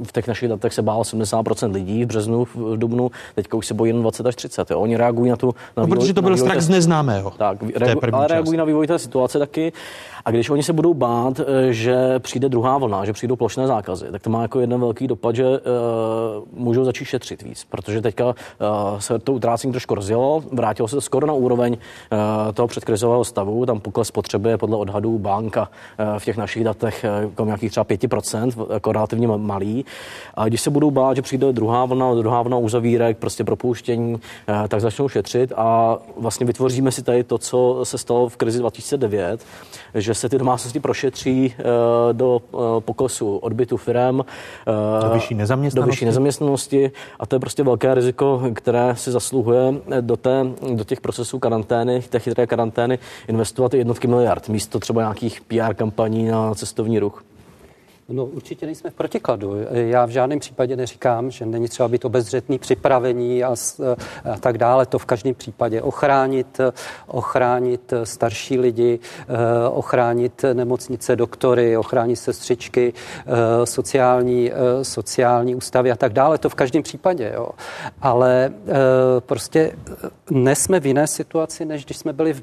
[0.03, 3.75] V těch našich datech se bálo 70% lidí v březnu, v dubnu, teďka už se
[3.75, 4.71] bojí jenom 20 až 30.
[4.71, 4.81] Jo?
[4.81, 5.47] Oni reagují na tu...
[5.47, 7.31] Na no, vývoj, protože to byl strach z neznámého.
[7.31, 9.73] Tak, reagu, ale reagují na vývoj té situace taky.
[10.29, 11.41] A když oni se budou bát,
[11.71, 15.37] že přijde druhá vlna, že přijdou plošné zákazy, tak to má jako jeden velký dopad,
[15.37, 15.45] že
[16.53, 18.35] můžou začít šetřit víc, protože teďka uh,
[18.99, 23.81] se to utrácení trošku rozjelo, vrátilo se skoro na úroveň uh, toho předkrizového stavu, tam
[23.81, 27.05] pokles potřeby je podle odhadů banka uh, v těch našich datech
[27.39, 29.85] uh, nějakých třeba 5%, jako relativně malý.
[30.35, 34.21] A když se budou bát, že přijde druhá vlna, druhá vlna uzavírek, prostě propouštění, uh,
[34.69, 35.53] tak začnou šetřit.
[35.57, 39.41] A vlastně vytvoříme si tady to, co se stalo v krizi 2009,
[39.95, 41.65] že se ty domácnosti prošetří uh,
[42.13, 44.25] do uh, poklesu odbytu firem, uh,
[45.09, 45.87] do vyšší nezaměstnanosti.
[45.87, 46.91] Do vyšší nezaměstnanosti
[47.21, 52.03] a to je prostě velké riziko, které si zasluhuje do, té, do těch procesů karantény,
[52.03, 57.28] té chytré karantény investovat jednotky miliard místo třeba nějakých PR kampaní na cestovní ruch.
[58.11, 59.57] No určitě nejsme v protikladu.
[59.71, 63.49] Já v žádném případě neříkám, že není třeba být obezřetný, připravení a,
[64.33, 64.87] a tak dále.
[64.87, 66.61] To v každém případě ochránit,
[67.07, 69.25] ochránit starší lidi, eh,
[69.69, 76.39] ochránit nemocnice, doktory, ochránit sestřičky, eh, sociální, eh, sociální ústavy a tak dále.
[76.39, 77.33] To v každém případě.
[77.35, 77.49] Jo.
[78.01, 78.53] Ale
[79.19, 79.73] prostě
[80.31, 82.43] nesme v jiné situaci, než když jsme byli v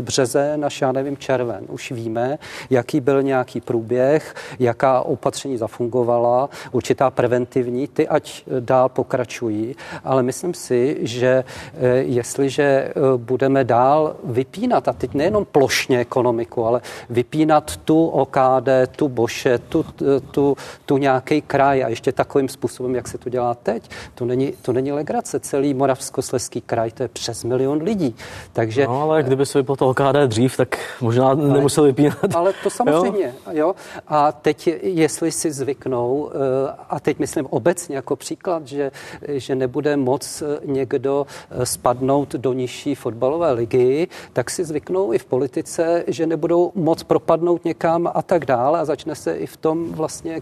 [0.00, 1.64] březe na já nevím, červen.
[1.68, 2.38] Už víme,
[2.70, 10.54] jaký byl nějaký průběh, jaká opatření zafungovala, určitá preventivní, ty ať dál pokračují, ale myslím
[10.54, 16.80] si, že eh, jestliže eh, budeme dál vypínat, a teď nejenom plošně ekonomiku, ale
[17.10, 19.84] vypínat tu OKD, tu Boše, tu,
[20.30, 20.56] tu,
[20.86, 24.72] tu nějaký kraj a ještě takovým způsobem, jak se to dělá teď, to není, to
[24.72, 25.40] není legrace.
[25.40, 28.14] Celý Moravskosleský kraj, to je přes milion lidí.
[28.52, 32.34] Takže, no, ale kdyby se vyplo to OKD dřív, tak možná ale, nemusel vypínat.
[32.34, 33.52] Ale to samozřejmě, jo.
[33.52, 33.74] jo.
[34.08, 38.90] A teď jestli si zvyknou, eh, a teď myslím obecně jako příklad, že,
[39.28, 45.18] že nebude moc eh, někdo eh, spadnout do nižší fotbalové ligy, tak si zvyknou i
[45.18, 49.56] v politice, že nebudou moc propadnout někam a tak dále a začne se i v
[49.56, 50.40] tom vlastně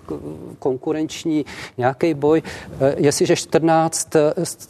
[0.58, 1.44] konkurenční
[1.78, 2.42] nějaký boj.
[2.96, 4.08] Jestliže 14,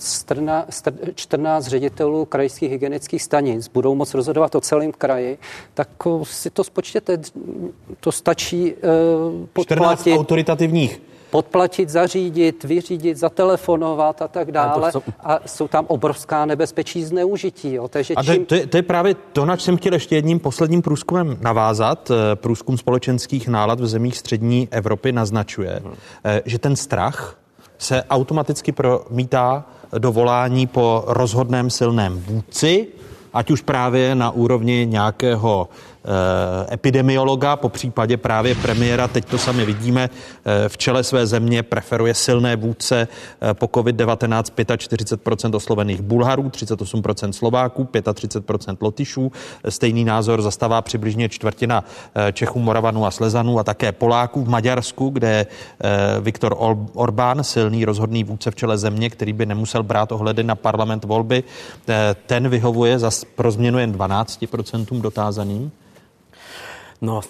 [0.04, 0.84] 14,
[1.14, 5.38] 14 ředitelů krajských hygienických stanic budou moc rozhodovat o celém kraji,
[5.74, 5.88] tak
[6.22, 7.18] si to spočtěte,
[8.00, 8.74] to stačí
[9.78, 10.18] podplatit.
[10.18, 14.92] autoritativních podplatit, zařídit, vyřídit, zatelefonovat a tak dále.
[15.20, 17.74] A jsou tam obrovská nebezpečí zneužití.
[17.74, 17.88] Jo.
[17.88, 18.46] Takže a čím...
[18.46, 22.10] to, je, to je právě to, na jsem chtěl ještě jedním posledním průzkumem navázat.
[22.10, 25.94] Eh, průzkum společenských nálad v zemích střední Evropy naznačuje, hmm.
[26.44, 27.36] že ten strach
[27.78, 29.64] se automaticky promítá
[29.98, 32.86] do volání po rozhodném silném vůdci,
[33.32, 35.89] ať už právě na úrovni nějakého Eh,
[36.72, 40.10] epidemiologa, po případě právě premiéra, teď to sami vidíme,
[40.44, 43.08] eh, v čele své země preferuje silné vůdce
[43.40, 44.42] eh, po COVID-19
[44.76, 49.32] 45% oslovených Bulharů, 38% Slováků, 35% Lotyšů.
[49.68, 51.84] Stejný názor zastává přibližně čtvrtina
[52.32, 55.46] Čechů, Moravanů a Slezanů a také Poláků v Maďarsku, kde
[56.20, 56.56] Viktor
[56.94, 61.44] Orbán, silný rozhodný vůdce v čele země, který by nemusel brát ohledy na parlament volby,
[62.26, 65.72] ten vyhovuje za pro změnu jen 12% dotázaným.
[67.00, 67.22] No,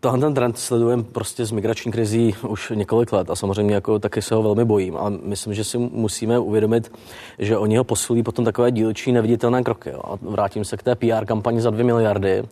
[0.00, 4.22] tohle ten trend sledujeme prostě z migrační krizí už několik let a samozřejmě jako taky
[4.22, 4.96] se ho velmi bojím.
[4.96, 6.92] A myslím, že si musíme uvědomit,
[7.38, 9.90] že oni ho posulí potom takové dílčí neviditelné kroky.
[9.90, 10.00] Jo.
[10.04, 12.44] A vrátím se k té PR kampani za 2 miliardy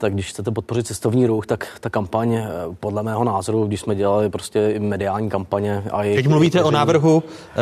[0.00, 2.48] tak když chcete podpořit cestovní ruch, tak ta kampaň, eh,
[2.80, 5.84] podle mého názoru, když jsme dělali prostě mediální kampaně.
[5.92, 6.68] A Teď mluvíte veřejný...
[6.68, 7.56] o návrhu eh,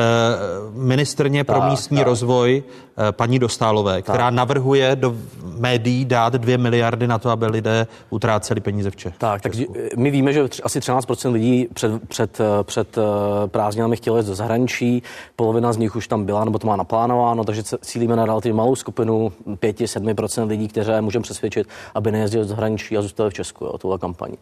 [0.73, 2.07] ministrně pro tak, místní tak.
[2.07, 2.63] rozvoj
[3.09, 4.35] eh, paní Dostálové, která tak.
[4.35, 5.17] navrhuje do
[5.59, 9.19] médií dát dvě miliardy na to, aby lidé utráceli peníze v Čech.
[9.19, 9.53] Tak, tak
[9.97, 13.03] my víme, že asi 13% lidí před, před, eh, před eh,
[13.47, 15.03] prázdninami chtělo jít do zahraničí,
[15.37, 18.75] polovina z nich už tam byla, nebo to má naplánováno, takže cílíme na relativně malou
[18.77, 23.79] skupinu 5-7% lidí, které můžeme přesvědčit, aby nejezdili do zahraničí a zůstali v Česku, jo,
[23.79, 24.39] tuhle kampaní.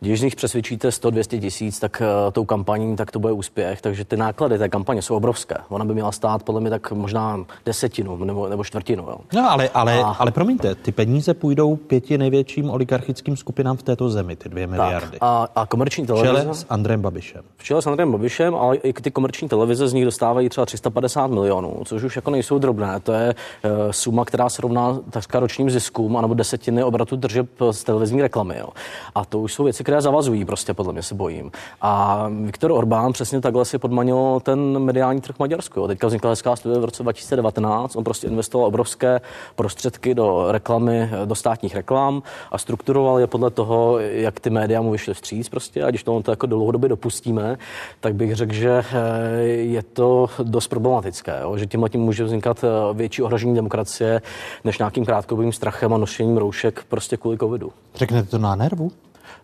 [0.00, 3.82] Když z nich přesvědčíte 100-200 tisíc, tak uh, tou kampaní, tak to bude úspěch.
[3.82, 5.54] Takže ty náklady té kampaně jsou obrovské.
[5.68, 9.02] Ona by měla stát podle mě tak možná desetinu nebo, nebo čtvrtinu.
[9.02, 9.18] Jo.
[9.34, 10.16] No ale, ale, a...
[10.18, 15.10] ale promiňte, ty peníze půjdou pěti největším oligarchickým skupinám v této zemi, ty dvě miliardy.
[15.10, 16.32] Tak, a, a komerční televize?
[16.32, 17.42] V čele s Andrem Babišem.
[17.56, 21.26] V čele s Andrem Babišem, ale i ty komerční televize z nich dostávají třeba 350
[21.26, 23.00] milionů, což už jako nejsou drobné.
[23.00, 27.84] To je uh, suma, která se rovná takřka ročním ziskům, anebo desetiny obratu držeb z
[27.84, 28.58] televizní reklamy.
[28.58, 28.68] Jo.
[29.14, 31.50] A to už jsou věci, které zavazují, prostě podle mě se bojím.
[31.80, 35.86] A Viktor Orbán přesně takhle si podmanil ten mediální trh Maďarsku.
[35.86, 37.96] Teďka vznikla hezká studie v roce 2019.
[37.96, 39.20] On prostě investoval obrovské
[39.54, 42.22] prostředky do reklamy, do státních reklam
[42.52, 45.84] a strukturoval je podle toho, jak ty média mu vyšly vstříc prostě.
[45.84, 47.58] A když to, to jako dlouhodobě dopustíme,
[48.00, 51.56] tak bych řekl, že eh, je to dost problematické, jo?
[51.56, 54.22] že tím tím může vznikat eh, větší ohrožení demokracie
[54.64, 57.72] než nějakým krátkodobým strachem a nošením roušek prostě kvůli covidu.
[57.94, 58.92] Řeknete to na nervu?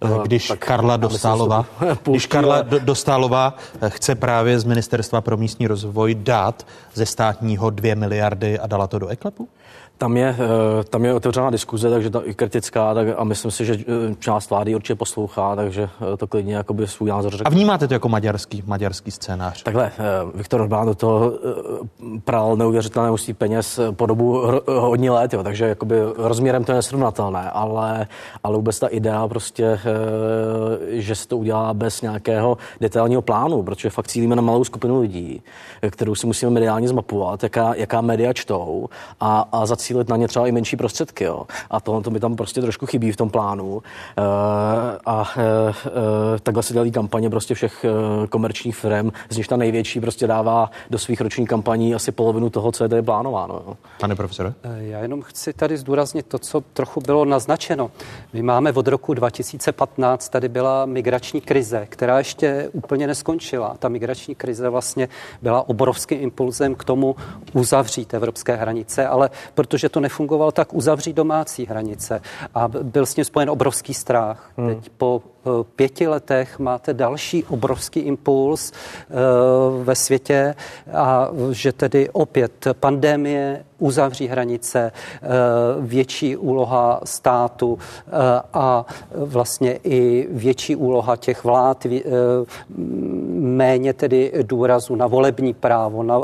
[0.04, 1.66] Eh, když tak, Karla Dostálová,
[2.02, 3.54] když Karla Dostálová
[3.88, 8.98] chce právě z Ministerstva pro místní rozvoj dát ze státního dvě miliardy a dala to
[8.98, 9.48] do eklepu?
[9.98, 13.64] Tam je, eh, tam je otevřená diskuze, takže ta je kritická tak, a myslím si,
[13.64, 17.44] že eh, část vlády určitě poslouchá, takže eh, to klidně jakoby svůj názor řekne.
[17.44, 19.62] A vnímáte to jako maďarský, maďarský scénář?
[19.62, 19.92] Takhle,
[20.34, 21.32] Viktor Orbán do toho
[22.24, 27.50] pral neuvěřitelné množství peněz po dobu hodně let, jo, takže jakoby rozměrem to je nesrovnatelné,
[27.50, 28.06] ale,
[28.44, 29.80] ale vůbec ta idea prostě,
[30.88, 35.42] že se to udělá bez nějakého detailního plánu, protože fakt cílíme na malou skupinu lidí,
[35.90, 38.88] kterou si musíme mediálně zmapovat, jaká, jaká média čtou
[39.20, 41.24] a, a za zacílit na ně třeba i menší prostředky.
[41.24, 41.42] Jo.
[41.70, 43.82] A to, to mi tam prostě trošku chybí v tom plánu.
[43.82, 44.22] E,
[45.06, 47.84] a e, takhle se dělají kampaně prostě všech
[48.30, 52.72] komerčních firm, z nich ta největší prostě dává do svých ročních kampaní asi polovinu toho,
[52.72, 53.62] co je tady plánováno.
[53.66, 53.76] Jo.
[54.00, 54.54] Pane profesore?
[54.76, 57.90] Já jenom chci tady zdůraznit to, co trochu bylo naznačeno.
[58.32, 63.76] My máme od roku 2015, tady byla migrační krize, která ještě úplně neskončila.
[63.78, 65.08] Ta migrační krize vlastně
[65.42, 67.16] byla obrovským impulzem k tomu
[67.52, 72.20] uzavřít evropské hranice, ale protože to nefungovalo, tak uzavřít domácí hranice.
[72.54, 74.50] A byl s tím spojen obrovský strach.
[74.56, 74.68] Hmm.
[74.68, 75.22] Teď po
[75.76, 80.54] pěti letech máte další obrovský impuls uh, ve světě
[80.92, 85.28] a že tedy opět pandemie, uzavří hranice, eh,
[85.80, 88.10] větší úloha státu eh,
[88.52, 92.00] a vlastně i větší úloha těch vlád, eh,
[93.38, 96.20] méně tedy důrazu na volební právo, na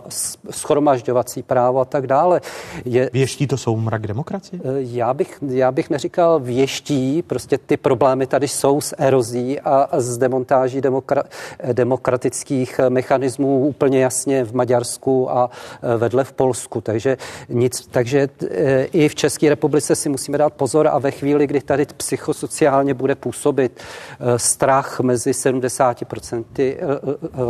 [0.51, 2.40] schromažďovací právo a tak dále.
[2.84, 4.60] Je, věští to jsou mrak demokracie?
[4.76, 10.18] Já bych, já bych neříkal věští, prostě ty problémy tady jsou s erozí a s
[10.18, 11.24] demontáží demokra-
[11.72, 15.50] demokratických mechanismů úplně jasně v Maďarsku a
[15.98, 16.80] vedle v Polsku.
[16.80, 17.16] Takže
[17.48, 21.60] nic, takže e, i v České republice si musíme dát pozor a ve chvíli, kdy
[21.60, 26.76] tady psychosociálně bude působit e, strach mezi 70% e,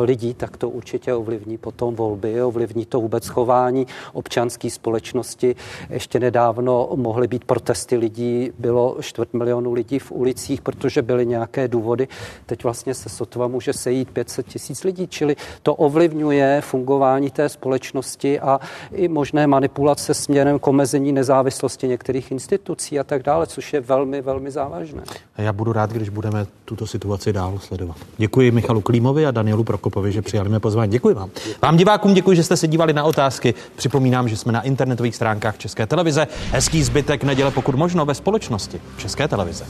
[0.03, 5.57] lidí, tak to určitě ovlivní potom volby, ovlivní to vůbec chování občanské společnosti.
[5.91, 11.27] Ještě nedávno mohly být protesty lidí, bylo čtvrt milionu lidí v ulicích, protože byly
[11.57, 12.09] nějaké důvody.
[12.47, 18.41] Teď vlastně se sotva může sejít 500 tisíc lidí, čili to ovlivňuje fungování té společnosti
[18.41, 18.61] a
[18.93, 24.23] i možné manipulace směrem k omezení nezávislosti některých institucí a tak dále, což je velmi,
[24.23, 25.03] velmi závažné.
[25.37, 27.97] A já budu rád, když budeme tuto situaci dál sledovat.
[28.19, 30.93] Děkuji Michalu Klímovi a Danielu Prokopovi, že přijali mé pozvání.
[30.93, 31.31] Děkuji vám.
[31.63, 33.55] Vám divákům děkuji, že jste se dívali na otázky.
[33.77, 36.27] Připomínám, že jsme na internetových stránkách České televize.
[36.51, 39.65] Hezký zbytek neděle, pokud možno, ve společnosti České televize.